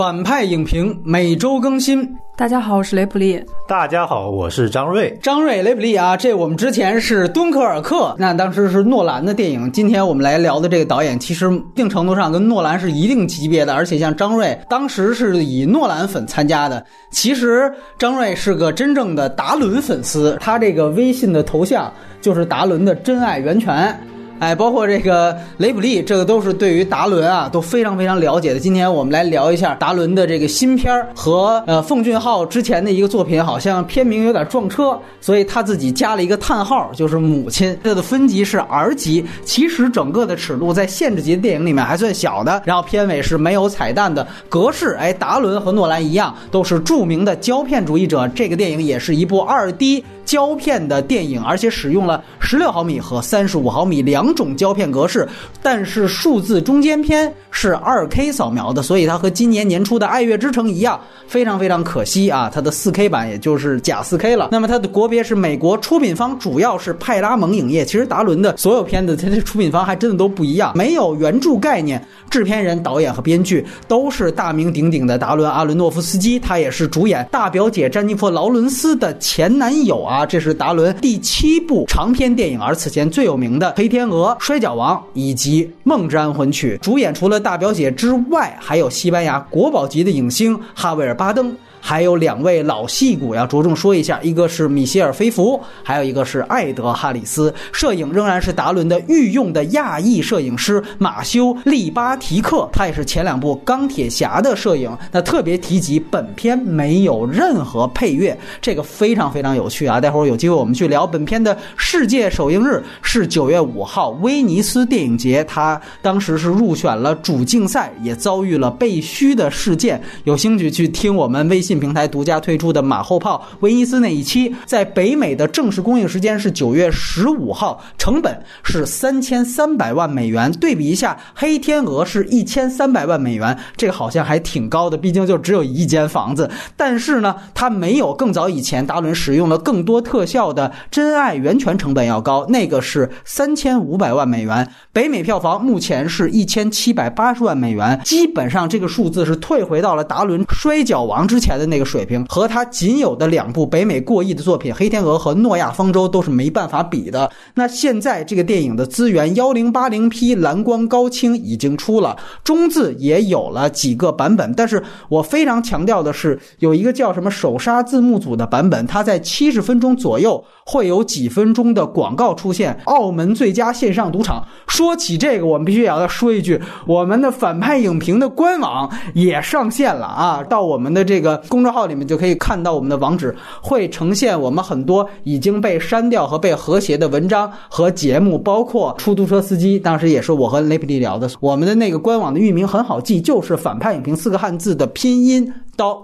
[0.00, 2.16] 反派影评每周更新。
[2.34, 3.38] 大家好，我是雷普利。
[3.68, 5.14] 大家好，我是张瑞。
[5.20, 9.70] 张瑞，雷普利啊，这我们之前是敦刻尔克，那当时是诺兰的电影。
[9.72, 16.82] 今天我们来聊的这个导演，其实一定程度上跟诺兰是一定级别的，而且像张瑞当时是以诺兰粉参加的。
[17.10, 23.94] 其实张瑞是个真正的达伦粉丝，他这个微信的头像就是达伦的真爱源泉。
[24.40, 28.58] 哎，包括这个雷普利，这个都是对于达伦啊都非常非常了解的。
[28.58, 37.76] 今天我们来聊一下达伦的这个新片儿和呃奉俊昊之前的一个作品，好像片名有点撞车，所以他自己加了一个叹号，就是母亲。
[37.84, 42.62] 这的分级是 R 级，其实整个的尺度在限制级的电影里面还算小的。
[42.64, 44.96] 然后片尾是没有彩蛋的格式。
[44.98, 48.26] 哎，达伦和诺兰一样，都是著名的胶片主义者。
[48.28, 50.02] 这个电影也是一部二 D。
[50.30, 55.28] 胶片的电影，而且使用了十六毫米和三十五毫米两种胶片格式，
[55.60, 62.48] 但是数字中间片是二 K 扫描的，所以它和今年年初的《爱乐之城》一样，非常非常可惜啊！
[62.48, 64.50] 它的四 K 版也就是假四 K 了。
[64.52, 67.84] 那么它的国别是美国，出品方主要是派拉蒙影业。
[67.84, 72.00] 其实达伦的所有片子，它的出品方还真的都不一样，没有原著概念。
[72.30, 80.19] 制片人、导演和编剧都是大名鼎鼎的达伦·阿伦诺夫斯基，他也是主演大表姐詹妮弗·劳伦斯的前男友啊。
[80.24, 86.76] 这是达伦第七部长篇电影，而此前最有名的《黑天鹅》《摔跤王》以及《梦之安魂曲》。
[86.84, 91.56] 主演除了大表姐之外，还有西班牙国宝级的影星哈维尔·巴登。
[91.80, 97.52] 还有两位老戏骨要着重说一下，一个是米歇尔·菲弗，还有一个是艾德·哈里斯。
[97.72, 104.90] 摄影仍然是达伦的御用的亚裔摄影师马修·利巴提克，他也是前两部《钢铁侠》的摄影。
[105.10, 110.00] 那特别提及本片没有任何配乐，这个非常非常有趣啊！
[110.00, 120.00] 待会儿有机会我们去聊本片的世界首映日是九月五号，威尼斯电影节，他当时是入选了主竞赛，也遭遇了被虚的事件。
[120.24, 121.80] 有兴趣去听我们微信。
[121.80, 130.52] 平台独家推出的《马后炮》威尼斯那一期，在北美的正式公映时间是九月十五号，成本是三千三百万美元。
[130.52, 136.50] 对比一下，《黑天鹅》是一千三百万美元，这个好像还挺高的，毕竟就只有一间房子。
[136.76, 144.70] 但是呢，它没有更早以前达伦使用了更多特效的《真爱源泉》成本要高，那个是三千五百万美元。
[144.92, 151.59] 北美票房目前是一千七百八十万美元，基本上这个数字是退回到了达伦《摔跤王》之前。
[151.60, 157.30] 的那个水平和他仅有的两部北美过亿的作品《黑天鹅》和《诺亚方舟》都是没办法比的。
[157.54, 164.54] 那现在这个电影的资源幺零八零 P 蓝光高清已经出了，中字也有了几个版本。
[164.54, 172.80] 但是我非常强调的是，有一个叫什么手刹字幕组的版本，它在七十分钟左右会有几分钟的广告出现。
[172.86, 174.46] 澳门最佳线上赌场。
[174.66, 180.42] 说起这个，我们必须也要说一句，我们的反派影评的官网也上线了啊！
[180.48, 181.42] 到我们的这个。
[181.50, 189.78] 公众号里面就可以看到我们的网址，会呈现我们很多已经被删掉和被和谐的文章和节目，包括出租车司机。
[189.78, 191.28] 当时也是我和雷普利聊的。
[191.40, 195.52] 我们的那个官网的域名很好记，就是“反派影评”四个汉字的拼音。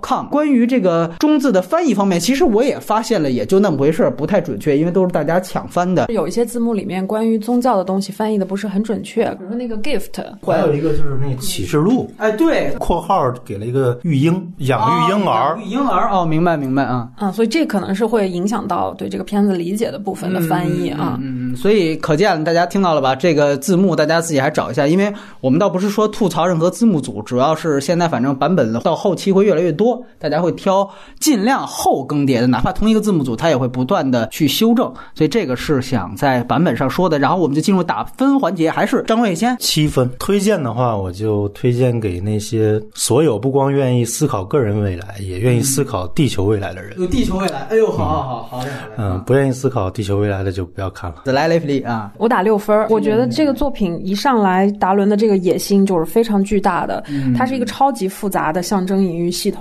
[0.02, 6.06] Com 关于这个中字的翻译方面，其实我也发现了，也就那么回事，不太准确，因为都是大家抢翻的。
[6.12, 23.14] 有一些字幕里面关于宗教的东西翻译的不是很准确，比如说那个 gift，还有一个就是那启示录，哎，对，括号给了一个育婴，养育婴儿，育婴儿，哦，明白明白啊，啊，所以这可能是会影响到对这个片子理解的部分的翻译啊，嗯嗯，所以可见大家听到了吧？
[23.14, 30.46] 这个字幕大家自己还找一下，因为我们倒不是说吐槽任何字幕组，主要是现在反正版本到后期会越来越多，大家会。
[30.46, 30.88] 会挑
[31.18, 34.86] 尽量后更迭的，哪怕同一个字幕组，它也会不断的去修正。
[35.12, 37.18] 所以这个是想在版本上说的。
[37.18, 40.08] 然后我们就进入打分环节，还是张卫先七分。
[40.20, 46.96] 推荐的话，我就推荐给那些所有不光愿意思考个人未来，也愿意思考地球未来的人。
[46.96, 51.22] 有地球未来，哎呦，好好好，好嘞，嗯，不愿意思考地球未来的就不要看了。
[51.24, 52.86] 来雷弗利啊，我打六分。
[52.88, 57.02] 我觉得这个作品一上来，达伦的这个野心就是非常巨大的。
[57.36, 59.55] 它是一个超级复杂的象征隐喻系统。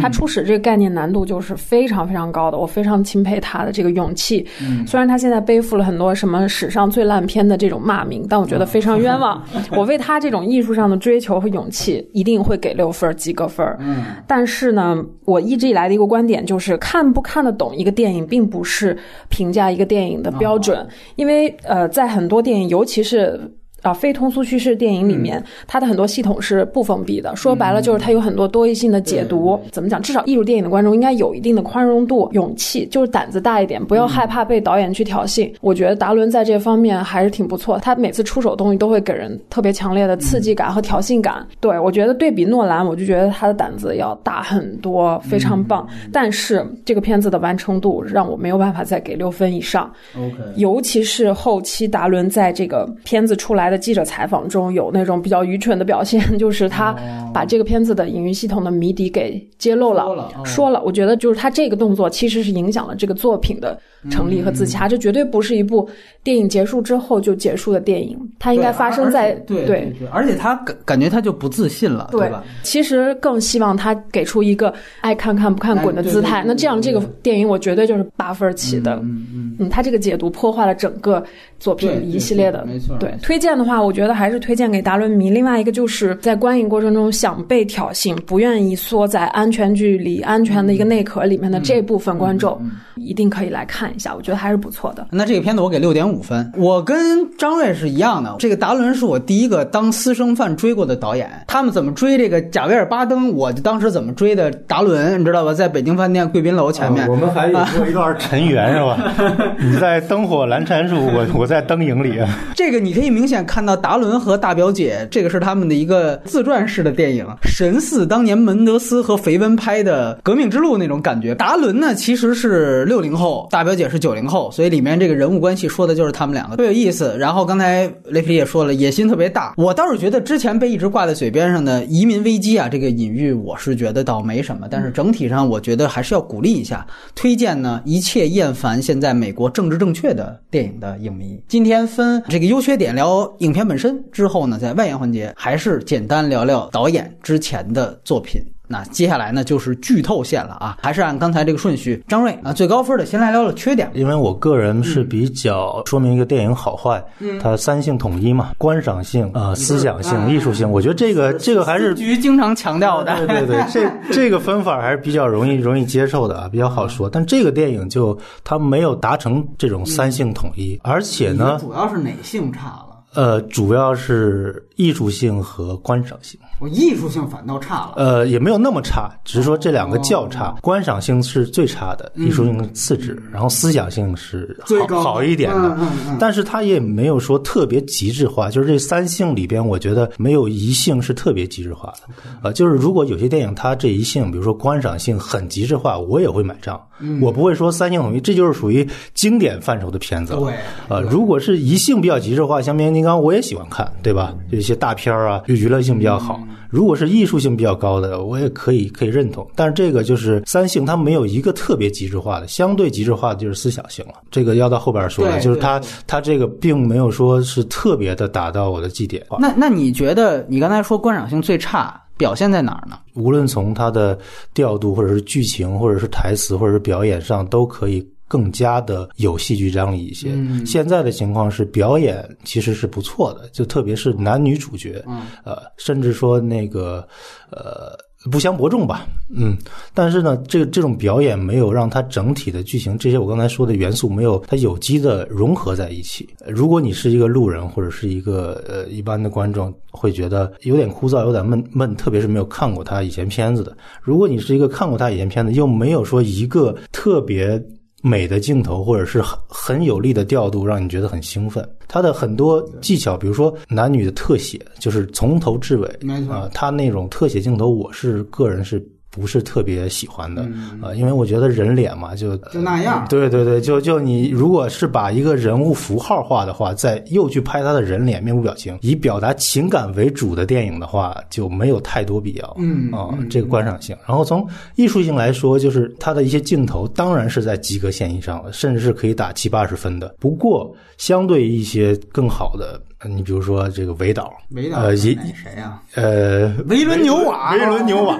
[0.00, 0.28] 它出。
[0.28, 4.46] 使这个概念难度就是非常非常高的，我非常钦佩他的这个勇气。
[4.86, 9.42] 虽然他现在背负了很多什么史上最烂片的这种骂名，但我觉得非常冤枉。
[9.72, 13.66] 我为他这种艺术上的追求和勇气，一定会给六分及格分。
[13.80, 18.94] 嗯，但是呢，我一直以来的一个观点就是，看不看得懂一个电影，并不是
[19.30, 20.86] 评价一个电影的标准。
[21.16, 23.40] 因为呃，在很多电影，尤其是。
[23.82, 27.34] 啊，非通俗叙事电影里面，它的很多系统是不封闭的。
[27.36, 29.58] 说白了，就是它有很多多义性的解读。
[29.70, 30.02] 怎么讲？
[30.02, 35.52] 至少艺术电影的观众应该有一定的宽容度、勇气，就是胆子大一点，不要害怕被导演去挑衅。
[35.60, 37.78] 我觉得达伦在这方面还是挺不错。
[37.78, 41.46] 他每次出手东西都会给人特别强烈的刺激感和挑衅感。
[41.60, 45.86] 对我觉得对比诺兰，我就觉得他的胆子要大很多，非常棒。
[46.12, 49.90] 但是这个片子的完成度让我没有办法再给六分以上。
[50.16, 56.94] OK，尤其是后期达伦在这个片子出来的记者采访中有那种比较愚蠢的表现， 就是他
[57.32, 60.82] 把这个片子的隐喻系统的谜底给揭露了，说了哦说了。
[60.82, 63.78] 我觉得就是他这个动作其实是影响了这个作品的
[64.10, 65.88] 成立和自洽，这绝对不是一部
[66.22, 72.44] 电影结束之后就结束的电影，它应该发生在对对对，而且他感感觉他就不自信了，对吧？
[72.62, 76.38] 其实更希望他给出一个爱看看不看滚的姿态。
[76.38, 78.94] 哎对对对那这样这个电影我绝对就是八分起的。
[79.02, 81.22] 嗯嗯，嗯，他这个解读破坏了整个
[81.58, 85.30] 作品一系列的没错对推荐的话，我觉得还是推荐给达伦迷。
[85.30, 95.06] 另外一个就是在观影过程中想被挑衅，不愿意缩在安全距离、安全的一个内壳里面的这部分观众，嗯一定可以来看一下，我觉得还是不错的。
[95.12, 96.96] 那这个片子我给六点五分，我跟
[97.38, 98.34] 张瑞是一样的。
[98.40, 105.54] 这个达伦是我第一个当私生饭追过的导演，他们怎么追这个贾维尔巴登，我就当时怎么追的达伦，你知道吧？
[105.54, 108.98] 在北京饭店贵宾楼前面，啊我们还有过一段尘缘是吧？
[109.58, 112.18] 你在灯火阑珊处，我我在灯影里。
[112.56, 121.34] 这个你可以明显看到达伦和大表姐，这个是他们的一个自传式的电影，神似当年门德斯和肥温拍的《革命之路》那种感觉。
[121.34, 127.16] 达伦呢其实是六零后，大表姐是九零后，所以里面这个人物关系说的就是他们两个，特别有意思。
[127.18, 129.54] 然后刚才雷皮也说了，野心特别大。
[129.56, 141.40] 我倒是觉得之前被一直挂在嘴边上的移民危机啊，这个隐喻我是觉得倒没什么，但是整体上我觉得还是要鼓励一下，推荐呢一切厌烦现在美国政治正确的电影的影迷。
[141.48, 148.42] 今天分这个优缺点聊影片本身之后呢，在外延环节还是简单聊聊导演之前的作品。
[148.70, 153.90] 那接下来呢就是剧透线了啊，还是按刚才这个顺序，张瑞啊最高分的先来聊聊缺点。
[153.94, 157.02] 因为我个人是比较说明一个电影好坏，
[157.40, 167.08] 它三性统一嘛，观赏性、呃思想性、艺术性，我觉得这个这个还是局经常强调的，对对对，这 这个分法还是比较容易容易接受的啊，比较好说。
[167.08, 172.87] 但这个电影就它没有达成这种三性统一，而且呢，主要是哪性差了？
[173.14, 176.38] 呃，主要是艺术性和观赏性。
[176.58, 177.94] 我艺术性反倒差了。
[177.96, 185.68] 呃，也没有那么差，只是说这两个较差，观赏性是最差的，艺术性次之，然后思想性是最高好好一点的。
[185.68, 192.14] 嗯嗯嗯但是它也没有说特别极致化，就是这三性里边，我觉得没有一性是特别极致化的。
[192.42, 196.80] 呃，就是如果有些电影它这一性，比如说观赏性很极致化，我也会买账。
[197.20, 198.84] 我不会说三性统一，这就是属于
[199.14, 200.40] 经典范畴的片子了。
[200.40, 200.54] 对
[200.88, 204.34] 呃，如果是一性比较极致化，像变形金刚，我也喜欢看，对吧？
[204.50, 206.40] 有一些大片儿啊，就娱乐性比较好。
[206.70, 209.46] 如果是艺术性比较高的，我也可以可以认同。
[209.54, 214.14] 但是这个就是三性，它没有一个特别极致化的，相对极致化的就是思想性了。
[214.30, 219.24] 这个要到后边说了，就是它对它这个并没有说是特别的达到我的绩点。
[219.38, 222.98] 那那你觉得你刚才说观赏性最差，表现在哪儿呢？
[223.14, 224.18] 无论从它的
[224.54, 230.28] 调度，或者是剧情，或者是台词，或者是表演上，都可以更加的有戏剧张力一些。
[230.32, 237.06] 嗯现在的情况是表演其实是不错的，就特别是男女主角，嗯呃，甚至说那个
[237.50, 237.96] 呃。
[238.32, 239.56] 不相伯仲吧，嗯，
[239.94, 246.28] 但是呢，这这种表演没有让它整体的剧情这些我刚才说的元素没有它有机的融合在一起。
[246.44, 253.74] 呃如果你是一个路人或者是一个呃一般的观众，会觉得有点枯燥，有点闷闷，特别是没有看过他以前片子的。
[254.02, 257.56] 如果你是一个看过他以前片子，又没有说一个特别
[258.02, 261.68] 美的镜头，或者是很很有力的调度，让你觉得很兴奋。
[261.86, 265.88] 他的很多技巧，比如说男女的特写，就是从头至尾，
[266.28, 268.86] 啊、他那种特写镜头，我是个人是。
[269.18, 282.56] 不是特别喜欢的，嗯啊，因为我觉得人脸嘛，就就那样对对对，就就你如果是把一个人物符号化的话，再又去拍他的人脸、面部表情，以表达情感为主的电影的话，就没有太多必要。
[282.58, 283.96] 嗯啊、这个观赏性。
[284.06, 284.46] 然后从
[284.76, 290.14] 艺术性来说，就是它的一些镜头当然是在及格线以上的，甚至是可以打七八十分的。
[290.18, 295.14] 不过，相对于一些更好的，呃你比如说这个维导，维呃，谁
[295.56, 295.80] 呀？
[295.94, 298.18] 呃，维伦纽瓦，维伦纽瓦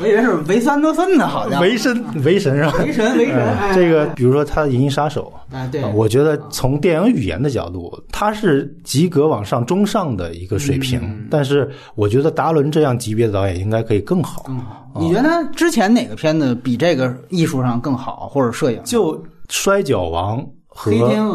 [0.00, 2.74] 我以为是维斯安德森呢，好像维神维神是吧？
[2.80, 14.42] 维神维神这个比如说他的《银翼杀手》啊对呃我觉得从电影语言的角度，他是及格往上中上的一个水平，嗯但是我觉得达伦这样级别的导演应该可以更好。
[14.42, 14.90] 更好。
[14.98, 18.80] 你觉得之前哪个片子比这个艺术上更好，或者摄影？
[18.84, 19.16] 就
[19.48, 20.40] 《摔跤王》
[20.74, 20.90] 和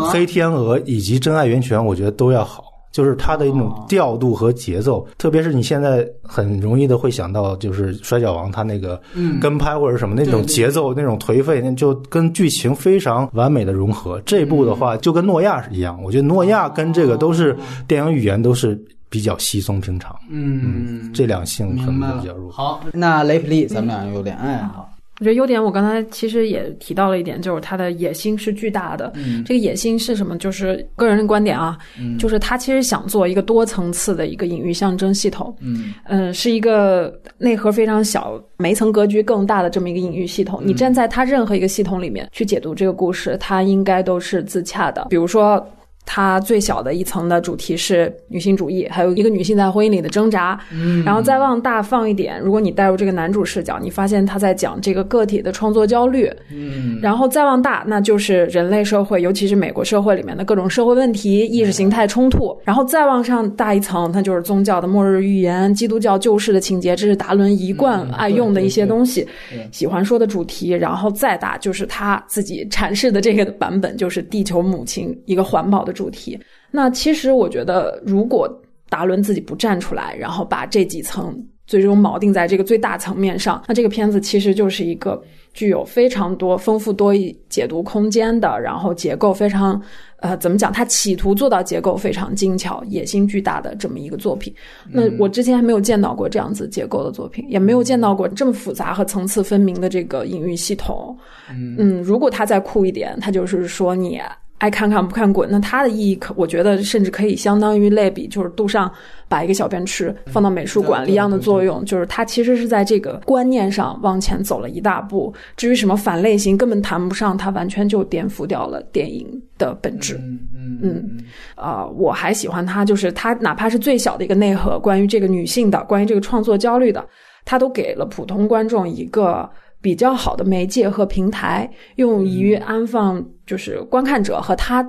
[0.10, 2.63] 黑天鹅以及《真爱源泉》，我觉得都要好。
[2.89, 9.00] 就是它的一种调度和节奏，特别是你现在很容易的会想到，就是《摔跤王》他那个
[9.39, 14.20] 跟拍或者什么那种节奏、那种颓废，那就跟剧情非常完美的融合。
[14.25, 17.56] 这部的话就跟诺亚是一样，我觉得诺亚跟这个都是
[17.88, 20.15] 电影语言都是比较稀松平常。
[20.32, 22.51] 嗯，这两性可能比较弱。
[22.51, 24.89] 好，那雷普利，咱们俩有点爱好。
[25.19, 29.12] 我觉得优点，我刚才其实也提到了一点，就是他的野心是巨大的。
[29.15, 30.38] 嗯这个野心是什么？
[30.38, 31.75] 就是个人的观点啊，
[32.19, 35.55] 就是他其实想做一个多层次的一个隐喻象征系统。
[35.59, 40.62] 嗯嗯，是一个内核非常小、每一层格局更大的这么一个隐喻系统。
[40.63, 45.07] 你站在他任何一个系统里面去解读这个故事，它应该都是自洽的。
[45.09, 45.67] 比如说。
[46.09, 50.57] 它最小的一层的主题是女性主义，还有一个女性在婚姻里的挣扎。
[50.73, 56.31] 嗯，然后再往大放一点，如果你带入这个男主视角，你发现他在讲这个个体的创作焦虑。
[56.49, 62.57] 嗯，然后再往大，那就是人类社会，尤其是美国社会里面的各种社会问题、意识形态冲突。
[62.63, 69.27] 然后再往上大一层，那就是宗教的末日预言、基督教救世的情节，这是达伦一贯爱用的一些东西，
[69.73, 70.69] 喜欢说的主题。
[70.71, 76.39] 然后再大，就是他自己阐释的这个版本，就是地球母亲一个环保的主题。
[76.72, 78.48] 那其实我觉得，如果
[78.89, 81.36] 达伦自己不站出来，然后把这几层
[81.66, 85.22] 最终锚定在这个最大层面上，那这个片子其实就是一个
[85.54, 89.82] 具有非常多丰富多义解读空间的，然后结构非常
[90.20, 90.72] 呃怎么讲？
[90.72, 94.54] 他企图做到结构非常精巧、野心巨大的这么一个作品。
[94.89, 101.18] 那我之前还没有见到过这样子结构的作品，也没有见到过这么复杂和层次分明的这个隐喻系统。
[101.50, 104.22] 嗯，如果他再酷一点，他就是说你。
[104.59, 108.91] 爱看看不看滚，那它的意义可，我觉得甚至可以相当于类比，就是杜尚
[109.27, 115.31] 把一个小便池放到美术馆一样的作用，就是它其实是在这个观念上往前走了一大步。
[115.55, 119.27] 至于什么反类型，根本谈不上，它完全就颠覆掉了电影
[119.59, 120.15] 的本质。
[120.15, 121.17] 嗯嗯嗯，
[121.55, 127.07] 呃，我还喜欢它，就是它哪怕是最小的一个内核，关于这个女性的，关于这个创作焦虑的，
[127.45, 129.47] 它都给了普通观众一个。
[129.79, 134.88] 比较好的媒介和平台，用于安放就是观看者和他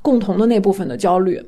[0.00, 1.38] 共同的那部分的焦虑。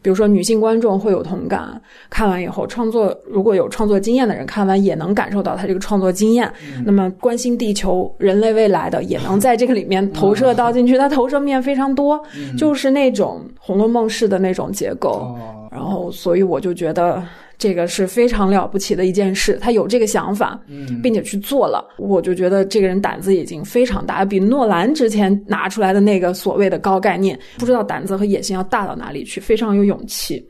[0.00, 6.48] 比如说，女性观众会有同感，看完以后，创作如果有创作经验的人看完也能感受到他这个创作经验。
[6.84, 12.22] 那么，关心地球、人类未来的也能在这个里面投射到进去，它投射面非常多，
[12.56, 15.36] 就是那种《红楼梦》式的那种结构。
[15.70, 17.22] 然后，所以我就觉得。
[17.58, 20.58] 这个是非常了不起的一件事，他有这个想法，
[21.02, 30.48] 并且去做了，我就觉得这个人胆子已经非常大，比诺兰之前拿出来的那个所谓的高概念，不知道胆子和野心要大到哪里去，非常有勇气。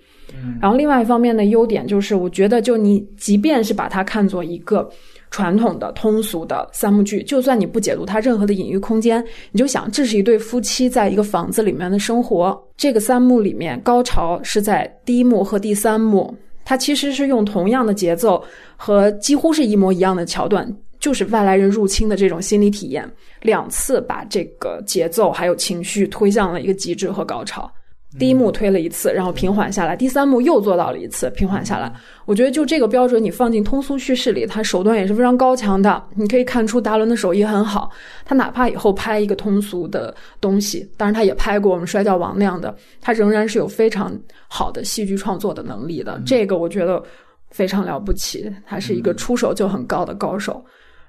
[0.61, 4.87] 然后另外一方面的优点就是，我觉得就你即便是把它看作一个
[5.31, 16.37] 传统的通俗的三幕剧，就算你不解读它任何的隐喻空间，你就想这是一对夫妻在一个房子里面的生活，这个三幕里面高潮是在第一幕和第三幕。
[16.69, 18.45] 它其实是用同样的节奏
[18.77, 20.71] 和几乎是一模一样的桥段，
[21.01, 23.11] 就是外来人入侵的这种心理体验，
[23.41, 27.73] 两次把这个节奏还有情绪推向了一个极致和高潮。
[28.19, 31.93] 第一幕推了一次，然后平缓下来；第三幕又做到了一次平缓下来。
[32.27, 36.03] 我觉得就这个标准，你放进通俗叙事里，他手段也是非常高强的。
[36.15, 37.91] 你可以看出达伦的手艺很好，
[38.25, 44.13] 他哪怕以后拍一个通俗的东西，当然他也拍过我们《摔跤王》那样的，他仍然是有非常
[44.49, 46.21] 好的戏剧创作的能力的。
[46.27, 47.03] 这个我觉得
[47.51, 50.63] 非常了不起，他是一个出手就很高的高手。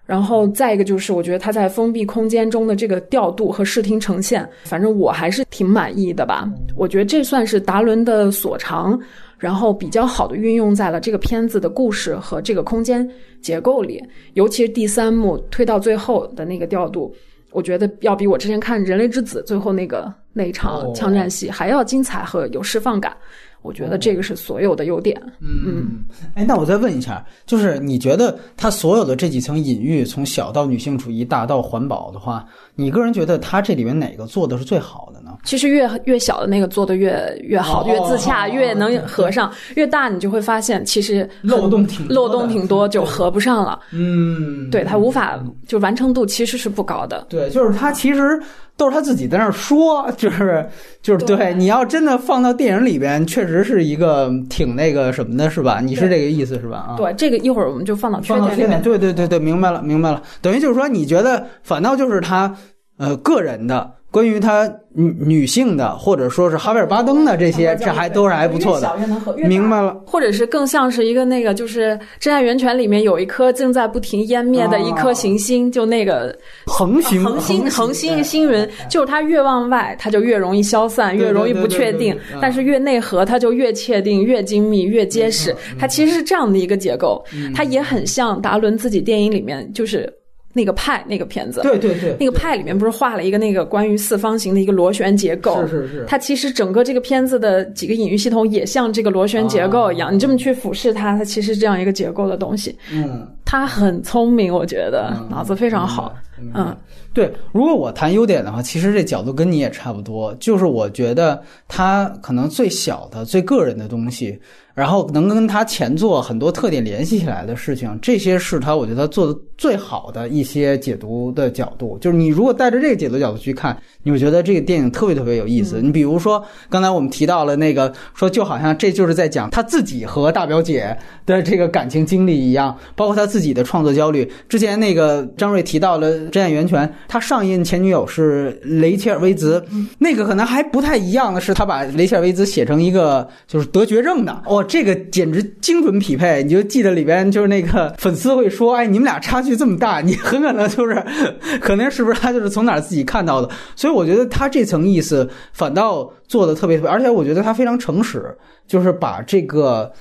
[0.10, 6.50] 然后再一个就是，我觉得它在封闭空间中的这个调度和视听呈现，反正我还是挺满意的吧。
[6.76, 9.00] 我觉得这算是达伦的所长，
[9.38, 13.08] 然后比较好的运用在了这个片子的故事和这个空间
[13.40, 14.04] 结构里。
[14.34, 17.14] 尤其是第三幕推到最后的那个调度，
[17.52, 23.16] 我觉得要比我之前看《人类之子》最后那个那一场枪战戏还要精彩和有释放感。
[23.62, 25.22] 我觉得这个是所有的优点。
[25.42, 35.19] 嗯，哎，那我再问一下，就是你觉得他所有的这几层隐喻，从小到女性主义，大到环保的话，你个人觉得他这里面哪个做的是最好的呢？
[35.44, 43.80] 其实越越小的那个做的越越好，越自洽，越能合上；越大，你就会发现其实漏洞挺漏洞挺多，就合不上了。
[43.92, 47.26] 嗯，对，它无法就完成度其实是不高的。
[47.30, 48.40] 对，就是他其实。
[48.80, 50.66] 都是他自己在那儿说， 就是
[51.02, 55.82] 就是对，你要真的放到电影里边，确实是一个挺那个什么的，是吧？
[55.82, 56.78] 你是这个意思是吧？
[56.92, 60.24] 啊，对，这个一会儿我们就放到放到缺点，对对对对，明白了明白了。
[60.42, 62.56] 等于就是说，你觉得反倒就是他
[62.96, 68.92] 呃个人的关于他女女性的，或者说是哈维尔巴登的这些，这还都是还不错的。
[69.38, 76.36] 明白了，或者是更像是一个那个，就是《真爱源泉》里面有一颗正在不停湮灭的一颗行星，就那个
[76.66, 85.56] 恒星，恒星，恒星星云，就是它越往外，它就越容易消散，越容易不确定；但是越内核，它就越确定、越精密、越结实。
[85.80, 87.24] 它其实是这样的一个结构，
[87.54, 90.12] 它也很像达伦自己电影里面就是。
[90.60, 95.66] 那个派那个片子，对对对，那个派里面不是画了一个那个关于四方形的一个螺旋结构？
[95.66, 96.06] 是是是。
[96.06, 102.76] 它其实整个这个片子的几个隐喻系统也像这个螺旋结构一样，你这么去俯视它，它其实这样一个结构的东西。
[102.92, 106.14] 嗯，他很聪明，我觉得脑子非常好。
[106.54, 106.78] 嗯，
[107.12, 107.34] 对。
[107.52, 114.40] 如果我谈优点的话，其实这角度跟你也差不多，就是我觉得他可能最小的、最个人的东西。
[114.76, 121.98] 然后能跟他前作很多特点联系起来的事情，这些是他我觉得他做的最好的一些解读的角度。
[121.98, 125.82] 就是你如果带着这个解读角度去看，你会觉得这个电影特别特别有意思。
[125.82, 134.30] 你比如说刚才我们提到了那个，说就好像这就是在讲他自己和大表姐的这个感情经历一样，包括他自自己的创作焦虑。
[134.50, 139.64] 之前那个张瑞提到了《真爱源泉》，他上映前女友是雷切尔·威兹，
[139.98, 144.62] 那个可能还不太一样的是，他把雷切尔·威兹写成一个就是得绝症的哦。
[144.62, 151.02] 这个简直精准匹配，你就记得里边就是那个粉丝会说：“哎，你们俩差距这么大， 你很可能就是，
[151.62, 158.36] 可能是不是他就是从哪儿自己看到的？”所以我觉得他这层意思反倒做的特别特别，而且我觉得他非常诚实，
[158.68, 159.92] 就是把这个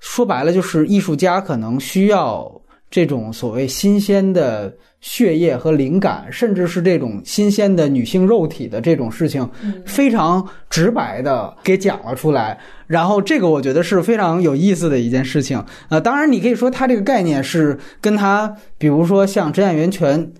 [0.00, 2.50] 说白了就是艺术家可能需要
[2.90, 4.72] 这种所谓新鲜的。
[5.00, 9.48] 血液和灵感，甚至是这种新鲜的女性肉体的这种事情，
[9.86, 12.58] 非常直白的给讲了出来。
[12.88, 15.64] 然后这个我觉得是非常有意思的一件事情。
[15.88, 20.32] 呃，当然你可以说它这个概念是跟它，比如说像真爱源泉。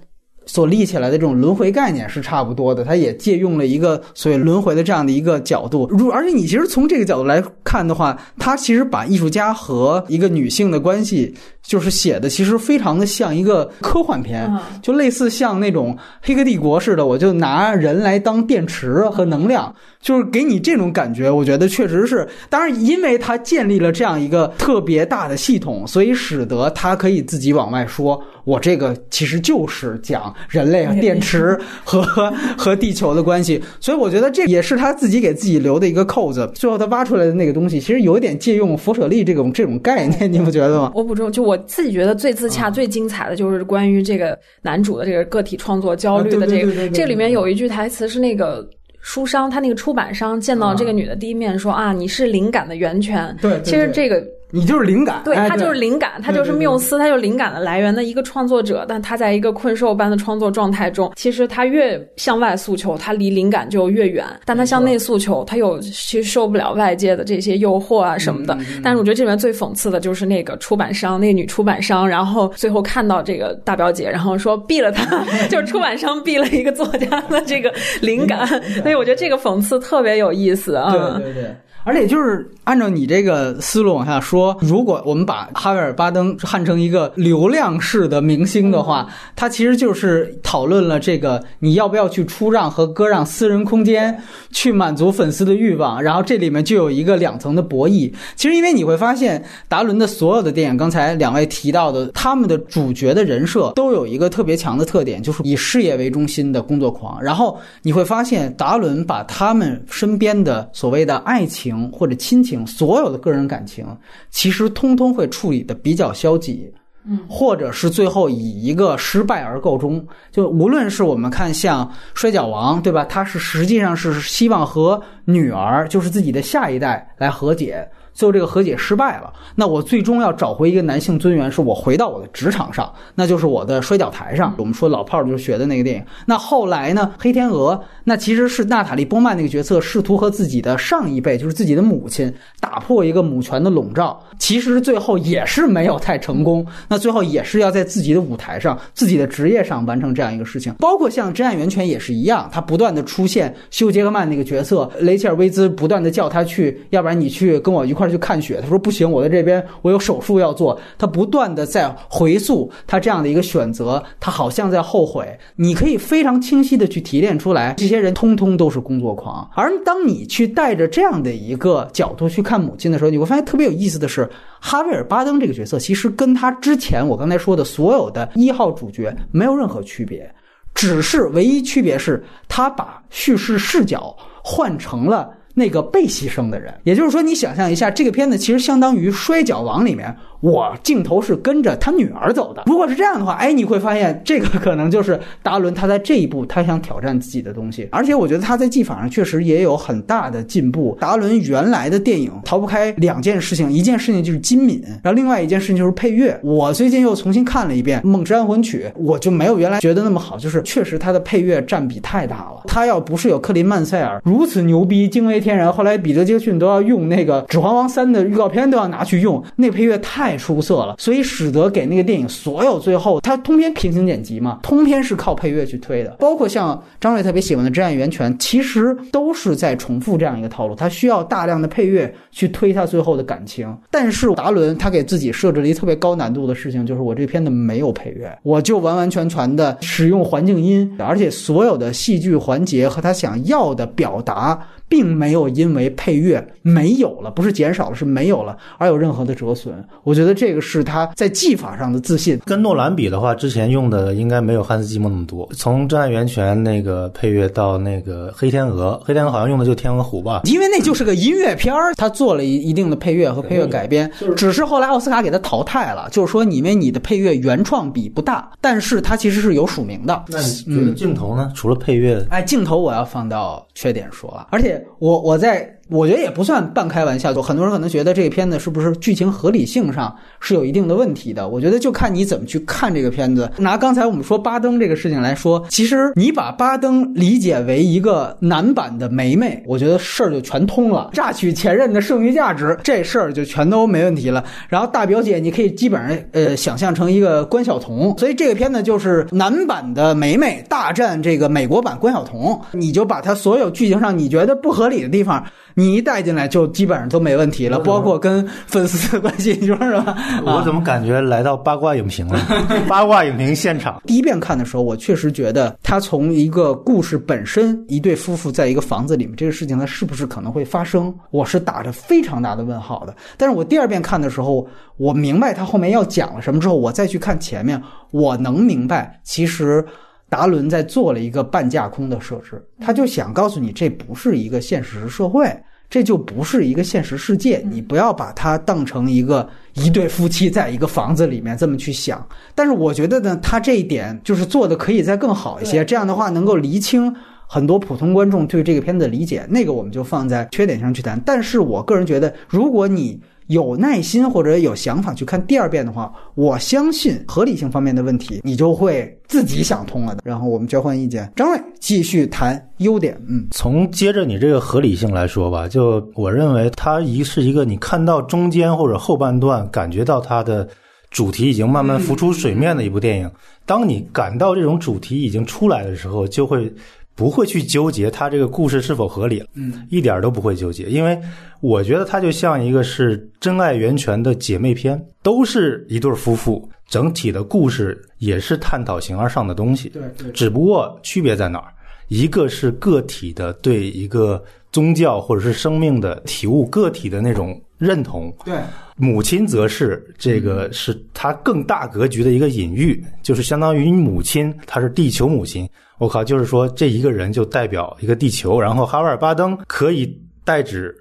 [0.49, 5.87] 所立起来的这种轮回概念是差不多的，它也借用了一个所谓轮回的这样的一个角度。
[5.91, 14.51] 如而且你其实从这个角度来看的话，它其实把艺术家和一个女性的关系，就是写的其实非常的像一个科幻片，
[14.83, 19.73] 就类似像那种《黑客帝国》似的，我就拿人来当电池和能量。
[20.01, 22.27] 就是给你这种感觉，我觉得确实是。
[22.49, 32.03] 当然，因为他建立了这样一个特别大的系统，所以使得他可以自己往外说：“我这个其实就是讲人类啊、电池和
[32.57, 36.51] 和地球的关系。”所以，我觉得这也是他自己给自己留的一个扣子。
[36.55, 40.91] 最后他挖出来的那个东西，其实有一点借用佛舍利这种这种概念，你不觉得吗？
[40.95, 46.89] 我补充，就我自己觉得最自洽、最精彩的就是关于这个男主的这个个体创作焦虑的这个。
[46.89, 48.67] 这里面有一句台词是那个。
[49.01, 53.35] 书商，他那个出版商见到这个女的第一面说啊，你是灵感的源泉。
[53.41, 54.23] 对，其实这个。
[54.51, 58.87] 你就是灵感，对他就是灵感，他就是缪斯，他就是灵感的来源的一个创作者。
[58.89, 68.57] 但他在一个困兽般的创作状态中，其实他越向外诉求，他离灵感就越远；但他向内诉求，他又其实受不了外界的这些诱惑啊什么的。
[68.83, 78.47] 但是我觉得这里面最讽刺的就是那个出版商，那个女出版商，然后最后看到这个大表姐，然后说毙了他， 就是出版商毙了一个作家的这个灵感。
[78.83, 80.91] 所以我觉得这个讽刺特别有意思啊。
[80.91, 81.55] 对对对。
[81.89, 96.03] 而且就是按照你这个思路往下说，如果我们把哈维尔·巴登看成一个流量式的明星的话，他其实就是讨论了这个你要不要去出让和割让私人空间，去满足粉丝的欲望。
[96.03, 98.13] 然后这里面就有一个两层的博弈。
[98.37, 107.19] 其实因为你会发现，达伦的所有的电影，刚才两位提到的，他们的主角的人设都有一个特别强的特点，就是以事业为中心的工作狂。
[107.23, 111.78] 然后你会发现，达伦把他们身边的所谓的爱情。
[111.93, 113.87] 或者亲情，所有的个人感情，
[114.31, 116.73] 其实通通会处理的比较消极，
[117.05, 120.07] 嗯，或者是最后以一个失败而告终。
[120.31, 123.05] 就无论是我们看像摔跤王，对吧？
[123.05, 127.89] 他是实际上是希望和女儿，就是自己的下一代来和解。
[128.19, 134.53] 最后这个和解失败了，那我最终要找回一个男性尊严，是我回到我的职场上，那就是我的摔角台上。
[134.59, 136.03] 我们说老炮儿就是学的那个电影。
[136.27, 137.13] 那后来呢？
[137.17, 144.21] 黑天鹅，那其实是娜塔莉波曼那个角色试图和自己的上一辈，就是自己的母亲，打破一个母权的笼罩。
[144.37, 146.67] 其实最后也是没有太成功。
[146.89, 150.75] 那最后也是要在自己的舞台上、自己的职业上完成这样一个事情。
[150.81, 158.08] 包括像《真爱源泉》也是一样，他不断的出现休杰克曼那个角色，雷切尔·威兹不断的叫他去，要不然你去跟我一块。
[158.09, 160.79] 去看血，他说不行，我在这边，我有手术要做。
[160.97, 165.27] 他不断的在回溯他这样的一个选择，他好像在后悔。
[165.57, 169.49] 你可以非常清晰的去提炼出来，这些人通通都是工作狂。
[169.55, 174.29] 而当你去带着这样的一个角度去看母亲的时候，你会发现特别有意思的是，
[174.61, 180.29] 哈维尔·巴登这个角色其实跟他之前我刚才说的所有的一号主角没有任何区别。
[180.75, 186.73] 只是唯一区别是，他把叙事视角换成了那个被牺牲的人。
[186.85, 190.17] 也就是说，你想象一下，这个片子其实相当于《摔跤王》里面。
[190.41, 192.63] 我镜头是跟着他女儿走的。
[192.67, 197.89] 如果是这样的话，哎，你会发现这个可能就是达伦他在这一步他想挑战自己的东西。
[197.91, 200.97] 而且我觉得他在技法上确实也有很大的进步。
[201.01, 206.39] 达伦原来的电影逃不开两件事情，一件事情就是金敏，然后另外一件事情就是配乐。
[206.45, 212.63] 我最近又重新看了一遍《梦之安魂曲》，我就没有原来觉得那么好，就是确实他的配乐占比太大了。
[212.69, 220.28] 他要不是有克林曼塞尔如此牛逼、惊为天人，后来彼得杰克逊都要用那个《指环王三》的预告片都要拿去用，那配乐太。
[220.29, 233.75] 太出色了，所以使得给那个电影所有最后它通篇平行剪辑嘛，通篇是靠配乐去推的，包括像张瑞特别喜欢的《真爱源泉》，其实都是在重复这样一个套路，它需要大量的配乐去推它最后的感情。
[233.91, 244.59] 但是达伦他给自己设置了一特别高难度的事情，就是我这片子没有配乐，我就完完全全的使用环境音，而且所有的戏剧环节和他想要的表达。
[244.89, 249.85] 并没有因为配乐没有了，不是减少了，是没有了，而有任何的折损。
[250.03, 252.39] 我觉得这个是他在技法上的自信。
[252.45, 255.49] 跟诺兰比的话，之前用的应该没有汉斯季默那么多。
[255.55, 260.43] 从《真爱源泉》那个配乐到那个《黑天鹅》，《黑天鹅》好像用的就《天鹅湖》吧？
[260.51, 266.09] 因为那就是个音乐片儿，他做了一一定的配乐和配乐改编，只是后来奥斯卡给他淘汰了。
[266.11, 270.25] 就是说，因为你的配乐原创比不大，但是它其实是有署名的。
[270.29, 271.53] 那你觉得镜头呢？
[271.55, 274.78] 除了配乐，哎，镜头我要放到缺点说了，而且。
[274.99, 275.78] 我我在。
[275.91, 281.49] 我觉得也不算半开玩笑，就很多人可能觉得这个片子是不是剧情合理性上是有一定的问题的。
[281.49, 283.51] 我觉得就看你怎么去看这个片子。
[283.59, 291.11] 拿刚才我们说巴登这个事情来说，其实你把巴登理解为一个男版的梅梅，我觉得事儿就全通了。
[291.13, 294.45] 榨取前任的剩余价值，这事儿就全都没问题了。
[294.69, 305.43] 然后大表姐，你可以基本上呃想象成一个关晓彤，所以这个片子就是男版的梅梅大战这个美国版关晓彤，你就把它所有剧情上你觉得不合理的地方。
[305.79, 310.17] 你一带进来就基本上都没问题了，包括跟粉丝的关系，你说是吧？
[310.45, 312.37] 我怎么感觉来到八卦影评了？
[312.89, 314.03] 八卦影评现场。
[314.05, 321.15] 第一遍看的时候，我确实觉得他从一个故事本身，一对夫妇在一个房子里面这个事情，它是不是可能会发生？
[321.31, 323.15] 我是打着非常大的问号的。
[323.37, 329.87] 但是我第二遍看的时候，我明白他后面要讲了什么之后，我再去看前面，我能明白其实。
[330.31, 335.47] 达伦在做了一个半架空的设置，他就想告诉你，这不是一个现实社会，
[335.91, 342.27] 这就不是一个现实世界，你不要把它当成一个一对夫妻在一个房子里面这么去想。
[342.55, 347.15] 但是我觉得呢，他这一点就是做的可以再更好一些，这样的话能够厘清
[347.47, 349.47] 很多普通观众对这个片子的理解。
[349.49, 351.19] 那个我们就放在缺点上去谈。
[351.25, 360.23] 但是我个人觉得，如果你有耐心或者有想法去看第二遍的话，我相信合理性方面的问题你就会自己想通了的。
[360.25, 363.21] 然后我们交换意见，张瑞继续谈优点。
[363.29, 370.69] 嗯，从接着你这个合理性来说吧，就我认为它一是一个你看到中间或者后半段感觉到它的
[371.11, 373.31] 主题已经慢慢浮出水面的一部电影。
[373.67, 376.73] 当你感到这种主题已经出来的时候，就会。
[377.19, 381.19] 不会去纠结他这个故事是否合理了，嗯，一点都不会纠结，因为
[381.61, 391.75] 我觉得它就像一个是真爱源泉的姐妹篇，都是一对夫妇，整体的故事也是探讨形而上的东西，对对，只不过区别在哪儿？
[392.07, 398.59] 一个是个体的对一个宗教或者是生命的体悟，个体的那种认同，对，
[398.97, 405.69] 母亲则是这个是他更大格局的一个隐喻，就是相当于母亲，她是地球母亲。
[405.99, 410.13] 我靠，就是说这一个人就代表一个地球，然后哈维尔巴登可以
[410.45, 410.95] 代指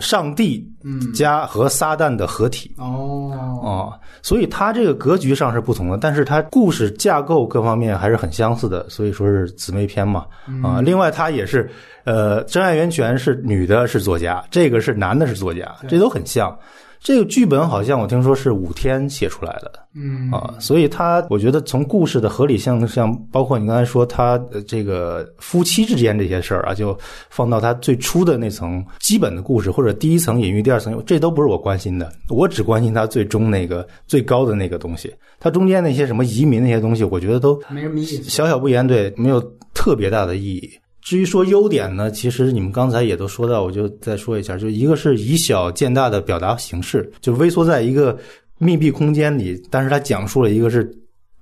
[0.00, 0.66] 上帝
[1.14, 2.74] 加和撒旦的合体。
[2.78, 3.30] 哦。
[3.62, 10.24] 哦，所以他这个格局上是不同的，但是他故事架构各方面还是很相似的，所以说是姊妹篇嘛。
[10.62, 10.80] 啊。
[10.80, 11.70] 另外，他也是
[12.04, 16.56] 呃，真爱源泉是女的是作家，这个是男的是作家，这都很像。
[17.02, 26.96] 这个剧本好像我听说是五天写出来的，嗯啊，所以他我觉得从故事的合理性上，包括你刚才说他这个夫妻之间这些事儿啊，就
[27.30, 35.10] 放到他最初的那层基本的故事，或者第一层隐喻，第二层，这都不是我关心的，我只关心他最终那个最高的那个东西。
[35.38, 39.40] 他中间那些什么移民那些东西，我觉得都没什么意思，小小不言对，没有
[39.72, 40.70] 特别大的意义。
[41.02, 48.18] 至于说优点呢，其实你们刚才也都说到，我就再说一下，就一个是以小见大的表达形式，就微缩在一个
[48.58, 50.90] 密闭空间里，但是它讲述了一个是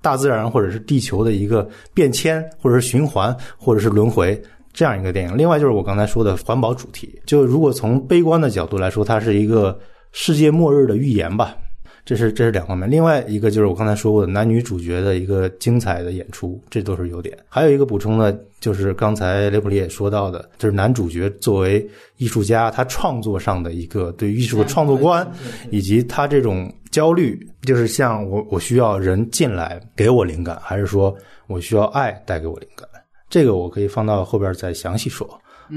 [0.01, 4.41] 大自然或者是地球的一个变迁，或者是循环，或者是轮回
[4.73, 5.37] 这样一个电影。
[5.37, 9.79] 另外就是我刚才说的环保主题，就如果从悲观的角度来说，它是一个
[10.13, 11.57] 世界末日的预言吧。
[12.05, 12.91] 这是这是两方面。
[12.91, 17.37] 另外一个就是我刚才说过的男女主角的一个精彩的演出，这都是优点。
[17.51, 25.27] 还有一个补充呢，就是刚才雷普利也说到的，就是男主角作为艺术家，他创作上的一个对艺术的创作观，
[25.71, 31.17] 以及他这种焦虑，就是像我我需要人进来给我灵感，还是说
[31.47, 32.89] 我需要爱带给我灵感？
[33.31, 35.29] 这个我可以放到后边再详细说。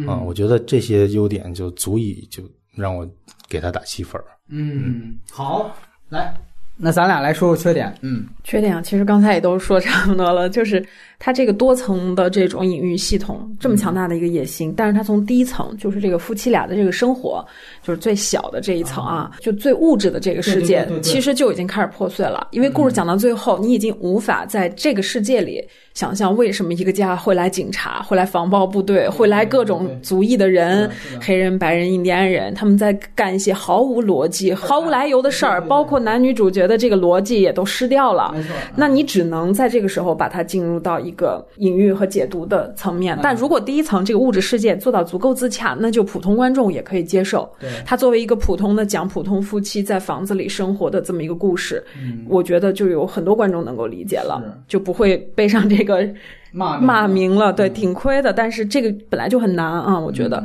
[0.08, 2.42] 啊、我觉得这些优点就足以就
[2.74, 3.06] 让我
[3.50, 4.24] 给他打七分儿。
[4.48, 5.76] 嗯，好，
[6.08, 6.34] 来，
[6.78, 7.94] 那咱俩来说说缺点。
[8.00, 10.82] 嗯，缺点啊，其实刚才也都说差不多了，就是
[11.24, 17.46] 它这个多层的这种隐喻系统，这么强大的一个野心，但是它从第一层，就是这个夫妻俩的这个生活，
[17.84, 21.02] 就是最小的这一层啊，就最物质的这个世界对对对对，对。
[21.04, 22.48] 其实就已经开始破碎了。
[22.50, 30.90] 因为故事讲到最后，你已经无法在这个世界里想象为什么一个家会来警察，会来防暴部队，会来各种族裔的人，
[31.22, 38.34] 黑人、白人、印第安人，他们在干一些毫无逻辑、毫无来由的事儿，包括男女主角的这个逻辑也都失掉了。
[38.76, 43.18] 那你只能在这个时候把它进入到一个隐喻和解读的层面。
[43.22, 47.50] 但如果第一层这个物质世界做到足够自洽，那就普通观众也可以接受。
[47.60, 51.84] 对它作为一个普通的讲普通夫妻在房子里生活的这么一个故事，
[52.28, 56.08] 我觉得就有很多观众能够理解了，就不会背上这个
[56.52, 57.54] 骂骂名了。
[57.54, 58.34] 对，挺亏的。
[58.34, 60.44] 但是这个本来就很难啊，我觉得，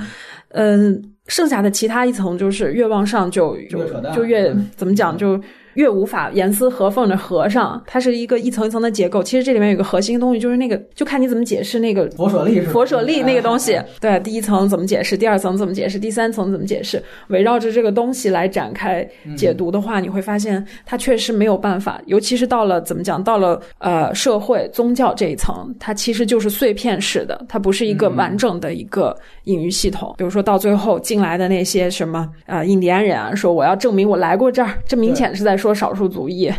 [0.51, 1.13] 嗯。
[1.29, 3.83] 剩下的其他一层就是越往上就就
[4.15, 5.37] 就越怎么讲就
[5.77, 9.23] 越无法严丝合缝的合上，它是一个一层一层的结构。
[9.23, 13.81] 其实这里面有个核心东西，就是那个就看你怎么解释那个佛舍利佛舍利那个东西。
[14.01, 30.15] 对，第一层怎么解释，第二层怎么解释，第三层怎么解释，围绕着这个东西来展开解读的话，你会发现它确实没有办法，尤其是到了怎么讲，到了呃社会宗教这一层，它其实就是碎片式的，它不是一个完整的一个隐喻系统。
[30.17, 36.51] 比如说到最后进来的那些什么呃印第安人啊，说我要证明我来过这儿，这明显是在说少数族裔，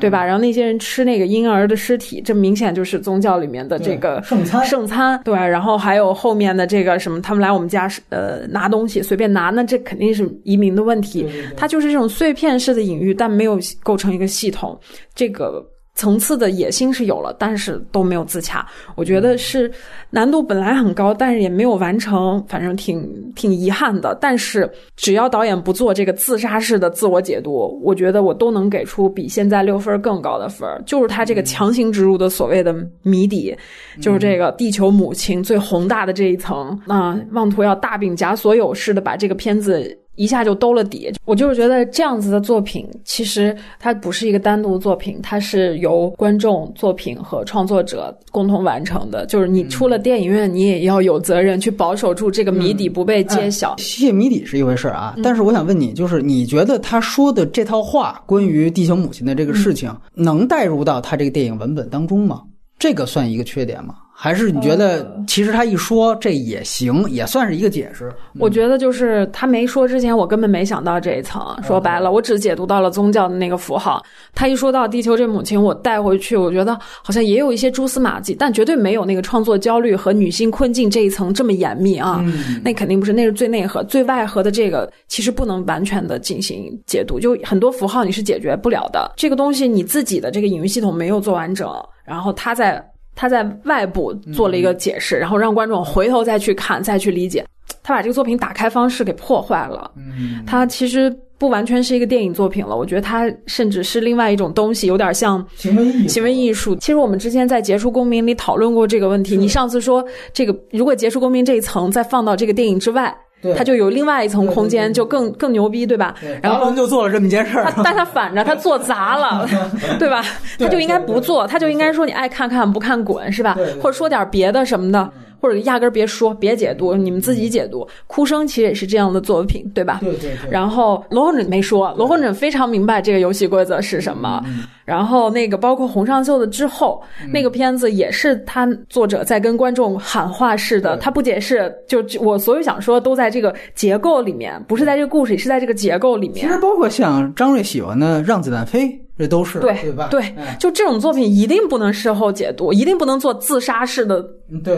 [0.00, 0.24] 对吧？
[0.24, 5.34] 然后那些人吃那个婴儿的尸体，这明显就是宗教里面的这个圣餐圣餐，对。
[5.34, 11.22] 然后还有后面的这个什么，他们来我们家是呃拿东西随便拿，那这肯定是移民的问题。
[11.22, 14.78] 对对对它就是这种碎片式的隐喻，但没有构成一个系统。
[15.14, 15.64] 这个
[15.96, 18.64] 层次的野心是有了，但是都没有自洽。
[18.94, 19.70] 我觉得是
[20.10, 24.16] 难度本来很高，但是也没有完成，反正挺挺遗憾的。
[24.20, 30.80] 但是只要导演不做这个自杀式的自我解读，我觉得我都能给出比现在六分更高的分儿。
[30.86, 33.56] 就是他这个强行植入的所谓的谜底，
[34.00, 39.98] 就是这个地球母亲最宏大的这一层，那、妄图要大饼夹所有似的把这个片子。
[40.16, 49.24] 一下就兜了底，我就是觉得这样子的作品，其实它不是一个单独作品，它是由观众、作品和创作者共同完成的。
[49.26, 53.76] 就是你出了电影院，你也要有责任去保守住这个谜底不被揭晓。
[53.78, 62.42] 泄谜底是一回事儿啊，但是我想问你，就是你觉得他说的这套话，关于地球母亲的这个事情，能带入到他这个电影文本当中吗？
[62.78, 63.94] 这个算一个缺点吗？
[64.18, 68.10] 还是你觉得其实他一说这也行，也算是一个解释？
[68.38, 71.54] 我觉得就是他没说之前，我根本没想到这一层。
[71.62, 74.02] 说白了，我只解读到了宗教的那个符号。
[74.34, 82.24] 他一说到地球这母亲，我带回去，我觉得好像也有一些蛛丝马迹，但绝对没有那个创作焦虑和女性困境这一层这么严密啊。
[82.64, 89.12] 那肯定不是，那是最内核、最外核的这个，其实不能完全的进行解读，就很多符号你是解决不了的。
[89.14, 91.70] 这个东西你自己的这个隐喻系统没有做完整，
[92.02, 92.82] 然后他在。
[93.16, 97.44] 他在外部做了一个解释，然后让观众回头再去看、再去理解。
[97.82, 99.90] 他把这个作品打开方式给破坏了。
[99.96, 106.08] 嗯，他其实不完全是一个电影作品了，我觉得它甚至是另外一种东西，有点像行为艺术。
[106.08, 106.76] 行为艺术。
[106.76, 109.36] 其实我们之前在《杰出公民》里讨论过这个问题。
[109.36, 113.16] 你上次说这个，如果《杰出公民》这一层再放到这个电影之外。
[113.40, 113.54] 对。
[113.54, 116.14] 它就有另外一层空间，就更更牛逼，对吧？
[116.42, 117.70] 然后就做了这么一件事儿。
[117.70, 119.46] 他，但他反着，他做砸了，
[119.98, 120.22] 对吧？
[120.58, 123.56] 他就应该不做，他就应该说你爱看看不看滚，是吧？
[123.82, 127.86] 或者说点别的什么的，或者压根儿别说，别解读，你们自己解读。
[128.06, 129.98] 哭声其实也是这样的作品，对吧？
[130.02, 130.50] 对对对。
[130.50, 134.42] 然后罗红枕没说，罗红枕非常明白这个游戏规则是什么。
[134.46, 146.46] 嗯然后那个包括红上秀的之后，那个片子也是他作者在跟观众喊话似的，他不解释，就就我所有想说都在这个结构里面，不是在这个故事里，是在这个结构里面。
[146.46, 148.86] 其实包括像张瑞喜欢的《让子弹飞》，
[149.18, 150.08] 这都是对对吧？
[150.10, 154.24] 对哎，就这种作品一定不能事后解读，一定不能做自杀式的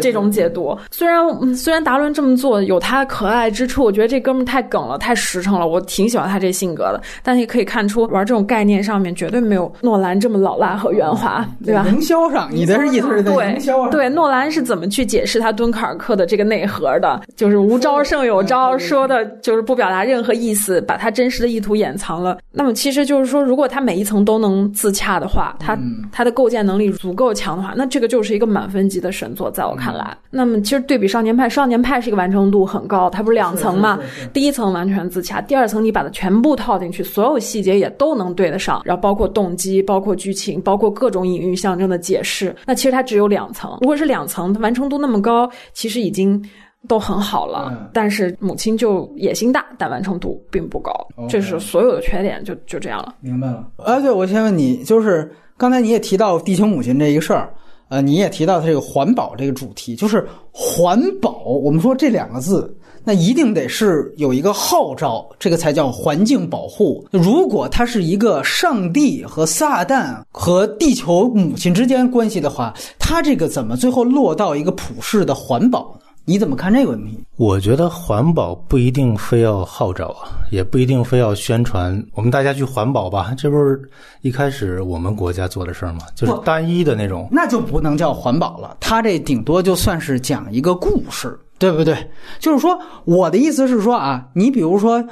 [0.01, 0.77] 这种解读。
[0.91, 7.01] 虽然嗯虽然达伦这么做有他可爱之处，我觉得这哥们太梗了，太实诚了，我挺喜欢他这性格的。
[7.23, 11.85] 但也可以看出，玩这种概念上面绝对没有诺兰这么老辣和圆滑，对吧？
[11.89, 13.91] 营销上，你的意思是在 对营销上？
[13.91, 17.21] 对，诺兰是怎么去解释他敦刻尔克的这个内核的？
[17.37, 22.39] 就是无招胜有招，说的就是不表达任何意思，把他真实的意图掩藏了。
[22.53, 25.75] 那么其实就是说，如果他每一层都能自洽的话，它
[26.13, 30.15] 它的构建能力足够强的话，那这个就是一个满分级的神作，在我看来。
[30.29, 33.99] 那么其实对比少年派，少年派是一个完成度很高，它不是两层嘛？
[34.31, 42.55] 第一层完全自洽，第二层你把它全部套进去，所有细节也都能对得上，然后包括动机、包括剧情、包括各种隐喻象征的解释。
[42.67, 46.45] 那其实它只有两层，如果是两层，它完成度那么高，其实已经。
[46.89, 50.91] 都很好了，嗯但是母亲就野心大，但完成度并不高
[51.29, 53.15] 这是所有的缺点，就就这样了。
[53.21, 53.65] 明白了。
[53.77, 57.53] 啊，对，我先问你，就是刚才你也提到地球母亲这一个事儿，
[57.91, 61.45] 呃，你也提到它这个环保这个主题，就是环保。
[61.45, 62.75] 我们说这两个字，
[63.05, 67.07] 那一定得是有一个号召，这个才叫环境保护。
[67.11, 76.07] 如果它是一个上帝和撒旦和地球母亲之间关系的话，它这个怎么最后落到一个普世的环保呢？
[76.29, 77.19] 你怎么看这个问题？
[77.39, 82.05] 我觉得环保不一定非要号召啊，也不一定非要宣传。
[82.13, 83.81] 我们大家去环保吧，这不是
[84.21, 86.01] 一开始我们国家做的事儿吗？
[86.15, 87.27] 就是不单一的那种。
[87.33, 91.97] 那就不能叫环保了，它这顶多就算是讲一个故事，对不对？
[92.39, 95.03] 就是说，我的意思是说啊，你比如说。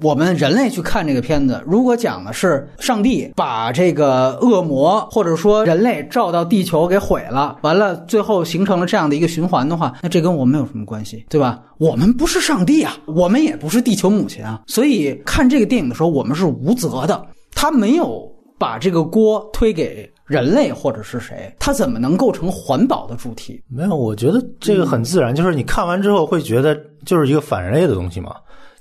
[0.00, 11.60] 我们人类去看这个片子，如果讲的是上帝把这个恶魔或者说人类照到地球给毁了，完了最后形成了这样的一个循环的话，那这跟我们有什么关系，对吧？
[11.78, 17.26] 我们不是上帝啊，我们也不是地球母亲啊，所以看这个电影的时候，我们是无责的。
[17.54, 23.62] 他没有把这个锅推给人类或者是谁，他怎么能构成环保的主题？
[23.68, 28.34] 没有，我觉得这个很自然，就是你看完之后会觉得就是一个反人类的东西嘛。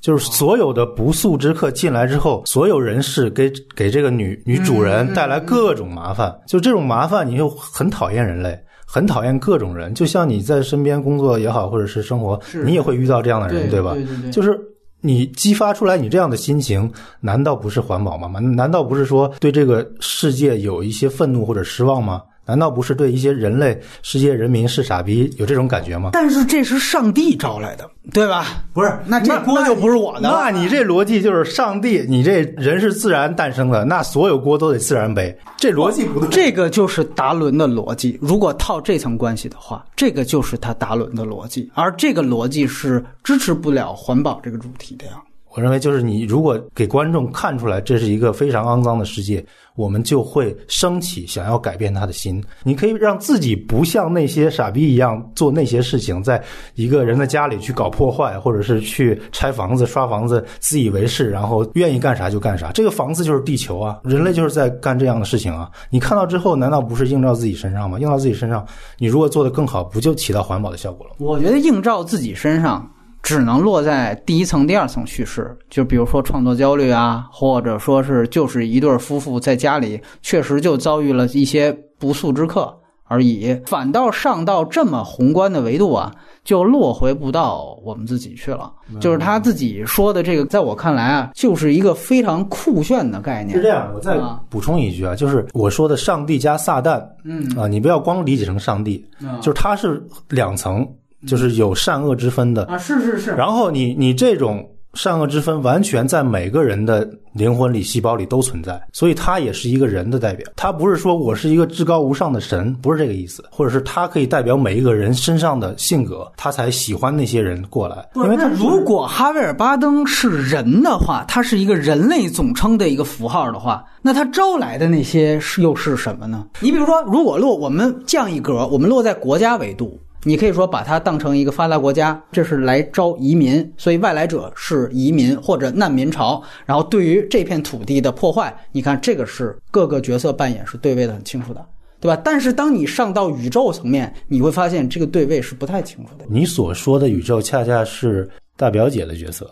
[0.06, 9.96] 就是所有的不速之客进来之后，所有人事给给这个女女主人带来各种麻烦，就这种麻烦，你就很讨厌人类，很讨厌各种人。
[9.96, 13.94] 就像你在身边工作也好，或者是生活，你也会遇到这样的人，对吧？
[13.96, 14.56] 对对对就是
[15.02, 16.88] 你激发出来你这样的心情，
[17.20, 18.40] 难道不是环保吗？
[18.40, 22.22] 难道不是说对这个世界有一些愤怒或者失望吗？
[22.46, 26.12] 难道不是对一些人类、世界人民是傻逼有这种感觉吗？
[26.14, 28.64] 但是这是上帝招来的，对吧？
[28.74, 36.30] 不是，那这锅就不是我的了那你这逻辑就是上帝，你这人是自然诞生的，那所有锅都得自然背，这逻辑不对。
[36.30, 38.18] 这个就是达伦的逻辑。
[38.22, 45.14] 如果套这层关系的话，这个就是他达伦的逻辑，而这个逻辑是支持不了环保这个主题的呀。
[45.56, 49.44] 我认为就是你如果给观众看出来这是一个非常肮脏的世界，
[49.76, 52.44] 我们就会升起想要改变他的心。
[52.64, 62.74] 你可以让自己不像那些傻逼一样做那些事情，在一个人的家里去搞破坏，或者是去拆房子、刷房子，自以为是，然后愿意干啥就干啥。
[62.74, 65.72] 这个房子就是地球啊，人类就是在干这样的事情啊。
[65.90, 67.98] 你看到之后，难道不是映照自己身上吗？
[67.98, 68.66] 映照自己身上，
[68.98, 71.14] 你如果做得更好，不就起到环保的效果了？
[71.18, 72.86] 我觉得映照自己身上，
[73.26, 82.72] 只能落在第一层、第二层叙事，就比如说创作焦虑啊，或者说是就是一对夫妇在家里确实就遭遇了一些不速之客
[83.06, 83.60] 而已。
[83.66, 88.72] 反倒上到这么宏观的维度啊，就落回不到我们自己去了。
[89.00, 93.58] 就是他自己说的这个，在我看来啊，就是一个非常酷炫的概念。
[93.58, 99.04] 是这样，我再啊补充一句啊，就是我说的上帝加撒旦，嗯啊，你不要光理解成上帝，
[99.42, 100.88] 就是它是两层，
[101.26, 102.64] 就是有善恶之分的。
[102.66, 110.50] 啊，是是是，然后你你这种善恶之分完全在每个人的灵魂里、细胞里都存在，所以他也是一个人的代表。
[110.56, 126.46] 他不是说我是一个至高无上的神，不是这个意思，或者是他可以代表每一个人身上的性格，他才喜欢那些人过来，因为他那如果哈维尔巴登是人的话，他是一个人类总称的一个符号的话，那他招来的那些是又是什么呢？
[126.62, 136.44] 你比如说，如果落我们降一格，我们落在国家维度，你可以说把它当成一个发达国家，这是来招移民，所以外来者是移民或者难民潮。
[136.66, 141.66] 然后对于这片土地的破坏，你看这个是各个角色扮演是对位的很清楚的。
[142.02, 142.22] 对吧？
[142.24, 146.26] 但是当你上到宇宙层面，你会发现这个对位是不太清楚的。
[146.28, 149.50] 你所说的宇宙恰恰是大表姐的角色，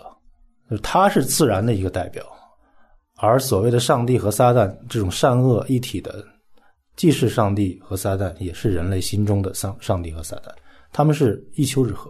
[0.83, 2.23] 她是自然的一个代表，
[3.17, 6.23] 而所谓的上帝和撒旦这种善恶一体的，
[6.95, 10.49] 既是上帝和撒旦，也是人类心中的上上帝和撒旦，
[10.93, 12.09] 他们是一丘之貉。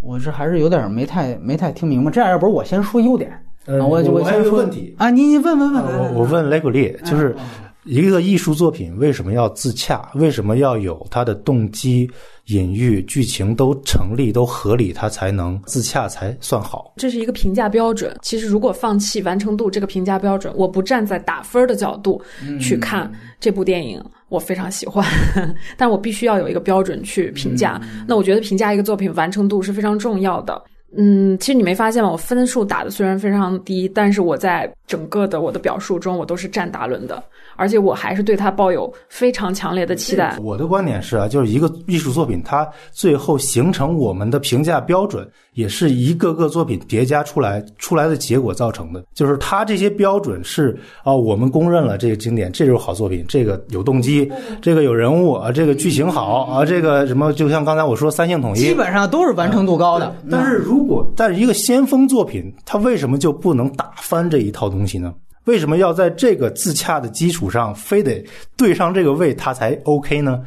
[0.00, 2.10] 我这还是有点没太没太听明白。
[2.10, 3.30] 这样，要不然我先说优点，
[3.66, 7.44] 嗯啊我我先说问题，啊，你你问问问，我我问雷古利，就是嗯
[7.84, 10.08] 一个艺术作品为什么要自洽？
[10.14, 12.08] 为什么要有它的动机、
[12.46, 16.94] 隐喻、剧情都成立、都合理，它才能自洽才算好？
[16.96, 18.16] 这是一个评价标准。
[18.22, 22.22] 其实，如果放弃完成度这个评价标准，我不站在打分的角度
[22.60, 24.00] 去看这部电影，
[24.32, 25.06] 我非常喜欢，
[25.76, 27.78] 但我必须要有一个标准去评价。
[28.08, 30.60] 那我觉得评价一个作品完成度是非常重要的。
[30.96, 32.10] 嗯，其实你没发现吗？
[32.10, 37.22] 我分数打的虽然非常低，但是我在整个的我的表述中，我都是站达伦的，
[37.56, 40.36] 而且我还是对他抱有非常强烈的期待。
[40.42, 49.04] 我的观点是啊，就是一个艺术作品，它最后形成我们的评价标准，也是一个个作品叠加出来出来的结果造成的。
[49.14, 54.30] 就是它这些标准是啊、我们公认了这个经典，这就是好作品，这个有动机，
[54.60, 60.14] 这个有人物啊，这个剧情好啊，这个什么，就像刚才我说三性统一，基本上都是完成度高的。
[60.30, 65.12] 但是如果但是一个先锋作品，它为什么就不能打翻这一套东西呢？
[65.44, 68.24] 为什么要在这个自洽的基础上，非得
[68.56, 70.40] 对上这个位，它才 OK 呢？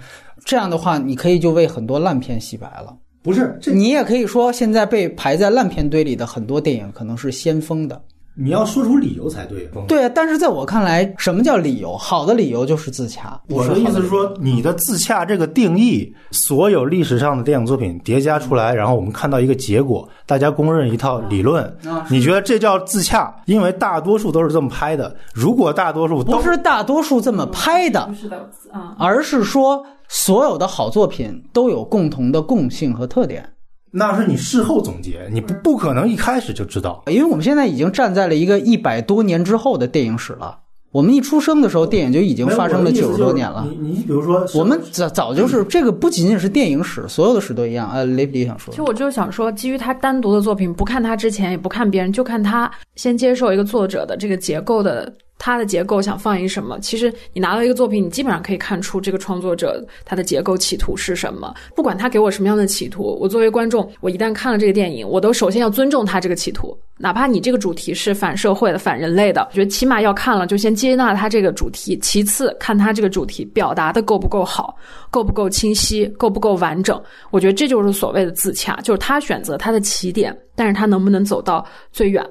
[0.45, 2.95] 这样的话，你可以就为很多烂片洗白了。
[3.26, 7.99] 不是，这你也可以说，现在被排在烂片堆里的很多电影可能是先锋的。
[8.38, 9.65] 你要说出理由才对。
[9.88, 11.95] 对啊，但是在我看来，什么叫理由？
[11.95, 13.39] 好的理由就是自洽。
[13.47, 21.63] 我的意思是说，你的自洽这个定义，所有历史上的电影作品叠加出来，然后我们看到一个结果，大家公认一套理论。
[21.86, 23.34] 啊你觉得这叫自洽？
[23.45, 25.15] 因为大多数都是这么拍的。
[25.34, 28.38] 如果大多数都不是大多数这么拍的，是的，
[28.69, 33.47] 啊，而是说所有的好作品都有共同的共性和特点。
[33.91, 37.03] 那是你事后总结，你不不可能一开始就知道。
[37.08, 40.60] 因为我们现在已经站在了一个一百多年之后的电影史了。
[40.91, 43.68] 我们一出生的时候，电影就已经发生了九十多年了。
[43.70, 47.91] 你你比如说，我们早早就是这个，不仅仅是电影史，所有的史都一样。
[47.91, 56.80] 呃，雷比想说其实，我就是想说，基于他单独的作品，不看他之前，也不看别人，就看他先接受一个作者的这个结构的，他的结构想放一什么。
[56.80, 61.54] 其实你拿到一个作品，你基本上可以看出这个创作者他的结构企图是什么。
[61.76, 74.76] 不管他给我什么样的企图，我作为观众，我一旦看了这个电影，我都首先要尊重他这个企图，哪怕你这个主题是反社会的、反人类的，我觉得起码要看了就先接纳他这个主题，其次看他这个主题表达的够不够好，
[75.12, 77.00] 够不够清晰，够不够完整。
[77.30, 82.26] 我觉得这就是所谓的自洽，就是他选择他的起点，但是他能不能走到最远，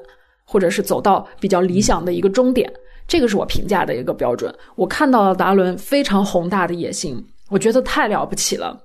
[0.44, 2.72] 或者是走到比较理想的一个终点，
[3.06, 4.54] 这个是我评价的一个标准。
[4.76, 8.78] 我看到了达伦非常宏大的野心，我觉得太了不起了。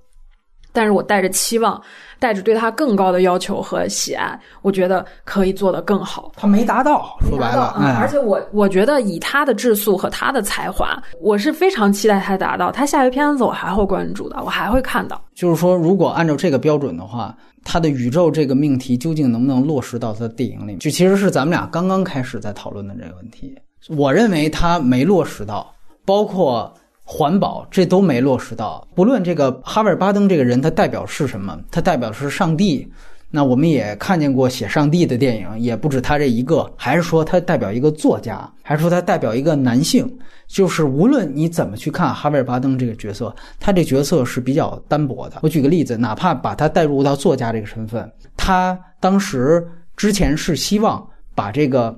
[0.71, 1.81] 但是我带着期望，
[2.19, 6.31] 带着对他更高的要求和喜爱，我觉得可以做得更好。
[6.35, 12.71] 他没达到，说白了，嗯，而哎，且我我觉得以他的质素和他的才华，我是非常期待他达到。
[12.71, 15.19] 他下一个片子我还会关注的，我还会看到。
[15.33, 20.79] 就是说，如果按照这个标准的话，他的宇宙这个命题究竟能不能落实到他的电影里面？
[20.79, 23.57] 就其实是咱们俩刚刚开始在讨论的这个问题。
[23.87, 25.73] 我认为他没落实到，
[26.05, 26.71] 包括
[27.03, 28.87] 环保这都没落实到。
[28.93, 32.87] 不论这个哈维尔巴登这个人他代表是什么，他代表是上帝。
[33.31, 36.67] 那我们也看见过写上帝的电影，也不止他这一个。
[36.75, 40.11] 还是说他代表一个作家，还是说他代表一个男性？
[40.47, 45.37] 就是无论你怎么去看哈维尔巴登这个角色，他这角色是比较单薄的。
[45.43, 49.63] 我举个例子，哪怕把他带入到作家这个身份，他当时
[49.95, 51.95] 之前是希望把这个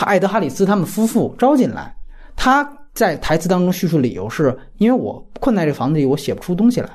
[0.00, 1.94] 艾德哈里斯他们夫妇招进来，
[2.34, 6.88] 他在台词当中叙述理由是因为我困在这房子里，我写不出东西来，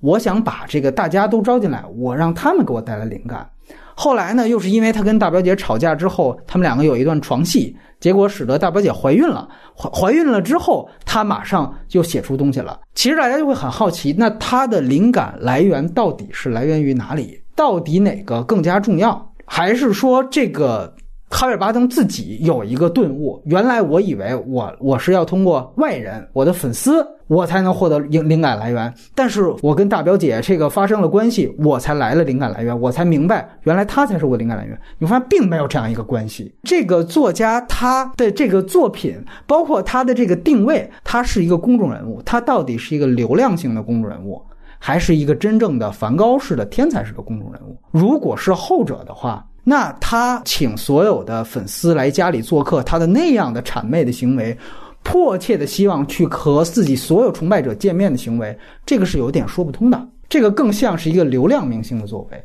[0.00, 3.48] 我想把这个大家都招进来，我让他们给我带来灵感。
[3.94, 9.48] 后来呢，又是因为他跟大表姐吵架之后，他们两个有一段床戏，结果使得大表姐怀孕了。
[9.74, 12.78] 怀怀孕了之后，他马上就写出东西了。
[12.94, 17.40] 其实大家就会很好奇，那他的灵感来源到底是来源于哪里？
[17.54, 19.32] 到底哪个更加重要？
[19.46, 20.94] 还是说这个
[21.28, 23.42] 哈维尔巴登自己有一个顿悟？
[23.46, 28.92] 原来我以为我我是要通过外人，我的粉丝，我才能获得灵灵感来源。
[29.14, 34.80] 但是我跟大表姐这个发生了关系，我才来了灵感来源，我才明白原来他才是我的灵感来源。
[34.98, 36.54] 你发现并没有这样一个关系。
[36.62, 44.40] 这个作家他的这个作品，包括他的这个定位，他是一个公众人物，他到底是一个流量型的公众人物？
[44.78, 47.76] 还是一个真正的梵高式的天才式的公众人物。
[47.90, 54.56] 如果是后者的话，那他请所有的粉丝来家里做客，他的那样的谄媚的行为，
[55.02, 58.56] 迫切的希望去和自己所有崇拜者见面的行为，
[58.86, 60.08] 这个是有点说不通的。
[60.28, 62.40] 这个更像是一个流量明星的作为。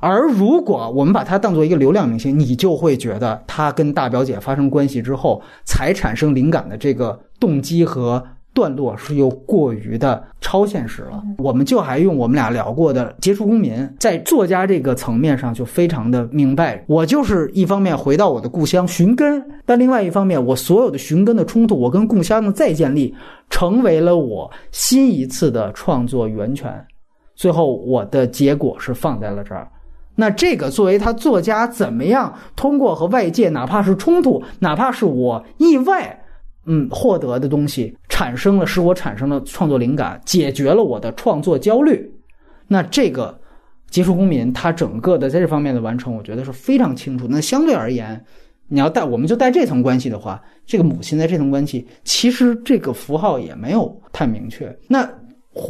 [0.00, 8.24] 而如果我们把他当做一个流量明星，你就会觉得他跟大表姐发生关系之后才产生灵感的这个动机和
[8.60, 11.22] 段落是又过于的超现实了。
[11.38, 23.14] 我们就还用我们俩聊过的《杰出公民》，在作家这个层面上就非常的明白，我就是一方面回到我的故乡寻根，但另外一方面，我所有的寻根的冲突，我跟故乡的再建立，
[23.48, 26.84] 成为了我新一次的创作源泉。
[27.34, 29.66] 最后，我的结果是放在了这儿。
[30.14, 36.22] 那这个作为他作家，怎么样通过和外界，哪怕是冲突，哪怕是我意外，
[36.66, 42.10] 嗯，获得的东西，产生了，使我产生了创作灵感，解决了我的创作焦虑。
[42.68, 43.38] 那这个
[43.92, 47.26] 《杰出公民》他整个的在这方面的完成，我觉得是非常清楚。
[47.28, 48.24] 那相对而言，
[48.68, 54.76] 你要带我们就带这层关系的话，这个母亲在这层关系，其实这个符号也没有太明确。
[54.88, 55.08] 那。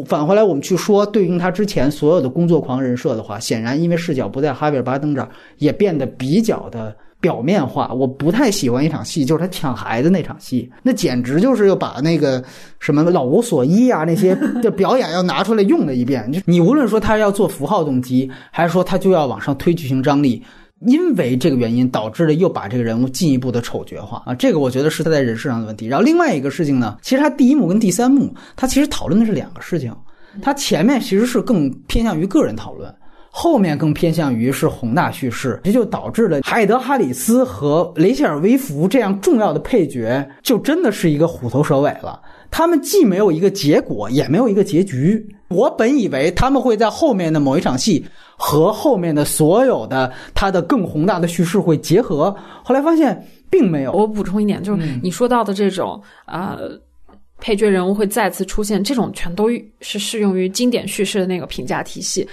[0.05, 7.93] 返回来，我们去说对应他之前所有的工作狂人设的话，显然因为视角不在哈维尔巴登这儿，也变得比较的表面化。
[7.93, 12.43] 我不太喜欢一场戏，就是他抢孩子那场戏，那简直就是要把那个
[12.79, 16.31] 什么老无所依啊那些 的表演要拿出来用了一遍。
[16.33, 20.43] 就你无论说他要做符号动机，还是说他就要往上推剧情张力。
[20.87, 25.87] 因为这个原因导致了又把这个人物进一步的丑角化啊，这个我觉得是他在人设上的问题。
[25.87, 29.95] 然后另外一个事情呢，其实他第一幕跟第三幕，他其实讨论的是两个事情。
[30.41, 32.91] 他前面其实是更偏向于个人讨论，
[33.31, 42.21] 后面更偏向于是宏大叙事，这就导致了海德哈里斯和雷切尔·威弗这样重要的配角，就真的是一个虎头蛇尾了。
[42.51, 45.25] 他们既没有一个结果，也没有一个结局。
[45.49, 48.05] 我本以为他们会在后面的某一场戏。
[48.43, 53.93] 和后面的所有的他的更宏大的叙事会结合，后来发现并没有。
[53.93, 56.59] 我补充一点，就是你说到的这种呃
[57.39, 59.51] 配角人物会再次出现，这种全都
[59.83, 62.27] 是适用于经典叙事的那个评价体系。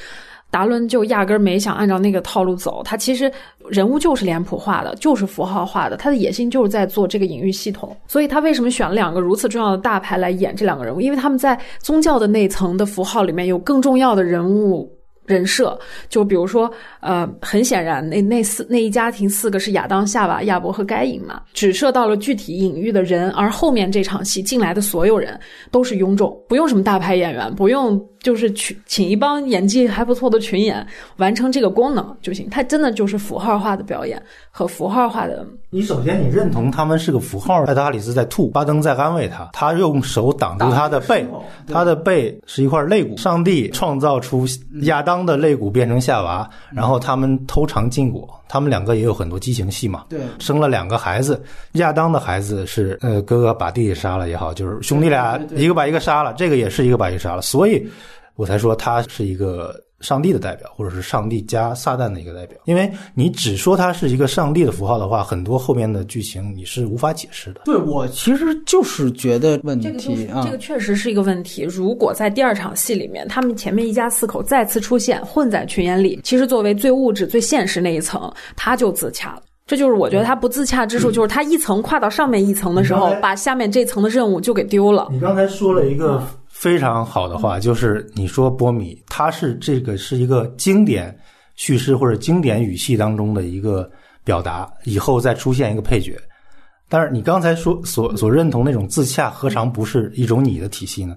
[0.50, 3.32] 达伦就压根儿没想按照那个套路走，他其实
[3.68, 7.96] 人物就是脸谱化的，就是符号化的，他的野心就是在做这个隐喻系统。
[8.08, 11.02] 所以他为什么选了两个如此重要的大牌来演这两个人物？
[11.02, 14.97] 因为他们在宗教的那层的符号里面有更重要的人物。
[15.28, 15.78] 人设
[16.10, 16.72] 就比如说，
[17.02, 28.04] 呃，很显然，那那四那一家庭四个是亚当、夏娃、亚伯和该隐嘛，只设到了具体隐喻的人，而后面这场戏进来的所有人都是庸众，不用什么大牌演员，不用。
[28.20, 30.86] 就是去请一帮演技还不错的群演
[31.18, 35.48] 完成这个功能就行，它真的就是符号化的表演和符号化的。
[35.70, 41.26] 你首先你认同他们是个符号，艾德哈里斯在吐，巴登在安慰他，他用手挡住他的背，
[41.72, 43.16] 他的背是一块肋骨。
[43.16, 44.46] 上帝创造出
[44.82, 50.06] 亚当的肋骨变成夏娃，然后他们偷尝禁果，他们两个也有很多激情戏嘛。
[50.10, 51.42] 对，生了两个孩子，
[51.74, 57.88] 亚当的孩子是呃哥哥把弟弟杀了也好，就是兄弟俩一个把一个杀了，这个也是一个把一个杀了，所以。
[58.36, 62.58] 我才说他是一个上帝的代表，或者是上帝加撒旦的一个代表。
[62.66, 67.62] 因为你只说它是一个上帝的符号的话，很多后面的剧情你是无法解释的。
[67.66, 71.64] 对我其实就是觉得问题啊，这个确实是一个问题。
[71.64, 79.42] 如果在第二场戏里面，他们前面一家四口再次出现，混在群演里，其实作为最物质、最现实那一层，他就自洽了。
[79.66, 85.08] 这就是我觉得他不自洽之处，就是他一层跨到上面一层的时候，把下面这层的任务就给丢了。
[85.12, 86.22] 你刚才说了一个。
[86.60, 91.16] 非常好的话，就是你说波米，他是这个是一个经典
[91.56, 93.88] 叙事或者经典语系当中的一个
[94.24, 96.20] 表达，以后再出现一个配角。
[96.90, 101.16] 但是你刚才说所所认同那种自洽，何尝不是一种你的体系呢？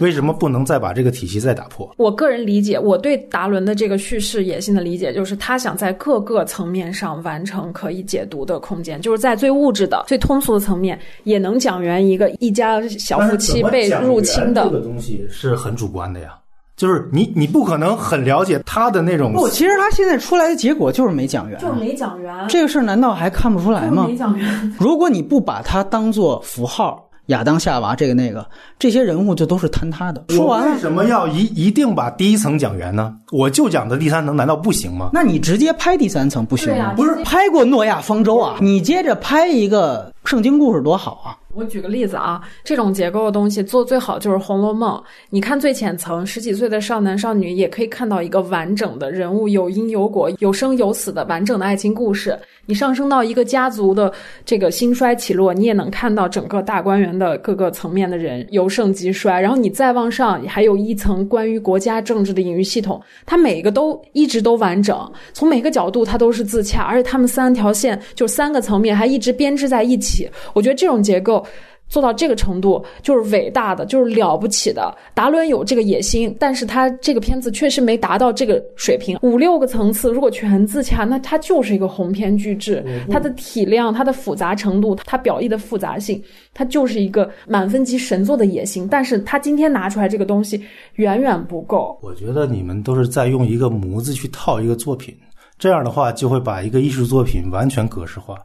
[0.00, 1.90] 为什么不能再把这个体系再打破？
[1.96, 14.64] 我个人理解，我对达伦的这个叙事野心的理解，就是他想在各个层面上完成可以解读的空间，就是在最物质的、最通俗的层面，也能讲圆一个一家小夫妻被入侵的。
[14.64, 16.34] 这个东西是很主观的呀，
[16.76, 19.32] 就是你你不可能很了解他的那种。
[19.32, 22.34] 不，其实他现在出来的结果就是没讲圆，就是没讲圆。
[22.48, 24.06] 这个事儿难道还看不出来吗？
[24.06, 24.46] 没讲圆。
[24.78, 27.07] 如果你不把它当做符号。
[27.28, 28.46] 亚当夏娃这个那个
[28.78, 30.22] 这些人物就都是坍塌的。
[30.28, 33.14] 说完了，为什么要一一定把第一层讲圆呢？
[33.32, 35.10] 我就讲的第三层，难道不行吗？
[35.12, 36.94] 那你直接拍第三层不行吗？
[36.96, 38.56] 不是拍过诺亚方舟啊？
[38.60, 41.36] 你接着拍一个圣经故事多好啊！
[41.58, 44.96] 我举个例子啊，这种结构的东西做最好就是《红楼梦》。
[45.28, 52.38] 你看最浅层，十几岁的少男少女也可以看到一个完整的人物，有因有果，有生有死的完整的爱情故事。
[52.64, 54.12] 你上升到一个家族的
[54.44, 59.40] 这个兴衰起落，你也能看到整个大观园的各个层面的人由盛及衰。
[59.40, 64.96] 然后你再往上，还有一层关于国家政治的隐喻系统，它每个都一直都完整，
[65.32, 70.28] 从每个角度它都是自洽，而且他们三条线就三个层面还一直编织在一起。
[70.52, 71.44] 我觉得这种结构。
[71.88, 74.94] 做到这个程度就是伟大的，就是了不起的。
[75.14, 79.18] 达伦有这个野心，但是他这个片子确实没达到这个水平。
[79.22, 82.84] 五六个层次如果全自洽，那它就是一个鸿篇巨制。
[83.10, 86.22] 它的体量、它的复杂程度、它表意的复杂性，
[86.52, 88.86] 它就是一个满分级神作的野心。
[88.90, 90.62] 但是他今天拿出来这个东西
[90.96, 91.98] 远远不够。
[92.02, 95.16] 我觉得你们都是在用一个模子去套一个作品，
[95.58, 98.36] 这样的话就会把一个艺术作品完全格式化。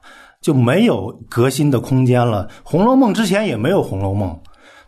[0.43, 2.47] 就没有革新的空间了。
[2.61, 4.29] 《红楼梦》之前也没有《红楼梦》，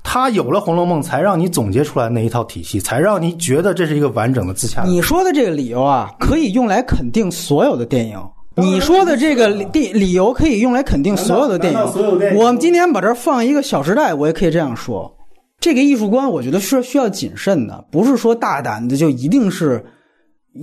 [0.04, 4.84] 它有了《红楼梦》，才让你总结出来那一套体系，才让你觉得这是一个完整的自洽。
[4.84, 8.20] 你说的这个理由啊，可以用来肯定所有的电影。
[8.58, 12.38] 你说的这个理理由可以用来肯定所有的电影。
[12.38, 15.14] 我们今天把这儿放一个《小时代》，我也可以这样说。
[15.60, 19.84] 这个艺术观，我觉得是需要谨慎的，不是说大胆的就一定是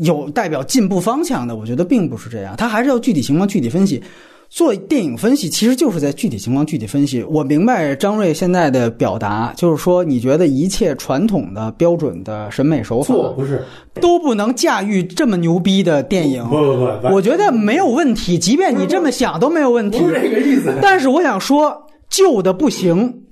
[0.03, 1.57] 有代表进步方向的。
[1.57, 4.03] 我觉得并不是这样，它还是要具体情况具体分析。
[4.53, 7.23] 做电影分析其实就是在具体情况具体分析。
[7.23, 16.45] 我明白张瑞现在的表达，就是说你觉得一切传统的标准的审美手法不是都不能驾驭这么牛逼的电影。
[16.51, 20.01] 不不不，我觉得没有问题，即便你这么想都没有问题。
[20.01, 20.75] 不是这个意思。
[20.83, 23.23] 但是我想说，旧的不行，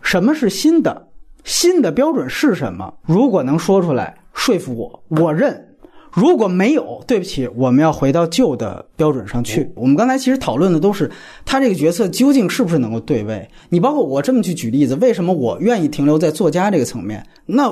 [0.00, 1.08] 什么是新的？
[1.42, 2.94] 新的标准是什么？
[3.04, 5.71] 如果能说出来，说服我，我认。
[6.12, 9.70] 如果没有，对不起，我们要回到旧的标准上去。
[9.74, 11.10] 我们刚才其实讨论的都是
[11.44, 13.48] 他这个角色究竟是不是能够对位。
[13.70, 17.26] 你包括我这么去举例子，为什么我愿意停留在作家这个层面？
[17.46, 17.70] 那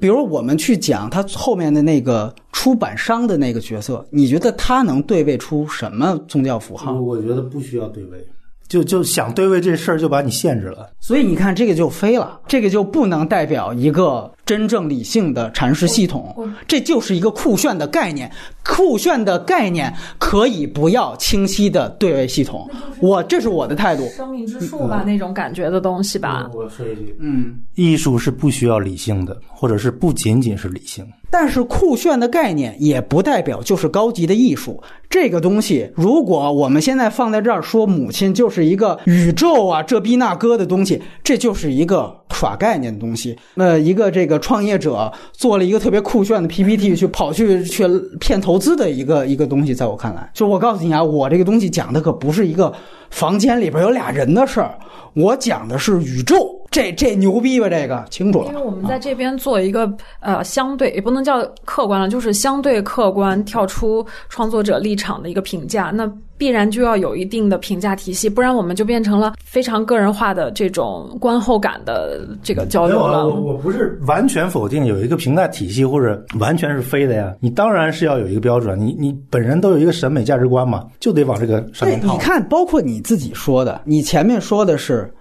[0.00, 6.98] 比如我们去讲他后面的那个出版商的那个角色，你觉得他能对位出什么宗教符号？
[7.00, 8.26] 我觉得不需要对位。
[8.72, 10.88] 就就想对位这事儿，就把你限制了。
[10.98, 16.34] 所以你看，这个就飞了，这个就不能代表一个真正理性的阐释系统。
[16.66, 18.32] 这就是一个酷炫的概念，
[18.64, 22.66] 酷炫的概念可以不要清晰的对位系统。
[22.98, 24.08] 我这是我的态度。
[24.16, 26.48] 生命之树吧，那种感觉的东西吧。
[26.54, 31.06] 我说一句，嗯，艺术是不需要理性的，或者是不仅仅是理性。
[31.32, 34.82] 但是酷炫的概念也不代表就是高级的艺术。
[35.08, 43.34] 这个东西，如果我们现在放在这儿说，母亲就是一个宇宙啊，这逼那哥的东西，这就是一个耍概念的东西。
[43.54, 47.86] 那一个这个创业者做了一个特别酷炫的 PPT，去跑去去
[48.20, 52.70] 骗投资的一个一个东西，在我看来，就我告诉你啊，我这个东西讲的可不是一个
[53.10, 54.78] 房间里边有俩人的事儿，
[55.14, 56.61] 我讲的是宇宙。
[56.72, 57.68] 这这牛逼吧？
[57.68, 58.48] 这个清楚了。
[58.48, 59.88] 因为我们在这边做一个
[60.20, 73.28] 呃相对也不能叫客观了，就是相对客观跳出创作者立场的一个评价，那必然就要有一定的评价体系，不然我们就变成了非常个人化的这种观后感的这个交流了。
[73.28, 82.14] 我我不是完全否定有一个评价体系或者完全是非的呀，你当然是要有一个标准，你你本人都有一个审美价值观嘛，就得往这个上面套。
[82.14, 85.12] 你看，包括你自己说的，你前面说的是。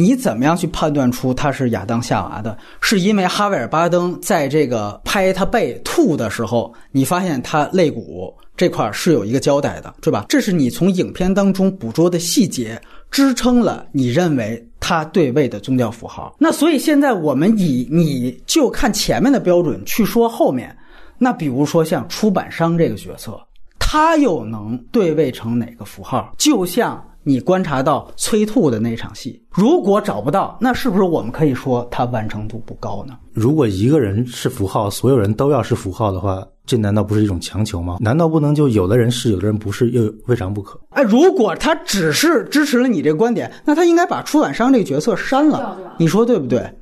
[0.00, 2.56] 你怎么样去判断出他是亚当夏娃的？
[2.80, 10.24] 是因为哈维尔巴登在这个拍他背吐的时候，你发现他肋骨这块是有一个交代的，对吧？
[10.26, 12.80] 这是你从影片当中捕捉的细节，
[13.10, 16.34] 支撑了你认为他对位的宗教符号。
[16.38, 20.74] 那所以现在我们以你就看前面的标准去说后面，
[21.18, 23.38] 那比如说像出版商这个角色，
[23.78, 26.32] 他又能对位成哪个符号？
[26.38, 27.04] 就像。
[27.22, 33.14] 你观察到催吐的那场戏，如果找不到，那是不是我们可以说它完成度不高呢？
[33.32, 37.98] 如果一个人是符号，所有人都要是符号的话，这难道不是一种强求吗？
[38.00, 40.80] 难道不能就有的人是，有的人不是，又未尝不可？
[40.90, 46.72] 哎，如果他只是支持了你这个观点，那他应该把出版商这个角色删了，你说对不对？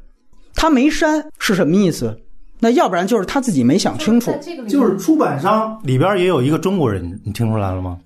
[0.54, 2.16] 他没删是什么意思？
[2.60, 4.32] 那要不然就是他自己没想清楚。
[4.68, 7.98] 就是出版商里边也有一个中国人，你听出来了吗？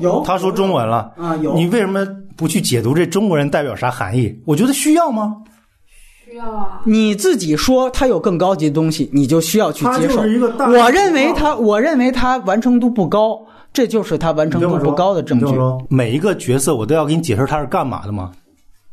[0.00, 1.54] 有，他说中文了啊，有。
[1.54, 4.34] 你为什么不去解读这中国人代表啥含义？
[4.44, 5.36] 我觉得需要吗？
[6.24, 6.80] 需要啊。
[6.84, 10.20] 你自己说他有更高级的东西，你就需要去接受。
[10.20, 13.40] 我认为他，我认为他完成度不高，
[13.72, 15.54] 这就是他完成度不高的证据。
[15.88, 18.32] 每一个角色，我都要给你解释他是干嘛的吗？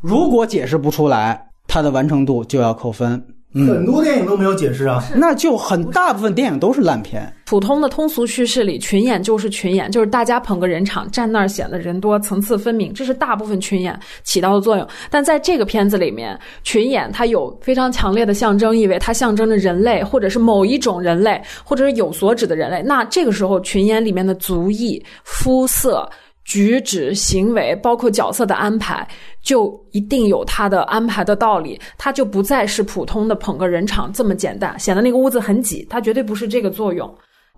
[0.01, 3.23] 如果解释不出来，他的完成度就要扣分。
[3.53, 7.31] 很多电影都没有解释啊，那就很大部分电影都是烂片。
[7.45, 14.87] 普通的通俗叙事里，群演就是群演，就是大家捧个人场，站那儿显得人多，层次分明，这是大部分群演起到的作用。
[15.11, 22.81] 但在这个片子里面，群演它有非常强烈的象征意味，它象征着人类，或者是某一种人类，或者是有所指的人类。
[22.81, 26.09] 那这个时候，群演里面的族裔、肤色。
[26.43, 29.07] 举止、行为，包括角色的安排，
[29.41, 31.79] 就一定有他的安排的道理。
[31.97, 35.85] 他就不再是普通的捧个人场这么简单，显得那个屋子很挤。
[35.89, 37.09] 他绝对不是这个作用。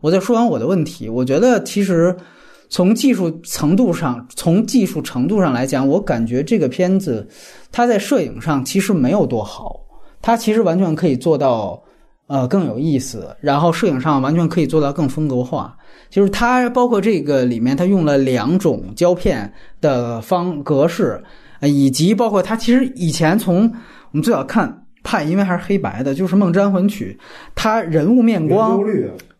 [0.02, 2.16] 我再说完我的问题，我觉得其实
[2.70, 7.28] 从技术程度上，从技术程度上来讲，我感觉这个片子
[7.72, 9.80] 它在摄影上其实没有多好，
[10.22, 11.82] 它其实完全可以做到
[12.28, 15.76] 呃更有意思，然后摄影上完全可以做到更风格化。
[16.10, 19.52] 就是它包括这个里面，它用了两种胶片
[19.82, 21.22] 的方格式，
[21.60, 23.64] 呃以及包括它其实以前从
[24.12, 27.18] 我们最早看派，因为还是黑白的，就是《梦之安魂曲》，
[27.54, 28.80] 它人物面光。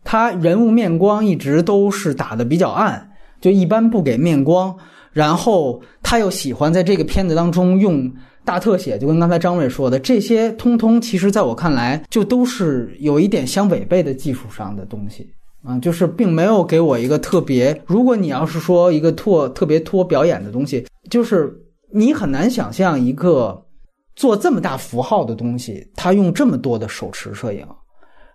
[0.08, 3.10] 它人物面光一直都是打的比较暗，
[3.40, 4.72] 就一般不给面光。
[5.12, 8.08] 然后他又喜欢在这个片子当中用
[8.46, 15.28] 大特写，就跟刚才张瑞说的，这些通通其实在我看来就都是有一点相违背的技术上的东西
[15.62, 17.78] 啊，就是并没有给我一个特别。
[17.84, 21.54] 如果你要是说一个拓特别托表演的东西，就是
[21.92, 23.62] 你很难想象一个
[24.14, 27.66] 做这么大符号的东西，他用这么多的手持摄影。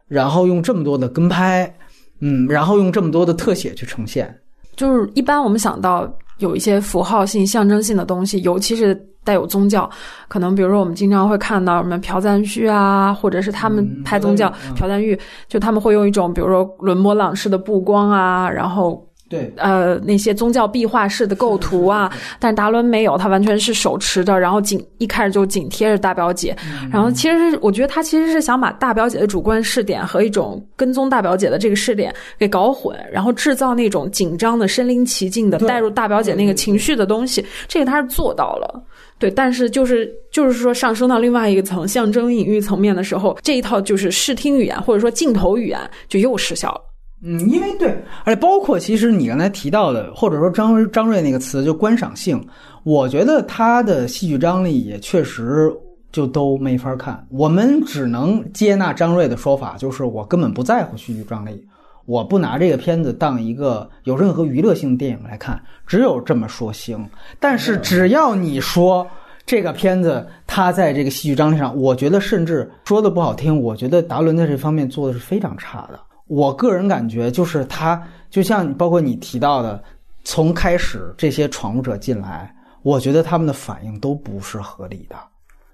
[0.07, 1.74] 然后用这么多的跟拍，
[2.20, 4.41] 嗯，然后用这么多的特写去呈现，
[4.76, 6.05] 就是一般我们想到
[6.42, 9.89] 有一些符号性、象征性的东西，尤其是带有宗教，
[10.28, 15.18] 可能比如说我们经常会看到什么朴赞旭啊，或者是他们拍宗教，朴赞玉
[15.48, 19.08] 就他们会用一种比如说伦勃朗式的布光啊，然后。
[19.32, 26.54] 对，呃，那些宗教壁画式的构图啊，但达伦没有，他完全是手持的，然后紧一开始就紧贴着大表姐，
[26.92, 38.84] 然后其实我觉得他其实是想把大表姐的主观视点和一种跟踪大表姐的这个视点给搞混，然后制造那种紧张的身临其境的带入大表姐那个情绪的东西，这个他是做到了，
[39.18, 45.80] 对，但是就是就是说上升到另外一个层象征隐喻层面的时候，这一套就是视听语言或者说镜头语言
[46.10, 46.82] 就又失效了。
[47.24, 52.43] 嗯，因为对，而且包括其实你刚才提到的，或者说张张瑞那个词，就观赏性，
[52.84, 55.72] 我觉得他的戏剧张力也确实
[56.11, 57.24] 就都没法看。
[57.30, 61.63] 我们只能接纳张瑞的说法，就是我根本不在乎戏剧张力，
[62.05, 67.07] 我不拿这个片子当一个有任何娱乐性电影来看，只有这么说行。
[67.39, 69.07] 但是只要你说
[69.45, 75.99] 这个片子它在这个戏剧张力上，我觉得甚至说的不好听，我觉得达伦在这方面做的是非常差的。
[76.32, 79.84] 我个人感觉就是他，就像包括你提到的，
[80.24, 85.16] 从开始这些闯入者进来，我觉得他们的反应都不是合理的，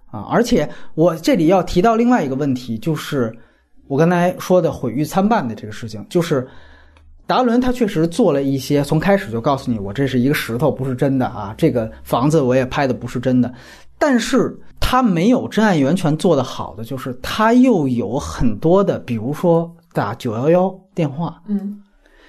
[0.10, 0.26] 啊！
[0.32, 3.32] 而且我这里要提到另外一个问题，就是
[3.88, 6.48] 我刚才说的毁誉参半的这个事情，就是
[7.28, 13.54] 达伦他确实做了一些，从开始就告诉你我这是一个石头，不是真的啊，这个房子我也拍的不是真的，
[14.00, 19.72] 但是他没有真爱源泉做的好的，就是他又有很多的，比如说。
[19.98, 21.82] 打九幺幺电话，嗯，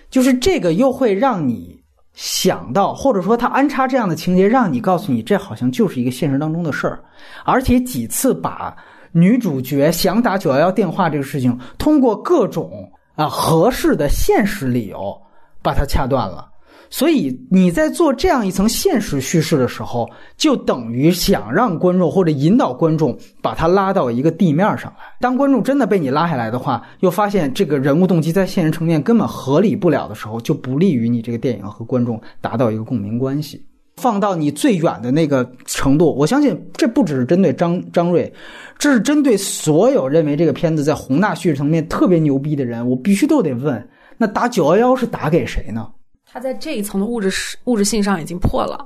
[0.09, 1.79] 就是这个又会让你
[2.15, 6.99] 想到，或者说他安插这样的情节，让你告诉你这好像就是一个现实当中的事儿，
[7.45, 8.75] 而且几次把
[9.13, 15.15] 女主角想打九幺幺电话这个事情，通过各种啊合适的现实理由
[15.63, 16.49] 把它掐断了。
[16.91, 25.05] 所以你在做这样一层现实叙事的时候，就等于想让观众或者引导观众把它拉到一个地面上来。
[25.21, 33.65] 当观众真的被你拉下来的话，又发现这个人物动机在现实层面根本合理不了的时候，就不利于你这个电影和观众达到一个共鸣关系。
[33.97, 38.33] 放到你最远的那个程度，我相信这不只是针对张张瑞，
[38.79, 42.89] 这是针对所有认为这个片子在宏大叙事层面特别牛逼的人。
[42.89, 45.89] 我必须都得问：那打九幺幺是打给谁呢？
[46.31, 47.31] 他在这一层的物质
[47.65, 48.79] 物质性上已经破了，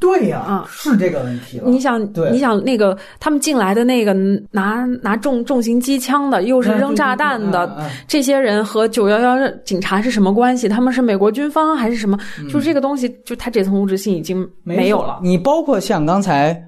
[0.00, 1.70] 对呀，是这个问题了。
[1.70, 4.12] 你想，你想那个他们进来的那个
[4.50, 10.68] 拿拿重重型机枪的，又是扔炸弹的这些人和九幺幺警察是什么关系？
[10.68, 12.18] 他们是美国军方还是什么？
[12.50, 15.20] 就是这个东西，就他这层物质性已经没有了。
[15.22, 16.60] 你包括像刚才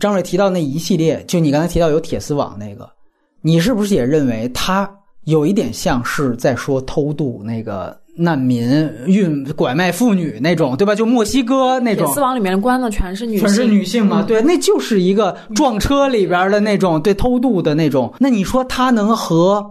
[0.00, 2.88] 张瑞提到那一系列，就你刚才提到有铁丝网那个，
[3.42, 4.90] 你是不是也认为他
[5.24, 8.00] 有一点像是在说偷渡那个？
[8.18, 8.68] 难民
[9.06, 10.94] 运拐卖妇女那种，对吧？
[10.94, 12.04] 就墨西哥那种。
[12.04, 14.22] 铁丝网里面关的全是女性，全是女性嘛？
[14.22, 18.12] 对，那就是一个撞车里边的那种，对，偷渡的那种。
[18.18, 19.64] 那你说他能和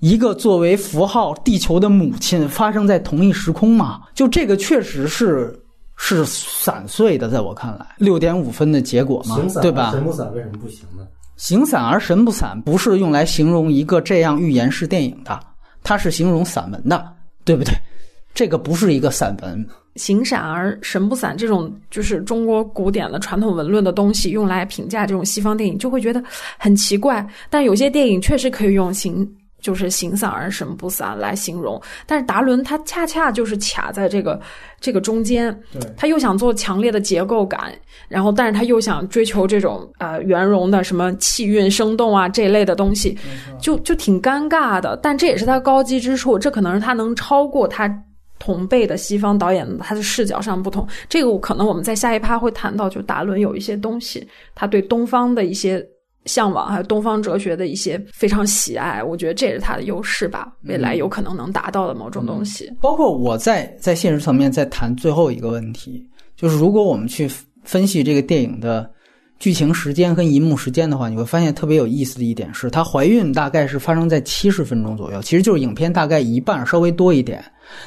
[0.00, 4.02] 一个作为符号地球的母亲发生在同一时空吗？
[4.14, 5.58] 就这个确实是
[5.96, 9.90] 是散碎的，在我看来，六点五分的结果嘛，对吧？
[9.92, 11.04] 神不散为什么不行呢？
[11.36, 15.38] 形散而神不散不是用来形容一个这样寓言式电影的，
[15.84, 17.17] 它是形容散文的。
[17.48, 17.74] 对不对？
[18.34, 26.22] 这个不是一个散文，形散而神不散，这种就是中国古典的传统文论的东西，用来评价这种西方电影，就会觉得
[26.58, 27.26] 很奇怪。
[27.48, 29.26] 但有些电影确实可以用形，
[29.60, 31.80] 就是形散而神不散来形容。
[32.06, 34.40] 但是达伦他恰恰就是卡在这个
[34.80, 35.56] 这个中间，
[35.96, 37.72] 他又想做强烈的结构感，
[38.08, 43.18] 然后但是他又想追求这种呃圆融的什么气韵生动啊这一类的东西，
[43.60, 44.98] 就就挺尴尬的。
[45.02, 47.92] 但这也是他高级之处，这可能是他能超过他
[48.38, 50.86] 同辈的西方导演他的视角上不同。
[51.08, 55.84] 这个可能我们在下一趴会谈到，就达伦有一些东西，他对东方的一些
[56.28, 62.70] 向往，还有东方哲学的一些非常喜爱，我觉得这是他的优势吧，未来有可能能达到的某种东西。
[62.80, 66.06] 包括我在在现实层面在谈最后一个问题，
[66.36, 67.28] 就是如果我们去
[67.64, 68.88] 分析这个电影的。
[69.40, 77.40] 剧情时间跟银幕时间的话，你会发现特别有意思的一点是，她怀孕大概是发生在七十分钟左右，其实就是影片大概一半稍微多一点。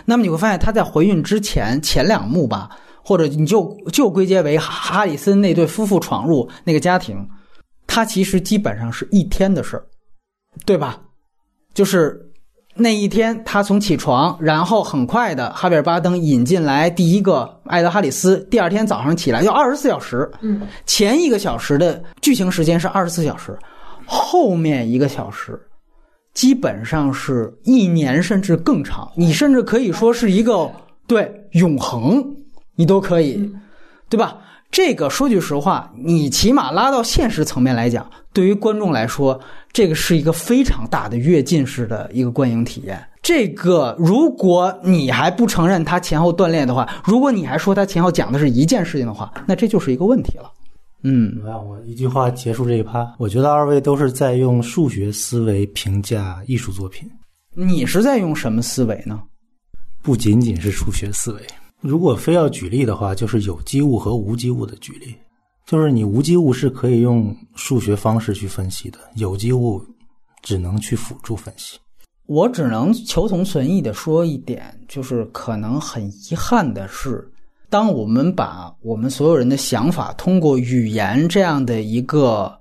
[0.05, 2.69] 那么你会发现她在怀孕之前前两幕吧，
[3.03, 7.17] 或者你就就归结为哈里森那对夫妇闯入那个家庭，
[7.93, 9.81] 他其实基本上是一天的事，
[10.65, 11.01] 对吧？
[11.73, 12.27] 就是。
[12.73, 18.37] 那一天，他从起床，然后很快的，哈比尔巴登引进来第一个艾德哈里斯。
[18.49, 23.59] 第二天早上起来要二十四小时，嗯，前一个小时的剧情时间是二十四小时，
[24.05, 25.61] 后面一个小时
[26.33, 29.11] 基本上是一年甚至更长。
[29.17, 30.71] 你甚至可以说是一个
[31.07, 32.25] 对永恒，
[32.75, 33.53] 你都可以，
[34.09, 34.37] 对吧？
[34.71, 39.39] 这个说句实话，你起码拉到现实层面来讲，对于观众来说。
[39.73, 43.01] 这个是一个非常大的跃进式的一个观影体验。
[43.21, 50.51] 这个，如果你还不承认它前后断裂的话，如果你还说它前后讲的是一件事情的话，那这就是一个问题了。
[51.03, 53.09] 嗯，让我一句话结束这一趴。
[53.17, 57.09] 我觉得二位都是在用数学思维评价艺术作品。
[57.55, 59.21] 你是在用什么思维呢？
[60.01, 61.41] 不仅仅是数学思维。
[61.81, 65.15] 如果非要举例的话，就是有机物和无机物的举例。
[65.65, 69.83] 就是你无机物是可以用数学方式去分析的，有机物
[70.43, 71.79] 只能去辅助分析。
[72.27, 77.27] 我只能求同存异的说一点，就是可能很遗憾的是，
[77.69, 82.55] 当我们把我们所有人的想法通过语言这样的一个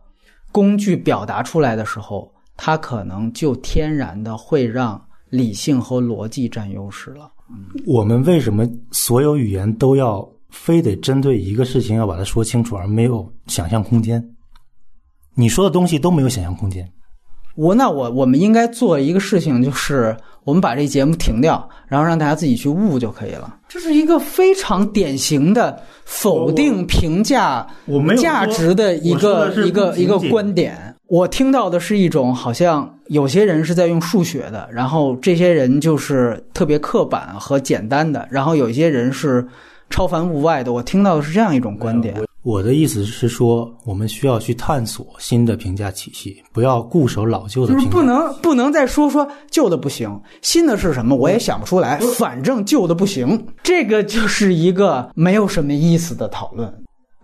[0.50, 7.30] 工具表达出来的时候，它可能就天然的会让理性和逻辑占优势了。
[7.86, 10.28] 我们为什么所有语言都要？
[10.52, 14.20] 非得针对一个事情要把它说清楚，而没有想象空间。
[15.36, 16.84] 你说的东西都没有想象空间。
[17.54, 23.58] 我那我我们应该做一个事情，就是我们把这节目停掉，然后让大家自己去悟就可以了。
[23.68, 27.64] 这是一个非常典型的否定评价
[28.18, 30.92] 价值的一个一个一个观点。
[31.10, 39.46] 我听到的是一种好像有些人是在用数学的，然后这些人就是特别刻板和简单的，然后有一些人是。
[39.92, 42.14] 超凡物外的，我听到的是这样一种观点。
[42.44, 47.74] 我的意思是说，我们需要去探索新的评价体系，不要固守老旧的。
[47.74, 50.08] 就是不能不能再说说旧的不行，
[50.42, 51.16] 新的是什么？
[51.16, 51.98] 我也想不出来。
[52.16, 56.72] 反正旧的不行，这个就是一个没有什么意思的讨论。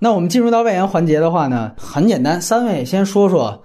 [0.01, 3.62] 那我们进入到外延环节的话呢，很简单，三位先说说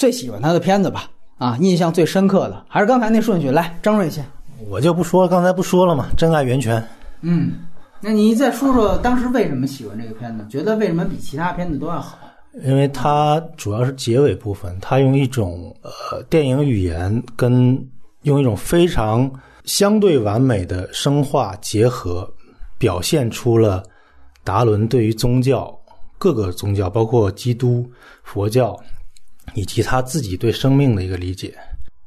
[0.00, 1.10] 最喜欢他的片子吧。
[1.36, 3.50] 啊，印象最深刻的还是刚才那顺序。
[3.50, 4.24] 来，张瑞先。
[4.70, 6.06] 我就不说，刚才不说了吗？
[6.16, 6.82] 真爱源泉。
[7.20, 7.52] 嗯。
[8.00, 10.46] 那你再说说当时为什么喜欢这个片子？
[10.48, 12.18] 觉得为什么比其他片子都要好？
[12.64, 17.78] 因为它主要是结尾部分，它用一种呃电影语言跟
[18.22, 19.30] 用一种非常
[19.64, 22.26] 相对完美的生化结合，
[22.78, 23.82] 表现出了
[24.44, 25.78] 达伦对于宗教
[26.16, 27.86] 各个宗教，包括基督、
[28.22, 28.74] 佛教
[29.54, 31.54] 以及他自己对生命的一个理解。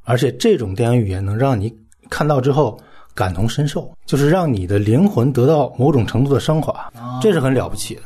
[0.03, 1.73] 而且这种电影语言能让你
[2.09, 2.79] 看到之后。
[3.15, 6.91] 感同身受，就是让你的灵魂得到某种程度的升华，
[7.21, 8.01] 这是很了不起的。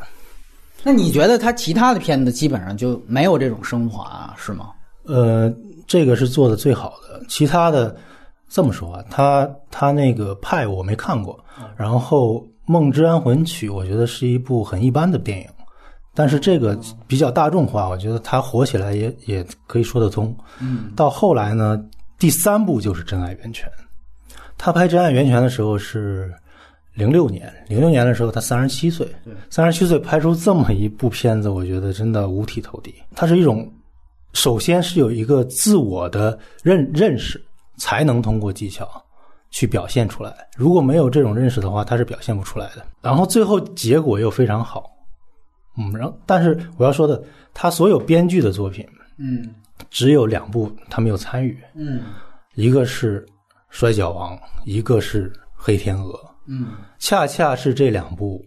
[0.84, 4.72] 那你觉得他其他的片子基本上就没有这种升华，是吗？
[5.06, 5.50] 呃，
[5.88, 7.24] 这个是做的最好的。
[7.30, 7.96] 其他的
[8.50, 11.40] 这么说啊，他他那个派我没看过，
[11.78, 15.48] 然后《梦之安魂曲》我觉得是一部很一般的电影，
[16.18, 20.36] 但是这个比较大众化，我觉得他火起来也也可以说得通。
[20.60, 21.80] 嗯，到后来呢，
[22.18, 23.70] 第三部就是《真爱源泉》。
[24.58, 26.34] 他拍《真爱源泉》的时候是
[26.96, 29.08] 零六年，零六年的时候他三十七岁，
[29.52, 32.96] 三十七岁拍出这么一部片子，我觉得真的五体投地。
[33.14, 33.72] 它是一种，
[34.34, 37.40] 首先是有一个自我的认认识，
[37.78, 38.90] 才能通过技巧
[39.52, 40.36] 去表现出来。
[40.58, 42.84] 如果没有这种认识的话，他是表现不出来的。
[43.04, 44.90] 然后最后结果又非常好，
[45.78, 47.24] 嗯，然后但是我要说的，
[47.54, 48.86] 他所有编剧的作品，
[49.18, 49.54] 嗯，
[49.90, 52.02] 只有两部他没有参与，嗯，
[52.56, 53.26] 一个是。
[53.70, 56.18] 摔跤王，一个是黑天鹅，
[56.48, 56.68] 嗯，
[57.00, 58.44] 恰恰是这两部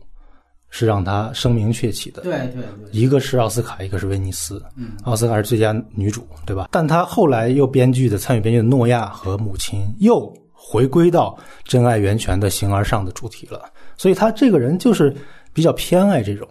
[0.70, 2.22] 是让他声名鹊起的。
[2.22, 4.60] 对对对，一个是奥斯卡，一个是威尼斯。
[4.76, 6.68] 嗯，奥斯卡是最佳女主，对吧？
[6.72, 13.70] 但他后来又编剧的参与编剧的诺亚和母亲又回归到真爱源泉的形而上的主题了。
[13.98, 15.14] 所以他这个人就是
[15.52, 16.48] 比较偏爱这种。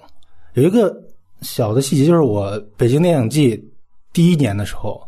[0.54, 0.96] 有一个
[1.42, 3.72] 小的细节，就是我北京电影季
[4.14, 5.02] 第一年的时候。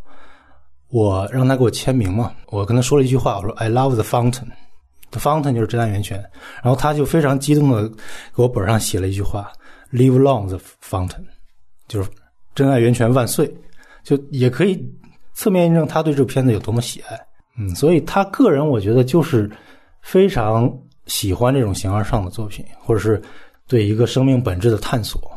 [0.94, 6.20] 我让他给我签名嘛，我跟他说了一句话，我说 "I love the fountain”，the Fountain 就是真爱源泉，
[6.62, 7.88] 然后他就非常激动的
[8.36, 9.54] 给我本上写了一句话
[9.94, 11.24] ：“Live long the fountain”，
[11.88, 12.10] 就是
[12.54, 13.50] 真爱源泉万岁，
[14.04, 14.86] 就也可以
[15.34, 17.18] 侧面印证他对这个片子有多么喜爱。
[17.58, 19.50] 嗯，所以他个人我觉得就是
[20.02, 20.70] 非常
[21.06, 23.22] 喜欢这种形而上的作品，或者是
[23.72, 25.32] 对一个生命本质的探索。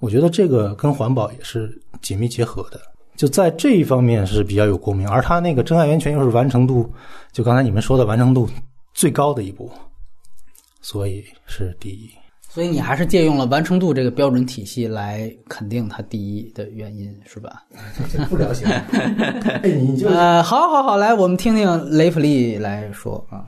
[0.00, 2.80] 我觉得这个跟环保也是紧密结合的，
[3.14, 5.08] 就在这一方面是比较有共鸣。
[5.08, 6.92] 而他那个真爱源泉又是完成度，
[7.30, 8.48] 就刚才你们说的完成度。
[8.92, 9.70] 最高的一步，
[10.80, 12.10] 所以是第一。
[12.48, 17.62] 所以你还是借用了完成度这个标准体系来肯定它第一的原因，是吧？
[18.28, 18.66] 不了解。
[19.62, 23.46] 哎，你就呃，好，好，好，来，我们听听雷弗利来说啊。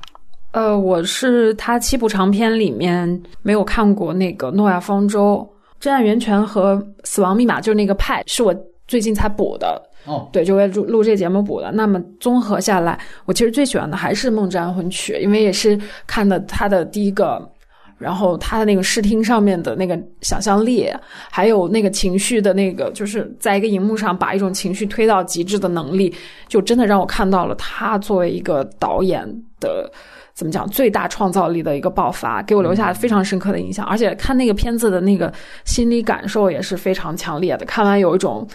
[0.55, 5.38] 呃，我是他七部长片里面没有看过那个《诺亚方舟》
[5.80, 8.55] 《真爱源泉》和《死亡密码》，就是那个派，是我
[8.86, 9.82] 最近才补的。
[10.05, 11.72] 哦，对，就为录录这节目补的。
[11.72, 15.76] 那么综合下来，我其实最喜欢的还是《梦之安魂曲》，因为也是
[16.07, 17.50] 看的他的第一个，
[17.98, 20.88] 然后他的那个视听上面的那个想象力，
[21.32, 26.14] 还有那个情绪的那个，就是在一个荧幕上把一种情绪推到极致的能力，
[26.46, 29.26] 就真的让我看到了他作为一个导演
[29.59, 29.90] 的
[30.35, 33.87] 怎么讲最大创造力的一个爆发，给我留下非常深刻的印象。
[33.87, 35.32] 而且看那个片子的那个
[35.64, 38.47] 心理感受也是非常强烈的，看完有一种。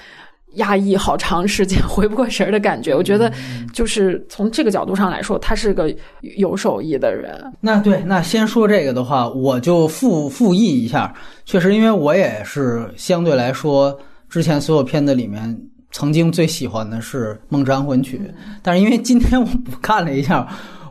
[0.56, 3.32] 压抑好长时间 回不过神儿的感觉，我觉得
[3.72, 5.96] 就是从这个角度上来说，他是个
[6.38, 7.40] 有手艺的人。
[7.62, 11.14] 那对，那先说这个的话，我就复复议一下。
[11.46, 13.96] 确实，因为我也是相对来说，
[14.28, 15.56] 之前所有片子里面
[15.92, 18.18] 曾经最喜欢的是《梦之安魂曲》，
[18.64, 20.48] 但是因为今天我补看了一下，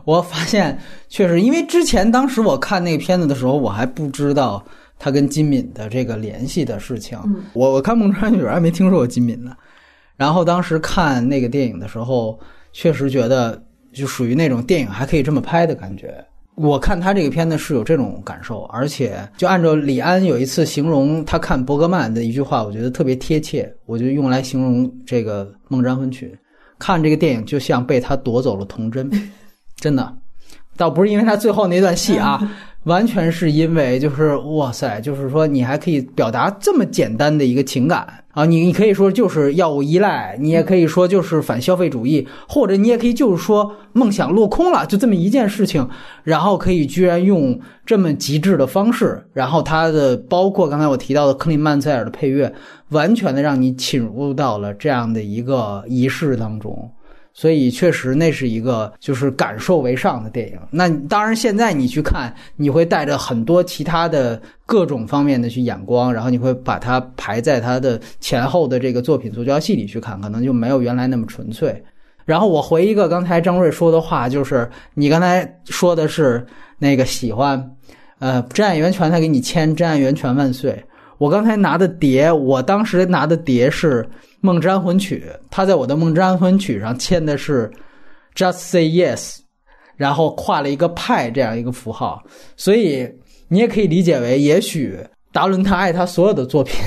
[0.09, 0.75] 我发现
[1.07, 4.63] 确实，因为之前当时我看那个片子的时候，我还不知道。
[5.01, 7.17] 他跟金敏的这个联系的事情，
[7.53, 9.55] 我我看《梦川女》还没听说过金敏呢。
[10.17, 12.37] 然后当时看那个电影的时候，
[12.73, 16.13] 确实觉得就属于那种电影还可以这么拍的感觉。
[16.55, 26.27] 我看他这个片子是有这种感受，而且就按照李安有一次形容他看伯格曼的一句话，我觉得特别贴切，我就用来形容这个《梦占婚曲》。
[26.77, 29.09] 看这个电影就像被他夺走了童真，
[29.79, 30.13] 真的，
[30.77, 32.39] 倒不是因为他最后那段戏啊。
[32.85, 38.45] 完全是因为，就是哇塞，就是说你还可以表达这么简单的一个情感啊！
[38.45, 45.87] 你你可以说就是药物依赖，你也可以说就是反消费主义，或者你也可以就是说梦想落空了，就这么一件事情，
[46.23, 52.51] 然后可以居然用这么极致的方式，然后他的包括刚才我提到的克林曼塞尔的配乐，
[52.91, 56.89] 完全的让你侵入到了这样的一个仪式当中。
[57.39, 60.59] 所以确实，那是一个就是感受为上的电影。
[60.69, 71.81] 那当然，现在你去看，你会带着很多其他的各种方面的去眼光，然后你会把它排在它的前后的这个作品足教系里去看，可能就没有原来那么纯粹。
[72.25, 76.45] 然后我回一个刚才张瑞说的话，就是你刚才说的是
[76.77, 77.71] 那个喜欢，
[78.19, 80.77] 呃，真爱源泉他给你签真爱源泉万岁。
[81.17, 84.03] 我刚才拿的碟，我当时拿的碟是。
[84.41, 87.69] 《梦之安魂曲》，他在我的《梦之安魂曲》上签的是
[88.35, 89.37] “Just Say Yes”，
[89.97, 92.23] 然后画了一个派这样一个符号，
[92.55, 93.09] 所以
[93.47, 94.97] 你也可以理解为，也许
[95.31, 96.79] 达伦他爱他所有的作品，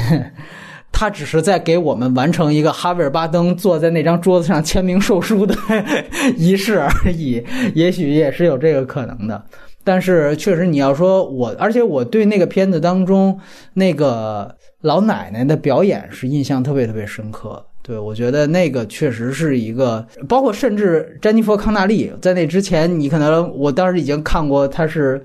[0.90, 5.54] 他只是在给我们完成一个哈维尔巴登坐在那张桌子上签名售书的
[6.36, 7.44] 仪式而已，
[7.74, 9.44] 也许也是有这个可能的。
[9.84, 13.38] 但是确实，你要说我，而且我对那个片子当中
[13.74, 14.54] 那个。
[14.82, 25.20] 老奶奶的表演是印象特别特别深刻，对我觉得那个确实是一个，包括甚至詹妮弗康纳利在那之前，你可能我当时已经看过她是《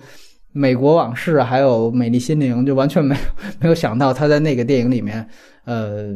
[0.51, 3.21] 美国往事》还有《美丽心灵》，就完全没有
[3.59, 5.27] 没有想到她在那个电影里面，
[5.65, 6.13] 呃，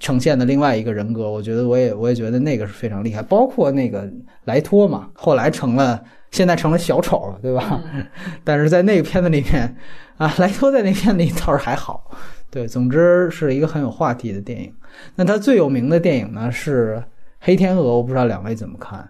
[0.00, 1.30] 呈现的另外一个人格。
[1.30, 4.10] 我觉得我也我也觉得那个是非常厉害，包括那个
[4.44, 7.82] 莱托嘛，后来成了现在成了小丑了，对吧？
[8.44, 9.76] 但是在那个片子里面
[10.16, 12.10] 啊，莱托在那片里倒是还好。
[12.50, 14.72] 对，总之是一个很有话题的电影。
[15.16, 16.96] 那他最有名的电影呢是
[17.40, 19.08] 《黑天鹅》，我不知道两位怎么看。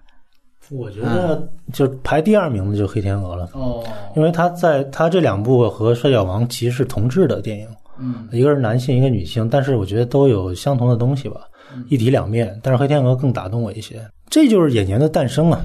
[0.70, 3.50] 我觉得就排第二名的就《黑天鹅》了。
[3.52, 3.84] 哦，
[4.16, 7.68] 因为他在他这两部和《摔跤王》其实是同质的电影。
[7.98, 11.42] 嗯，一个是男性，一个女性，但是我觉得都有相同的东西吧，
[11.88, 12.58] 一体两面。
[12.62, 14.00] 但是《黑天鹅》更打动我一些。
[14.28, 15.60] 这就是演员的诞生啊，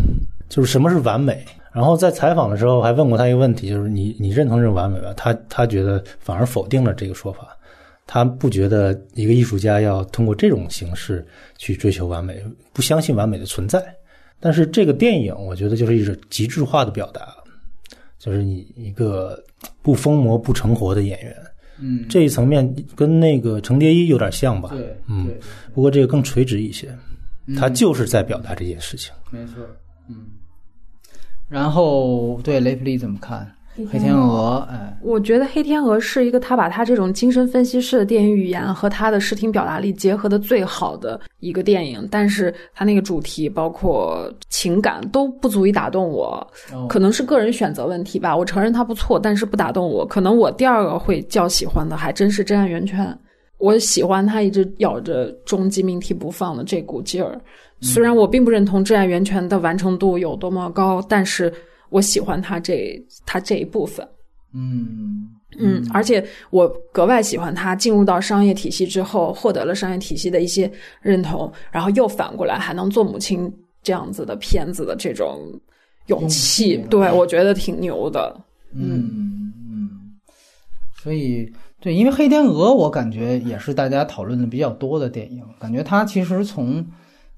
[0.48, 1.44] 就是什么是完美。
[1.72, 5.14] 然后在采访的时候还问过他一个问题，就是你你认同这种完美吗？
[5.16, 7.56] 他他觉得反而否定了这个说法。
[8.06, 11.24] 他不觉得一个艺术家要通过这种形式
[11.60, 13.84] 去追求完美，不相信完美的存在。
[14.40, 17.36] 但是这个电影，我觉得就是一种极致化的表达，
[18.18, 19.40] 就是你一个
[19.84, 21.36] 不疯魔不成活的演员。
[21.80, 24.70] 嗯，这一层面跟那个程蝶衣有点像吧？
[24.72, 25.30] 对，嗯，
[25.74, 26.94] 不过这个更垂直一些，
[27.58, 29.14] 他就是在表达这件事情。
[29.32, 29.66] 没错，
[30.08, 30.16] 嗯。
[31.48, 33.50] 然后对雷普利怎么看？
[33.88, 46.46] 黑天鹅，哎，我觉得《黑天鹅》是一个他把他这种精神分析式的电影语言和他的视听表达力结合的最好的一个电影，但是他那个主题包括情感都不足以打动我，
[46.88, 48.36] 可能是个人选择问题吧。
[48.36, 50.06] 我承认他不错，但是不打动我。
[50.06, 53.06] 可能我第二个会较喜欢的还真是《真爱源泉》，
[53.58, 57.40] 我喜欢他一直咬着终极命题不放的这股劲儿。
[57.82, 61.54] 虽然我并不认同《真爱源泉》的完成度有多么高，但是。
[61.90, 64.08] 我喜欢他这他这一部分，
[64.54, 65.28] 嗯
[65.58, 70.72] 嗯，而且我格外喜欢他进入到商业体系之后，获得了商业体系的一些
[71.02, 75.40] 认同，然后又反过来还能做母亲这样子的片子的这种
[76.08, 78.40] 勇气，对我觉得挺牛的。
[78.74, 79.90] 嗯嗯，
[81.02, 86.86] 所以对，因为《黑天鹅》我感觉也是大家讨论的比较多的电影，感觉它其实从。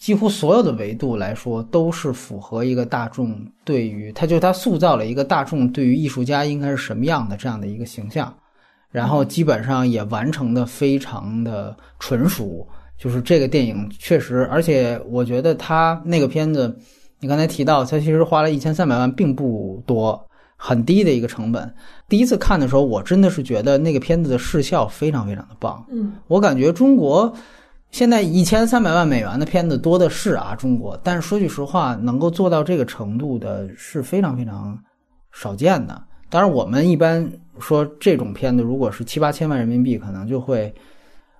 [0.01, 8.35] 几乎所有的维度来说，都是符合一个大众对于他，就他塑造了一个大众对于艺术家应该是什么样的这样的一个形象，
[8.89, 12.67] 然后基本上也完成的非常的纯熟。
[12.97, 16.75] 就是这个电影确实，而且我觉得他那个片子，
[17.19, 20.19] 你刚才提到他其实花了一千三百万，并不多，
[20.55, 21.71] 很低的一个成本。
[22.09, 25.85] 第一次看的时候，我真的是觉得那个片子的视效非常非常的棒。
[25.91, 27.31] 嗯，我感觉中国。
[27.91, 30.97] 现在一千三百万美元的片子多的是啊，中国。
[31.03, 34.81] 但是说句实话，能够做到这个程度的是非常非常
[35.33, 36.01] 少见的。
[36.29, 37.29] 当然，我们一般
[37.59, 40.73] 说这种片子，如果是七八千万人民币，可能就会，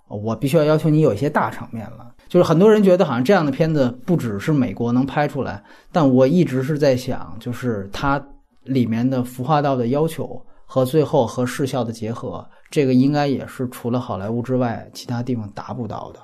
[0.10, 2.14] 我必须要要求你有一些大场面了。
[2.28, 8.22] 就是很多人觉得好像这样的片子不只是美国能拍出来，但我一直是在想，就是它
[8.64, 16.20] 里面的服化道的要求和最后和视效的结合，这个应该也是除了好莱坞之外，其他地方达不到的。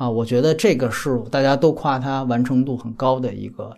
[0.00, 3.76] 啊，我觉得这个是大家都夸它完成度很高的一个，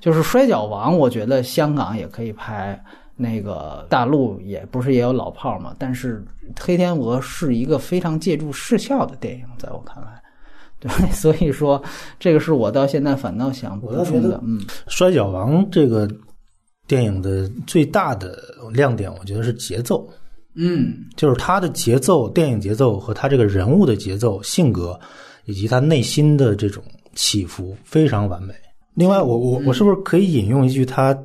[0.00, 2.78] 就是《摔跤王》，我觉得香港也可以拍，
[3.16, 5.74] 那个大陆也不是也有老炮嘛。
[5.78, 6.22] 但是
[6.62, 10.22] 《黑天鹅》是一个非常借助视效的电影，在我看来，
[10.78, 11.82] 对， 所以说
[12.20, 14.38] 这个是我到现在反倒想补充的。
[14.44, 16.06] 嗯，《摔跤王》这个
[16.86, 18.38] 电影的最大的
[18.74, 20.06] 亮点，我觉得是节奏。
[20.54, 25.00] 嗯，就是它的节奏，电影节奏和他这个人物的节奏、性格。
[25.44, 26.82] 以及他内心的这种
[27.14, 28.54] 起伏非常完美。
[28.94, 31.16] 另外，我我我是不是可以引用一句他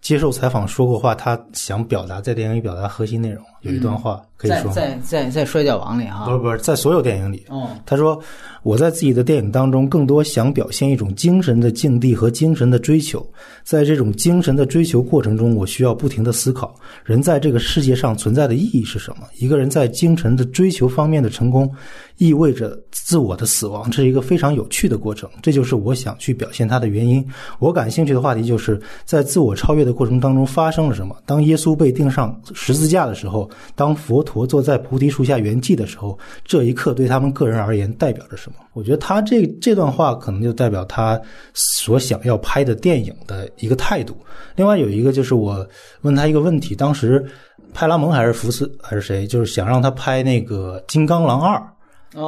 [0.00, 1.14] 接受采访说过话？
[1.14, 7.44] 他想表达在电影里表达核心内容，有一段话可以说在在在摔跤王里哈，不是不是在所有电影里。
[7.48, 8.20] 哦，他说。
[8.62, 13.24] 我在自己的电影当中，更多想表现一种精神的境地和精神的追求。
[13.62, 19.28] 在这种精神的追求过程中，我需要不停的思考：人在这个世界上存在的意义是什么？
[19.38, 21.72] 一个人在精神的追求方面的成功，
[22.16, 23.88] 意味着自我的死亡。
[23.88, 25.30] 这是一个非常有趣的过程。
[25.42, 27.24] 这就是我想去表现它的原因。
[27.60, 31.16] 我感兴趣的话题就是在自我超越的过程当中发生了什么。
[31.24, 38.56] 当耶稣被钉上十字架的时候，当佛陀坐在菩提树下圆寂的时候，这一刻对他们个人而言代表着什么？
[38.72, 41.20] 我觉得他这这段话可能就代表他
[41.54, 44.16] 所想要拍的电影的一个态度。
[44.54, 45.66] 另外有一个就是我
[46.02, 47.24] 问他一个问题，当时
[47.72, 51.62] 派拉蒙还是福斯还是谁，就是想让他拍那个《金刚狼二》，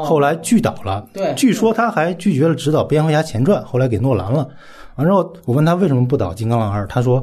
[0.03, 1.07] 后来拒导了。
[1.13, 4.49] 对，据说他还拒绝了指导《蝙蝠侠前传》，后来给诺兰了。
[4.97, 7.23] 完之后我问他为什么不导《金刚狼二》，他说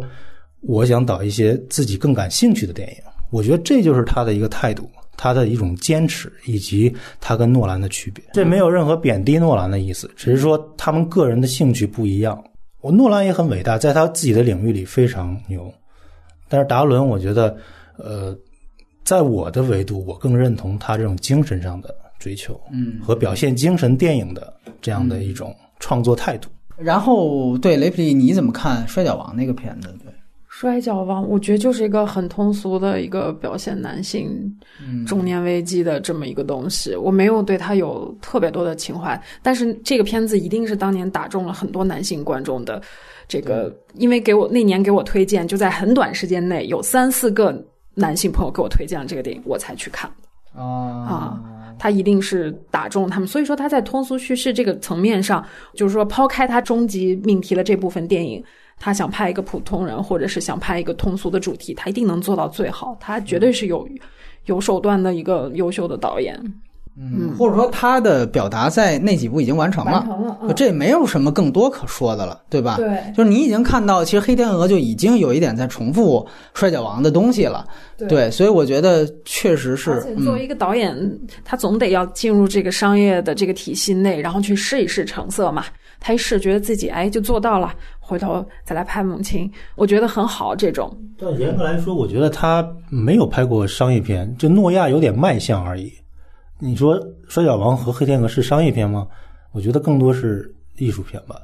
[0.62, 2.95] 我想导一些自己更感兴趣的电影。
[3.36, 4.90] 我觉得这就是他的一个态度。
[5.18, 12.44] 他的一种坚持，以及他跟诺兰的区别，这没有任何贬低诺兰的意思，只是说他们个人的兴趣不一样。
[12.82, 15.74] 我诺兰也很伟大，在他自己的领域里非常牛，
[16.50, 17.56] 但是达伦，我觉得，
[17.98, 18.38] 呃，
[19.06, 26.50] 在我的维度，我更认同他这种精神上的追求，嗯，和表现精神电影的这样的一种创作态度。
[26.78, 29.96] 然后，对雷普利，你怎么看《摔跤王》那个片子？
[30.62, 30.66] 对。
[30.66, 34.30] 摔跤王，我觉得就是一个很通俗的一个表现男性
[35.06, 36.95] 中年危机的这么一个东西。
[36.95, 42.82] 我没有对他有特别多的情怀，但是这个片子一定是当年打中了很多男性观众的
[43.28, 47.53] 这个，因为给我那年给我推荐，就在很短时间内有三四个
[47.93, 50.10] 男性朋友给我推荐了这个电影，我才去看。
[50.53, 51.41] 啊啊，
[51.78, 58.41] 他一定是打中他们，所以说他在通俗叙事这个层面上，就是说抛开他终极命题的这部分电影。
[58.80, 62.98] 他想拍一个普通人，或者是想拍一个通俗的主题，他一定能做到最好。
[63.00, 63.88] 他绝对是有
[64.46, 66.40] 有手段的一个优秀的导演。
[66.98, 72.78] 嗯，或者说他的表达在那几部已经完成了，完成了，嗯、这也没有什么更多可说的了，对吧？
[72.78, 77.68] 对，就是你已经看到，其实黑天鹅就已经有一点在重复摔跤王的东西了，
[77.98, 80.02] 对，所以我觉得确实是。
[80.24, 80.98] 作为一个导演，
[81.44, 85.66] 他总得要进入这个商业的这个体系内，然后去试一试成色嘛。
[86.00, 87.74] 他一试，觉得自己哎就做到了，
[88.08, 90.56] 回头再来拍母亲，我觉得很好。
[90.56, 95.92] 这种，但严格来说，我觉得他没有拍过商业片，就诺亚有点卖相而已。
[96.60, 96.96] 你说
[97.28, 99.08] 《摔跤王》和《黑天鹅》是商业片吗？
[99.52, 101.36] 我觉得更多是艺术片吧，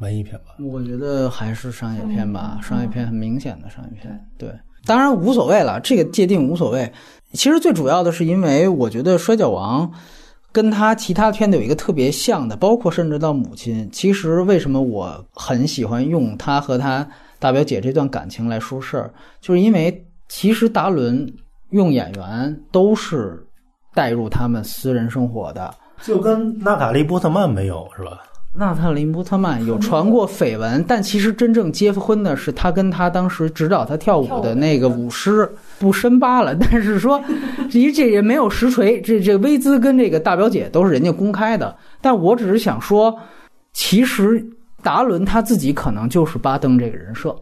[0.00, 0.56] 文艺片吧。
[0.60, 4.20] 我觉得还是商业片吧，商业片很明显的商业片。
[4.36, 4.50] 对，
[4.84, 6.92] 当然无所谓了，这个界定无所谓。
[7.32, 9.88] 其实最主要的是，因为我觉得《摔跤王》
[10.54, 13.86] 跟他其他片子有一个特别像的，包括甚至到母亲。
[13.92, 17.06] 其实为什么我很喜欢用他和他
[17.38, 21.30] 大表姐这段感情来说事儿，就是因为其实达伦
[21.70, 23.38] 用演员都是。
[23.96, 25.72] 带入他们私人生活的，
[26.02, 28.22] 就跟娜塔莉波特曼没有是吧？
[28.52, 35.48] 娜塔莉波特曼有传过绯闻，但其实真正结婚的是他跟他当时指导他跳舞的那个舞狮，
[35.84, 36.56] 不深扒了。
[36.56, 37.22] 但是说，
[37.70, 41.76] 这这也没有实锤，这这薇兹跟这个大表姐都是人家公开的。
[42.00, 43.14] 但我只是想说，
[43.74, 44.42] 其实
[44.82, 47.36] 达伦他自己可能就是巴登这个人设。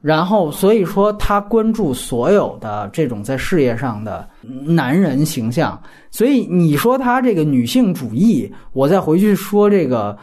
[0.00, 5.80] 然后，所以说他关注所有的这种在事业上的男人形象。
[6.10, 10.14] 所以你说他这个女性主义，我再回去说这个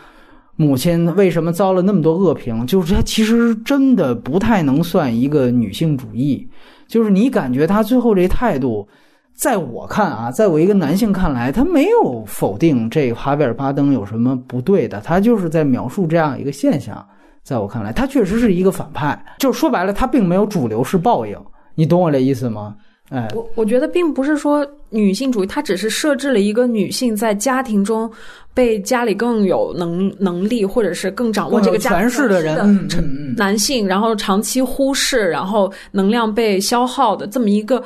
[0.55, 6.47] 母亲为什么遭了那么多恶评，就是他其实真的不太能算一个女性主义。
[6.91, 8.85] 就是你感觉他最后这态度，
[9.33, 17.03] 在我看啊，在我一个男性看来，他没有否定这哈维尔巴登有什么不对的，他就是在描述这样一个现象。
[17.43, 21.39] 在我看来，他确实是一个反派，就说白了，他并没有主流式报应，
[21.75, 22.75] 你懂我这意思吗？
[23.11, 28.09] 哎，我我觉得并不是说女性主义，它只是设置了一个女性在家庭中
[28.53, 32.87] 被家里更有能能力，或者是更掌握这个权势的人，
[33.35, 37.83] 男性，然后长期忽视，然后能量被消耗的这么一个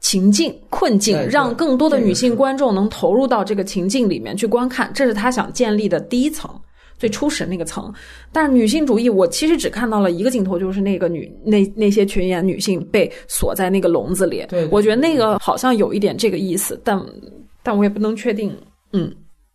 [0.00, 6.50] 情境困境，让更多的女性观众能投入到这个情境里面去观看，这是他想建立的第一层。
[7.02, 7.92] 最初始那个层，
[8.30, 14.46] 但是女性主义，我其实只看到了一个镜头，就是那个女那那些群演女性被锁在那个笼子里。
[14.48, 17.04] 对，我觉得那个好像有一点这个意思，但
[17.60, 18.56] 但我也不能确定。
[18.92, 19.12] 嗯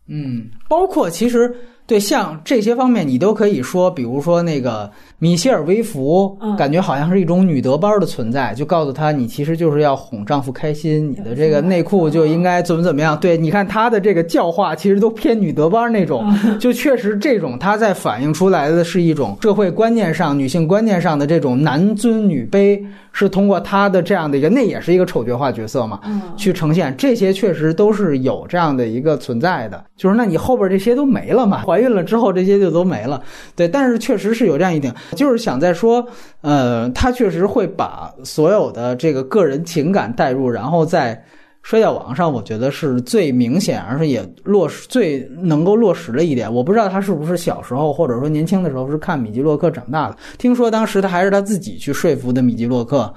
[0.08, 1.50] 嗯，包括其实。
[1.88, 13.18] 对，像这些方面你都可以说，比如说那个米歇尔·薇弗，感觉好像是一种女德班的存在，就告诉她你其实就是要哄丈夫开心，你的这个内裤就应该怎么怎么样。
[13.18, 16.24] 对，你看她的这个教化其实都偏女德班那种，
[16.60, 22.80] 就确实这种她在反映出来的是一种社会观念上、女性观念上的这种男尊女卑。
[23.10, 25.98] 是通过她的这样的一个，那也是一个丑角化角色嘛，
[26.36, 29.82] 去呈现这些，确实都是有这样的一个存在的。
[29.96, 31.64] 就是那你后边这些都没了嘛？
[31.66, 33.20] 怀孕了之后这些就都没了。
[33.56, 36.06] 对，但是确实是有这样一点，就是想在说，
[36.40, 41.22] 呃，他确实会把所有的这个个人情感带入，然后在。
[41.64, 46.50] 摔跤王上，我觉得是最明显，而且也落实最能够落实了一点。
[46.50, 50.16] 我不知道他是不是小时候或者说年轻的时候是看米基洛克长大的。
[50.38, 53.12] 听说当时他还是他自己去说服的米基洛克，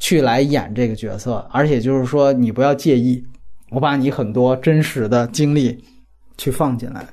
[0.00, 1.46] 去来演这个角色。
[1.52, 3.22] 而且就是说，你不要介意，
[3.70, 5.78] 我把你很多真实的经历
[6.36, 7.06] 去放进来。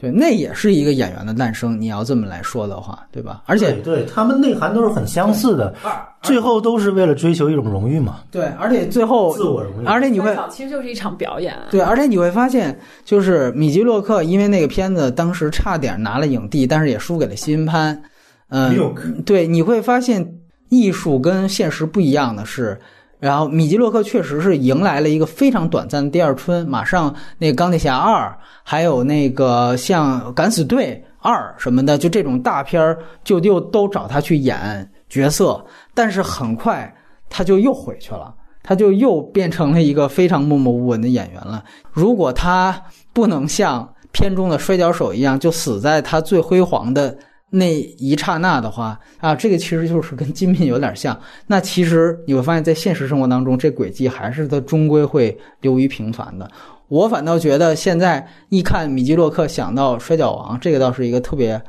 [0.00, 1.78] 对，那也是一个演员的诞生。
[1.78, 3.42] 你要这么来说的话，对吧？
[3.44, 5.74] 而且对他们内涵都是很相似的，
[6.22, 8.20] 最后都是为了追求一种荣誉嘛。
[8.30, 11.54] 对，而且最后自我荣誉，而且你会其实就是一场表演。
[11.70, 12.74] 对，而且你会发现，
[13.04, 18.02] 就是米基洛克因为那个片子当时差点拿了影帝，但是也输给了辛潘。
[18.48, 18.74] 嗯，
[19.26, 20.26] 对，你会发现
[20.70, 22.80] 艺术跟现实不一样的是。
[23.20, 35.62] 然后米基洛克确实是迎来了一个非常短暂的第二春，马上那个钢铁侠二，还有那个像敢死队二什么的，就这种大片儿就又都找他去演角色，
[35.94, 36.92] 但是很快
[37.28, 41.62] 他就又回去了，他就又变成了一个非常默默无闻的演员了。
[41.92, 42.82] 如果他
[43.12, 47.16] 不能像片中的摔跤手一样，就死在他最辉煌的。
[47.50, 51.18] 那一刹那的话啊，这个其实就是跟金品有点像。
[51.46, 56.48] 那其实你会发现在现实生活当中，这轨迹还是它终归会流于平凡的。
[56.88, 61.60] 我反倒觉得现在一看米基洛克，想到摔跤王，这个倒是一个特别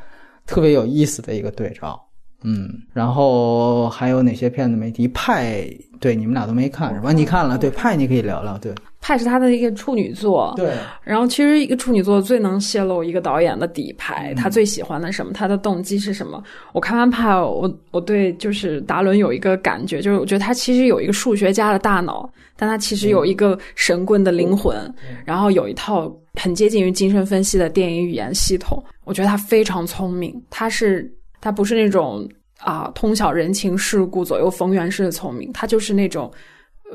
[0.46, 2.00] 特别有意思的一个对照。
[2.44, 5.08] 嗯，然后还有哪些片子没提？
[5.10, 5.68] 派
[6.00, 7.12] 对你们俩都没看是吧？
[7.12, 8.74] 你看了对派，你可以聊聊对。
[9.02, 10.72] 派是他的一个处女作，对，
[11.04, 16.42] 然后其实一个处女座最能泄露一个导演的底牌，他最喜欢的什么，他的动机是什么。
[16.72, 24.78] 我看完派，我我对就是达伦有一个感觉，就是我觉得他其实有一个数学家的大脑，但他其实有一个神棍的灵魂，
[25.26, 26.10] 然后有一套
[26.40, 28.82] 很接近于精神分析的电影语言系统。
[29.04, 31.12] 我觉得他非常聪明，他是
[31.42, 32.30] 他不是那种
[32.60, 36.32] 啊通晓人情世故、左右逢源式的聪明，他就是那种。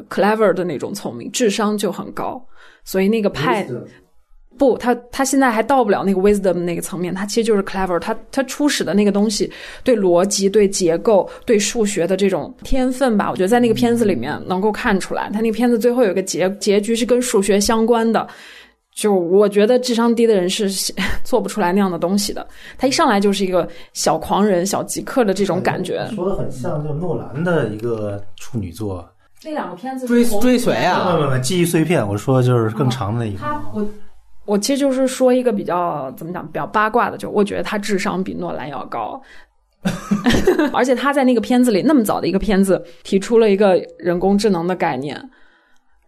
[0.08, 2.44] Clever 的那种聪明，智商就很高，
[2.84, 3.66] 所以那个派
[4.58, 9.52] 不，他他现在还到不了那个 wisdom 那个层面，他其实就是 clever，他他初始的那个东西，
[9.84, 15.28] 对逻辑、对结构、对数学的这种天分吧，我觉得在那个片子里面能够看出来。
[15.30, 18.26] 他那个片子最后有个结结局是跟数学相关的，
[18.94, 20.70] 就我觉得智商低的人是
[21.22, 22.46] 做不出来那样的东西的。
[22.78, 29.06] 他一上来就是一个小狂人、小极客的这种感觉，说的很像就诺兰的一个处女作。
[29.44, 32.06] 那两个片子追追随啊，不不不，记忆碎片。
[32.06, 33.38] 我说就是更长的一个。
[33.38, 33.86] 他我
[34.44, 39.20] 我其实就是说一个比较怎么讲，比较八卦的，就我觉得他智商比诺兰要高，
[40.72, 45.20] 而且他在那个片子里那么早的一个片子提出了一个人工智能的概念，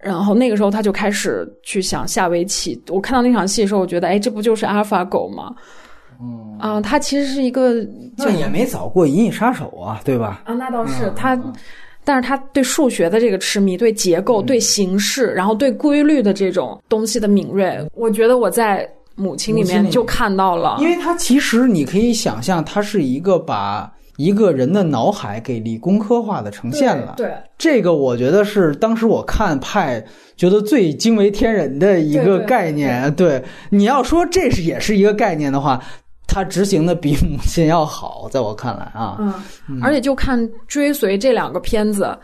[0.00, 2.82] 然后那个时候他就开始去想下围棋。
[2.88, 5.54] 我看到那场戏的时候，我觉得哎，这不就是阿尔法狗吗？
[6.20, 7.84] 嗯啊，他其实是一个，
[8.16, 10.42] 就也没早过《银翼杀手》啊，对吧？
[10.46, 11.38] 啊，那倒是他。
[12.08, 20.78] 但是他对数学的这个痴迷，对结构、对形式，然后对规律的这种东西的敏锐，我觉得我在母亲里面就看到了。
[20.80, 27.12] 因为他其实你可以想象，他是一个把一个人的脑海给理工科化的呈现了。
[27.18, 30.02] 对，这个我觉得是当时我看派
[30.34, 33.14] 觉得最惊为天人的一个概念。
[33.16, 35.78] 对，你要说这是也是一个概念的话。
[36.28, 39.16] 他执行的比母亲要好，在我看来啊，
[39.66, 42.16] 嗯，而且就看追随这两个片子，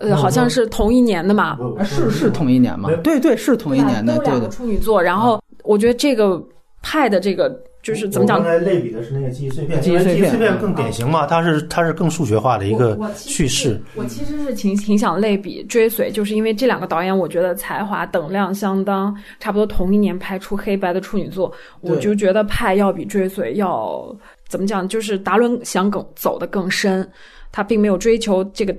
[0.00, 2.90] 呃，好像是同一年的嘛，是是同一年嘛？
[3.02, 4.48] 对对，是同一年的，对的。
[4.50, 6.38] 处女座，然后我觉得这个
[6.82, 7.50] 派的这个。
[7.82, 8.40] 就是怎么讲？
[8.40, 13.80] 刚才类比的是那个记忆碎片，记忆碎片更典型嘛，它是它是更数学化的一个叙事。
[13.96, 24.86] 我其实是挺挺想类比追随，就是因为这两个导演，我觉得才华等量相当，差不多同一年拍出黑白的处女作，我就觉得派要比追随要怎么讲？
[24.86, 27.10] 就是达伦想更走得更深，
[27.50, 28.72] 他并没有追求这个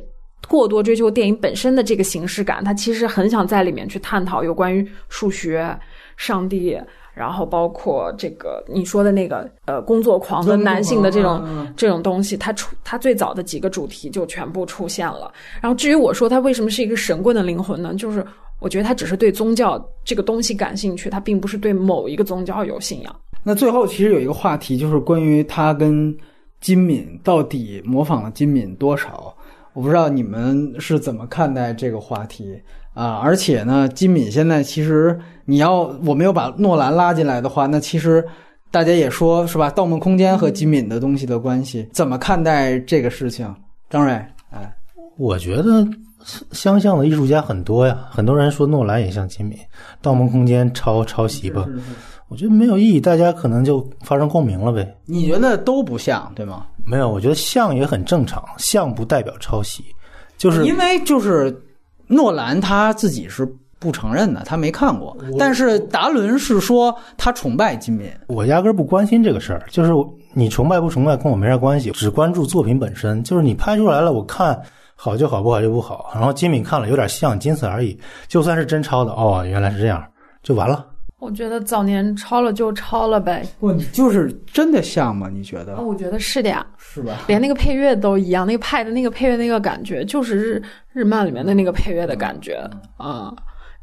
[0.47, 5.77] 过多追求电影本身的这个形式感，他其实很想在里面去探讨有关于数学、
[6.15, 6.79] 上帝。
[7.13, 11.45] 然后包括这个你说的那个呃工作狂的男性的这种
[11.77, 15.31] 这种东西，他出他最早的几个主题就全部出现了。
[15.61, 17.93] 然后至于我说他为什么是一个神棍的灵魂呢？
[17.93, 18.25] 就是
[18.59, 23.15] 我觉得他只是对宗教这个东西感兴趣，他并不是对某一个宗教有信仰。
[23.43, 26.15] 那最后其实有一个话题就是关于他跟
[26.61, 29.35] 金敏到底模仿了金敏多少？
[29.73, 32.59] 我不知道你们是怎么看待这个话题。
[32.93, 38.23] 啊，而且呢，金敏现在其实你要我没有把诺兰拉进来的话，那其实
[38.71, 43.53] 大家也说是吧，《盗梦空间》和金敏的东西的关系，怎么看待这个事情？
[43.89, 44.13] 张瑞，
[44.51, 44.73] 哎，
[45.17, 45.87] 我觉得
[46.51, 49.57] 相像的艺术家很多呀，很多人说诺兰也像金敏，
[50.01, 51.67] 《盗梦空间》抄抄袭吧，
[52.29, 54.95] 我觉得没有意义，大家可能就发生共鸣了呗。
[55.05, 56.65] 你觉得都不像对吗？
[56.85, 59.83] 没有，我觉得像也很正常，像不代表抄袭，
[60.37, 61.55] 就是因为就是。
[62.05, 63.47] 诺兰他自己是
[63.83, 65.15] 不承认的，他没看过。
[65.37, 68.09] 但是达伦是说他崇拜金敏。
[68.27, 69.91] 我压根不关心这个事儿，就是
[70.33, 73.21] 你崇拜不崇拜跟我没啥关系，只关注作品本身。
[73.23, 74.59] 就是你拍出来了，我看
[74.95, 76.09] 好就好，不好就不好。
[76.15, 77.99] 然后金敏看了有点像，仅此而已。
[78.27, 80.01] 就算是真抄的，哦，原来是这样，
[80.41, 80.87] 就完了。
[81.19, 83.45] 我觉得早年抄了就抄了呗。
[83.57, 85.29] 不，你就是真的像吗？
[85.31, 85.79] 你觉得？
[85.79, 86.65] 我觉得是的呀。
[86.77, 87.13] 是吧？
[87.27, 90.61] 连那个配乐都一样，那个派的那个配乐那个感觉，就是日
[90.91, 93.33] 日漫里面的那个配乐的感觉啊。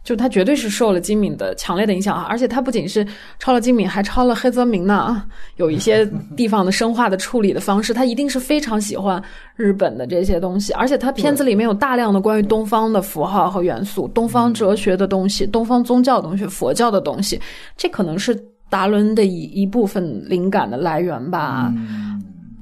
[0.02, 2.27] 就他绝对是受了金敏的强烈的影响啊！
[2.28, 3.06] 而且他不仅是
[3.39, 5.22] 抄了金敏，还抄了黑泽明呢。
[5.56, 6.06] 有一些
[6.36, 9.22] 地方的生化的处理的方式，他一定是非常喜欢
[9.56, 10.72] 日本的这些东西。
[10.72, 17.39] 而且他片子里面有大量的关于东方的符号和元素，东方哲学的东西，东方宗教的东西，佛教的东西，
[17.77, 18.35] 这可能是
[18.70, 21.70] 达伦的一一部分灵感的来源吧。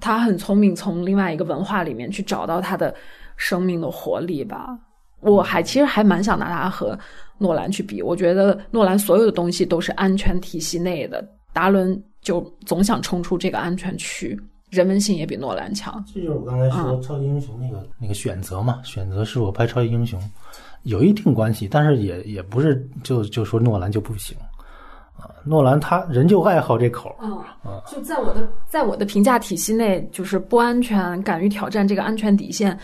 [0.00, 2.92] 他很聪明，从另外一个文化里面去找到他的
[3.36, 4.76] 生命的活力吧。
[5.20, 6.98] 我还其实还蛮想拿他和。
[7.40, 14.36] 诺兰去比，我觉得诺兰所有的东西都是安全体系内的，达伦就总想冲出这个安全区，
[14.70, 16.04] 人文性也比诺兰强。
[16.12, 20.20] 这就是我刚才说超级英雄那个那个选择嘛，选择是我拍超级英雄，
[20.82, 24.36] 有一定关系，但是也也不是就就说诺兰就不行
[25.16, 32.76] 啊，诺兰他人就爱好这口啊，就在我的在我的评价体系内，就是不安全，敢于挑战这个安全底线。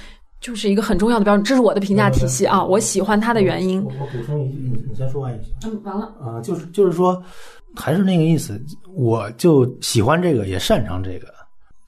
[0.45, 3.83] 就是一个很重要的标准，这是我的评价体系啊，我喜欢他的原因。
[3.83, 5.55] 我我补充一句，你你先说完也行。
[5.65, 6.05] 嗯，完了。
[6.21, 7.21] 啊、就是就是说，
[7.75, 8.63] 还是那个意思，
[8.95, 11.29] 我就喜欢这个，也擅长这个。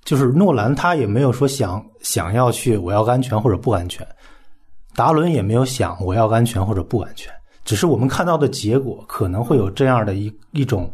[0.06, 4.08] 就是诺兰他也没有说想想要去我要安全或者不安全，
[4.94, 7.30] 达伦也没有想我要安全或者不安全，
[7.62, 10.90] 只是我们看到的结果可能会有这样的一一种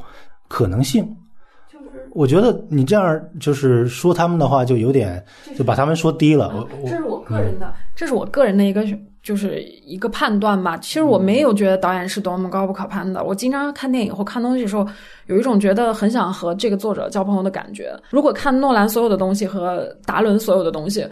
[0.48, 1.08] 可能性。
[2.12, 5.24] 就是我觉得你这样就是说他们的话，就有点
[5.56, 6.66] 就把他们说低了。
[6.84, 8.84] 这是我个人的，这是我个人的一个
[9.22, 10.76] 就是一个判断吧。
[10.76, 13.24] 其实我没有觉得导演是多么高不可攀的。
[13.24, 14.86] 我经常看电影或看东西的时候，
[15.26, 17.94] 有一种觉得很想和这个作者交朋友的感觉。
[18.10, 21.06] 如果看诺兰所有的东西和达伦所有的东西，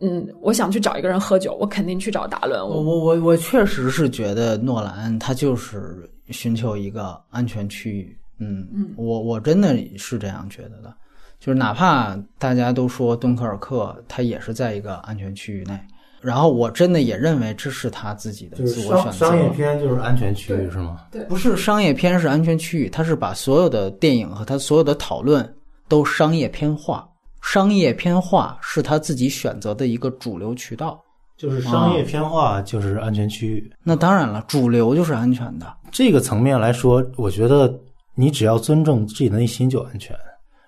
[0.00, 2.60] 嗯，我想去找一个人喝酒，我肯定去找达伦。
[2.60, 10.94] 我我我我确实是觉得诺兰他就是寻求一个安全区域，嗯嗯我我真的是这样觉得的，
[11.38, 15.78] 就是哪怕大家都说敦刻尔克，他也是在一个安全区域内，
[16.20, 19.12] 然后我真的也认为这是他自己的自我选择。
[19.12, 21.00] 商商业片就是安全区域是吗？
[21.10, 25.54] 对不是商业片是安全区域，他是把所有的电影和他所有的讨论
[25.88, 27.08] 都商业片化，
[27.42, 31.02] 商业片化是他自己选择的一个主流渠道。
[31.36, 33.70] 就是商业片化就是安全区域。
[33.82, 35.66] 那当然了，主流就是安全的。
[35.92, 37.78] 这个层面来说，我觉得
[38.16, 40.16] 你只要尊重自己的内心就安全。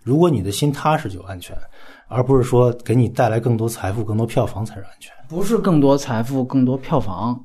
[0.05, 1.57] 如果你的心踏实就安全，
[2.07, 5.13] 而不是说给你带来更多财富、更多票房才是安全。
[5.29, 7.39] 不是更多财富、更多票房，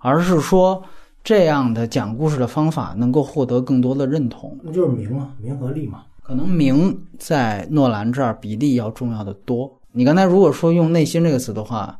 [0.00, 0.82] 而是说
[1.22, 4.58] 这样的讲故事的方法能够获得更多的认同。
[4.62, 6.02] 那就是名嘛，名和利嘛。
[6.22, 9.70] 可能名在诺兰这儿比例要重要的多。
[9.92, 11.98] 你刚才如果说用内心这个词的话，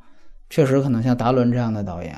[0.51, 2.17] 确实可能像达伦这样的导演，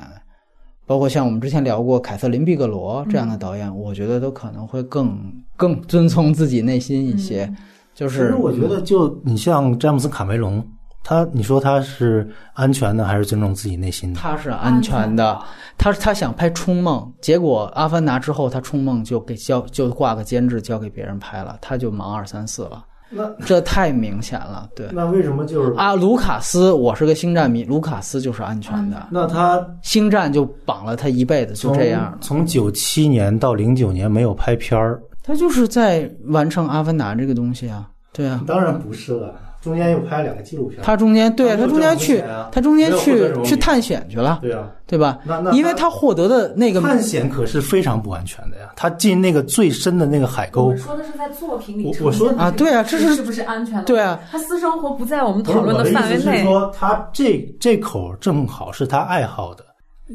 [0.85, 5.17] 包括像我们之前聊过凯瑟琳·毕格罗这样的导演，我觉得都可能会更
[5.55, 7.51] 更遵从自己内心一些。
[7.93, 10.65] 就其是实我觉得，就你像詹姆斯·卡梅隆，
[11.03, 14.19] 他你说他是安全的还是尊重自己内心的？
[14.19, 15.39] 他是安全的，
[15.77, 22.83] 他他想拍《冲梦》，结果《阿凡达》之后，他《冲梦》就给交就挂个监制交给别人拍了，他就忙二三四了，
[23.13, 24.69] 那这太明显了。
[24.75, 32.17] 对那为什么就是啊，卢卡斯，我是个星战迷，卢卡斯就是安全的，那他星战就绑了他一辈子，就这样了。
[32.21, 38.41] 从九七年到零九年没有拍片儿，他就是在完成《阿凡达》这个东西啊，对啊。
[38.47, 39.33] 当然不是了，
[39.63, 40.81] 中间又拍了两个纪录片。
[40.83, 45.19] 他中间对啊，他中间去他中间去去探险去了，对啊，对吧？
[45.25, 53.83] 那那因为他获得的那个探险可是非常不安全的呀，他进那个最深的那个海沟，说的是在作品里我我说啊对啊这是是不是安全的？
[53.85, 56.21] 对啊，他私生活不在我们讨论的范围内。
[56.21, 59.63] 思是说，他这这口正好是他爱好的，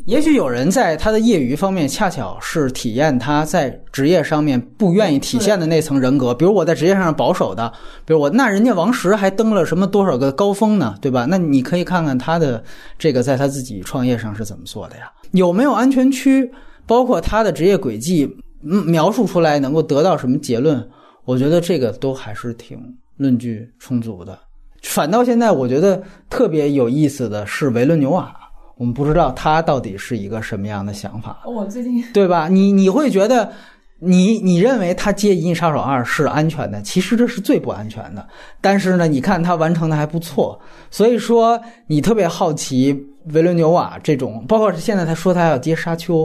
[0.07, 7.73] 也许有人在他的业余方面恰巧是体验他在职业上面不愿意体现的那层人格，比如我在职业上保守的，
[8.05, 11.27] 比如我那人家王石还登了什么多少个高峰呢，对吧？
[11.29, 12.63] 那你可以看看他的
[12.99, 15.11] 这个在他自己创业上是怎么做的呀？
[15.33, 16.51] 有没有安全区？
[16.87, 18.29] 包括他的职业轨迹，
[18.63, 20.83] 描述出来能够得到什么结论？
[21.25, 22.79] 我觉得这个都还是挺
[23.19, 24.39] 论据充足的。
[24.83, 28.35] 反倒现在，我觉得特别有意思的是维伦纽瓦，
[28.79, 32.49] 我们不知道他到底是一个什么样的想法，我最近对吧？
[32.49, 33.51] 你你会觉得
[33.99, 38.25] 你你认为他接《银翼杀手二》是安全的，其实这是最不安全的。
[38.61, 40.59] 但是呢，你看他完成的还不错，
[40.91, 42.97] 所以说你特别好奇
[43.35, 46.19] 维伦纽瓦这种，包括现在他说他要接《沙丘》，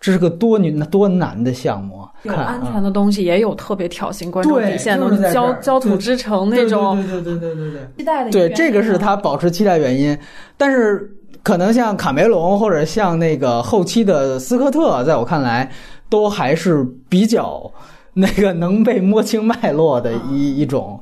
[0.00, 7.80] 这是个多难多难的项目有安全啊的东西，也有特别挑衅观众底线的焦焦土之城那种对对对对对对对。
[7.98, 8.30] 期待的。
[8.32, 10.18] 对，这个是他保持期待原因。
[10.56, 11.08] 但是
[11.42, 15.70] 可能像卡梅隆或者像那个后期的斯科特，在我看来，
[16.08, 17.70] 都还是比较
[18.12, 21.00] 那个能被摸清脉络的一 一种。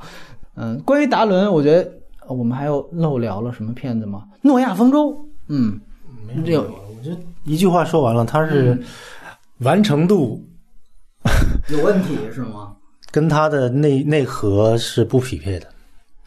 [0.55, 1.91] 嗯，关于达伦，我觉得
[2.27, 4.25] 呃我们还有漏聊了什么片子吗？
[4.43, 5.17] 诺亚方舟，
[5.49, 5.79] 嗯，
[6.27, 8.81] 没有，我觉得一句话说完了，他是
[9.59, 10.43] 完成度
[11.71, 12.75] 有问题是吗？
[13.11, 15.67] 跟他的内内核是不匹配的。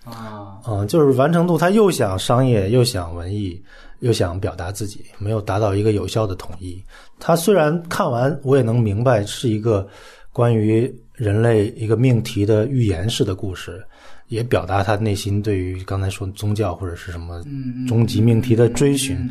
[0.04, 3.62] 啊，嗯，就是完成度，他又想商业，又想文艺，
[4.02, 6.84] 又想表达自己，没有达到一个有效的统一。
[7.20, 9.88] 他虽然看完我也能明白是一个
[10.32, 13.84] 关于人类一个命题的预言式的故事，
[14.28, 17.44] 也表达他内心对于刚才说宗教或者是什么
[17.88, 19.30] 终极命题的追寻，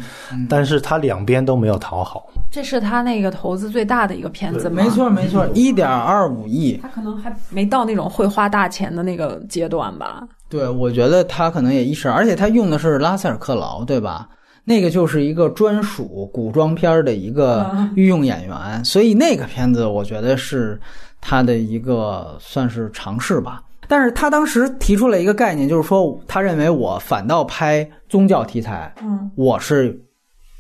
[0.49, 2.31] 但是他两边都没有讨好。
[2.53, 4.83] 这是他那个投资最大的一个片子吗？
[4.83, 6.79] 没错没错，一点二五亿。
[6.83, 10.29] 他可能还没到那种会花大钱的那个阶段吧。
[10.49, 14.29] 对，我觉得他可能也意识，而且他用的是拉塞尔克劳，对吧？
[14.65, 20.79] 那个就是一个专属古装片儿的一个御用演员，所以那个片子我觉得是
[21.21, 23.63] 他的一个算是尝试吧。
[23.89, 30.01] 但是他当时提出了一个概念，就是说他认为我反倒拍宗教题材，嗯，我是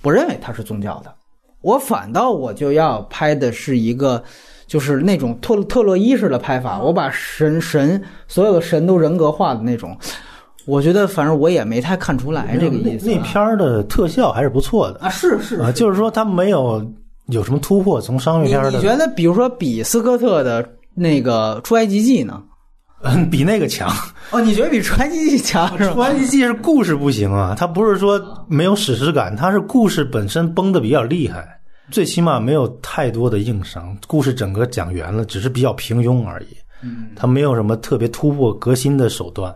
[0.03, 1.15] 不认为它是宗教的，
[1.61, 4.23] 我反倒我就要拍的是一个。
[4.67, 9.99] 就是那种特特洛伊式的拍法，我把神神所有的神都人格化的那种，
[10.71, 16.81] 我觉得反正我也没太看出来这个意思、那片儿的特效还是不错的啊，是是啊，就是说它没有
[17.27, 18.71] 有什么突破，从商业片的。
[18.71, 22.43] 你觉得，比如说比斯科特的那个《出埃及记》呢？
[23.03, 23.91] 嗯，比那个强
[24.31, 24.41] 哦？
[24.41, 25.91] 你觉得比《出埃及记》强是吧？
[25.95, 31.59] 《出埃及记》是故事不行啊，它不是说没有史诗感，它是故事本身崩的比较厉害。
[31.91, 36.47] 最起码没有太多的硬伤，故事整个讲圆了，只是比较平庸而已。
[36.83, 39.53] 嗯，它没有什么特别突破革新的手段。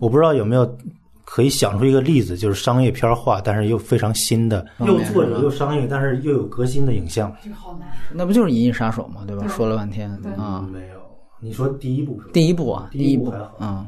[0.00, 0.76] 我不知道有没有
[1.24, 7.34] 可以想出一个例子，就是商业片化，但是又非常新的，又作者又商业，但是又有革新的影像。
[7.42, 7.88] 这个好难。
[8.12, 9.22] 那不就是《银翼杀手》吗？
[9.26, 9.46] 对吧？
[9.48, 11.00] 说了半天啊，没有。
[11.40, 12.30] 你说第一部是吧？
[12.32, 13.86] 第一部啊，第一部嗯。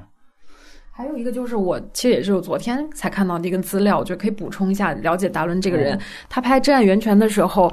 [0.96, 6.00] 还有一个就是我其实也是昨天才看到的一个资料，我觉得可以补充一下了解达伦这个人。
[6.28, 7.68] 他拍《真爱源泉》的时候，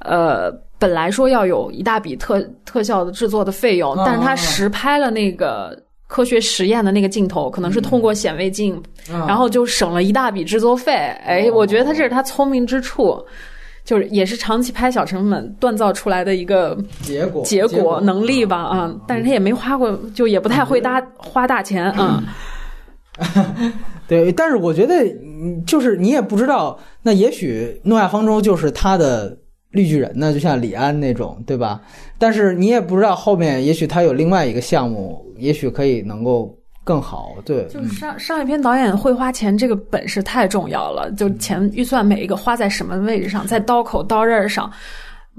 [0.00, 5.74] 呃，本来说要有一大笔特特效的制作的费用，但是他实拍了那个
[6.10, 10.92] 科学实验的那个镜头，可能是通过显微镜，然后就省了一大笔制作费。
[10.92, 13.24] 哎，我觉得他这是他聪明之处。
[13.82, 22.22] 就是也是长期拍小成本锻造出来的一个结果结果能力吧啊，但是他也没花过，就也不太会搭花大钱啊。
[24.06, 24.94] 对，但是我觉得
[25.66, 29.36] 就是你也不知道，那也许诺亚方舟就是他的
[29.70, 31.80] 绿巨人呢，就像李安那种，对吧？
[32.18, 36.56] 但是你也不知道后面也许他有另外一个项目，也许可以能够。
[36.82, 41.08] 更好，对，就是上上一篇导演会花钱，这个本事太重要了。
[41.12, 44.68] 就钱预算每一个花在什么位置上，在刀口刀刃上，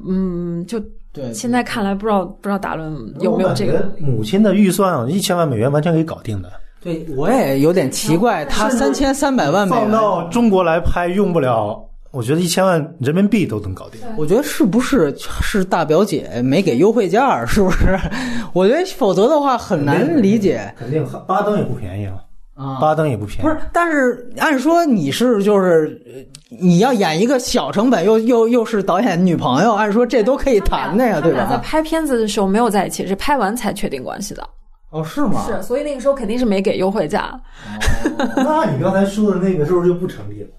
[0.07, 0.79] 嗯，就
[1.11, 1.33] 对。
[1.33, 3.91] 现在看来，不知道不知道达伦有没有这个。
[3.99, 6.49] 母亲的预算一千万美元完全可以搞定的。
[6.81, 11.83] 对，我也有点奇怪，他三千三百万美元放到中国来拍用不了。
[12.11, 14.01] 我觉得一千万人民币都能搞定。
[14.17, 17.45] 我觉得是不是是大表姐没给优惠价？
[17.45, 17.97] 是不是？
[18.53, 20.73] 我觉得否则的话很难理解。
[20.77, 22.15] 肯定巴登也不便宜啊，
[22.53, 23.41] 啊，巴登也不便宜。
[23.41, 31.47] 不是，但是按说你是就是你要演一个小成本，又又又是导演女朋友，按说这都可以谈的呀，对吧？
[31.49, 34.45] 在拍片子的时候没有在一起，是拍完才确定关系的。
[34.89, 35.45] 哦，是吗？
[35.47, 37.39] 是，所以那个时候肯定是没给优惠价。
[38.35, 40.49] 那你刚才说的那个是不是就不成立了？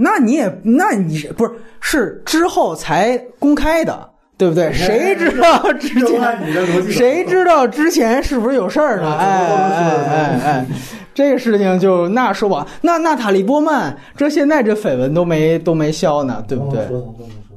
[0.00, 4.72] 那你也，那你不是是之后才公开的，对不对？
[4.72, 6.92] 谁知道之前？
[6.92, 9.16] 谁知道之前是不是有事儿呢？
[9.18, 10.66] 哎哎哎哎，
[11.12, 16.86] 这个事情就那说吧，那娜塔莉波曼这现在这绯闻都没都没消呢，对不对？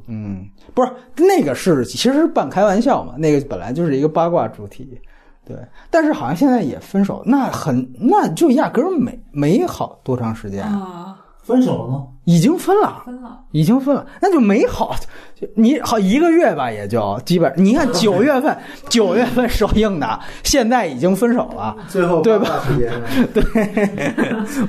[0.08, 0.44] 嗯，
[0.74, 5.00] 不是那个是其实是半开玩笑嘛，那个本来就是一个八卦主题，
[5.46, 5.56] 对。
[5.92, 11.16] 但是好像现在也分手，那很那就压根儿没没好多长时间啊。
[11.44, 12.08] 分手了吗？
[12.26, 14.95] 已经分了，分了，已经分了，那就没好，
[15.34, 17.52] 就你好一个月吧，也就基本。
[17.57, 18.56] 你看九月份，
[18.89, 22.61] 九月份首映的，现在已经分手了，最后对吧？
[23.34, 23.43] 对，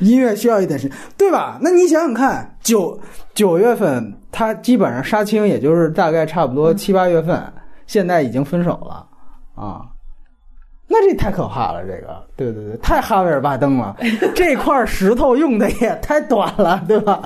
[0.01, 1.59] 音乐需要一点时间，对吧？
[1.61, 2.99] 那你想想看，九
[3.35, 7.43] 九月份他基本上杀青，也就是大概差不多七八月份，
[7.87, 9.07] 现在已经分手了
[9.55, 9.92] 啊。
[10.93, 13.97] 那这太可怕了，这个，对对对，太哈维尔巴登了，
[14.35, 17.23] 这块石头用的也太短了，对吧？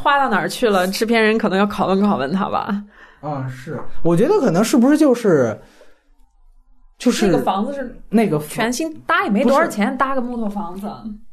[0.00, 0.86] 花到哪儿去了？
[0.86, 2.80] 制片人可能要拷问拷问他吧。
[3.20, 5.60] 啊，是，我觉得可能是不是就是，
[6.96, 10.88] 就是那个房子是那个全新搭，也没多少钱，搭个木头房子。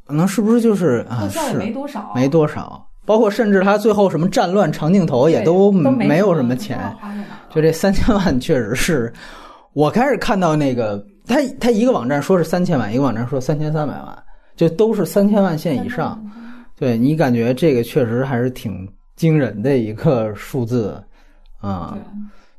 [0.07, 1.27] 可能是不是就是啊？
[1.29, 6.79] 是没多少，没多少，包括甚至他最后什么战乱长镜头也都没有什么钱，
[7.53, 9.13] 就这三千万确实是
[9.73, 11.05] 我开始看到那个。
[11.27, 14.23] 他他一个网站说是三千万，一个网站说三千三百万，
[14.55, 16.23] 就都是三千万线以上。
[16.77, 21.01] 对你感觉这个确实还是挺惊人的一个数字
[21.59, 21.97] 啊。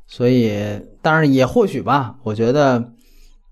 [0.07, 0.57] 所以
[1.03, 2.79] 当然也或许吧，我觉得，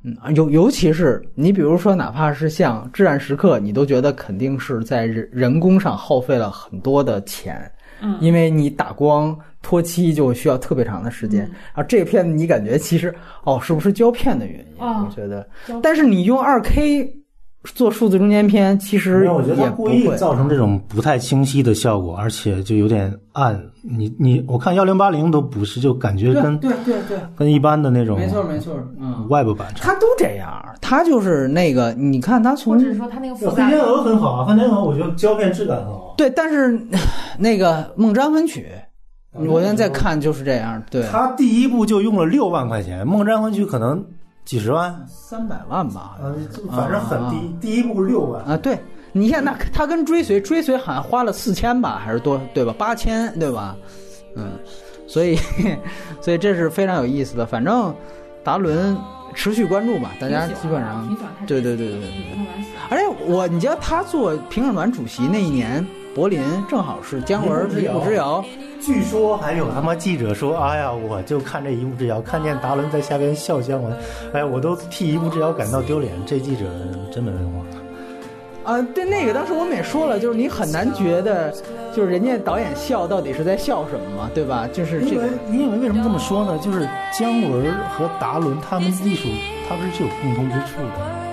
[0.04, 7.70] 嗯，尤尤其是你比如说，哪怕是像《至暗时刻》，你都觉得肯定是在人人工上耗费了很多的钱。
[8.20, 13.14] 因为你打光脱漆就需要特别长的时间，然后这个片子你感觉其实
[13.44, 14.84] 哦，是不是胶片的原因？
[14.84, 15.48] 我觉得，
[15.82, 17.23] 但是你用二 K
[17.72, 23.60] 做数字中间片，其实我觉得故意造成这种不太清晰的效果，而且就有点暗。
[23.82, 30.50] 你你我看幺零八零都不是，就感觉跟对对对跟一般的那种没错没错，嗯，外部版它都这样，
[30.80, 36.14] 它就是那个你看它从，或者说它那个复杂，黑天鹅很好啊，黑天鹅我觉得胶片质感很好。
[36.16, 36.78] 对，但是
[37.38, 38.66] 那个《梦占魂曲》，
[39.50, 40.82] 我现在在看就是这样。
[40.90, 44.02] 对，他第一部就用了六万块钱，《梦占魂曲》可能
[44.44, 46.18] 几十万，三百万吧，
[46.70, 48.56] 反正很低，第一部六万啊。
[48.56, 48.78] 对，
[49.12, 52.74] 你看那他跟追随追随好像花了四千吧，还是多对吧？
[52.76, 53.74] 八千对吧？
[54.36, 54.52] 嗯，
[55.06, 55.38] 所以
[56.20, 57.46] 所以这是非常有意思的。
[57.46, 57.94] 反正
[58.42, 58.96] 达伦
[59.34, 61.16] 持续关注吧，大家基本上
[61.46, 62.10] 对对对对对。
[62.90, 65.84] 而且我你知道他做评审团主席那一年，
[66.14, 68.42] 柏林正好是姜文《一步之遥》。
[68.84, 73.92] 据说还有他妈记者说：“哎呀，我就看这一步之遥，看见达伦在下边笑姜文，
[74.32, 76.66] 哎呀，我都替一步之遥感到丢脸。”这记者
[77.12, 78.72] 真没文化。
[78.72, 81.52] 啊，对那个当时我们也说了，就是你很难觉得，
[81.92, 84.68] 就是人家导演笑到底是在笑什么嘛，对吧？
[84.72, 86.56] 就是这个，因为为什么这么说呢？
[86.58, 89.28] 就是姜文和达伦他们艺术，
[89.68, 91.23] 他不是是有共通之处的。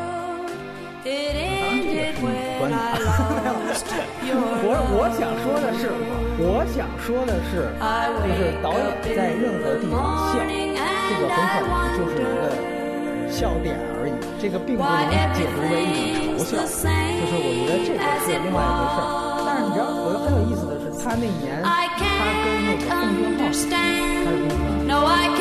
[4.63, 5.89] 我我想说的是，
[6.37, 7.73] 我想说的是，
[8.21, 8.85] 就是导演
[9.15, 12.47] 在任何地方笑，这个很可能就是一个
[13.29, 16.61] 笑点而已，这个并不能解读为一种嘲笑。
[16.61, 19.09] 就是我觉得这个是另外一回事儿。
[19.45, 25.40] 但是你知道，我觉得很有意思的是，他那年他跟那个奉俊昊，他是公司，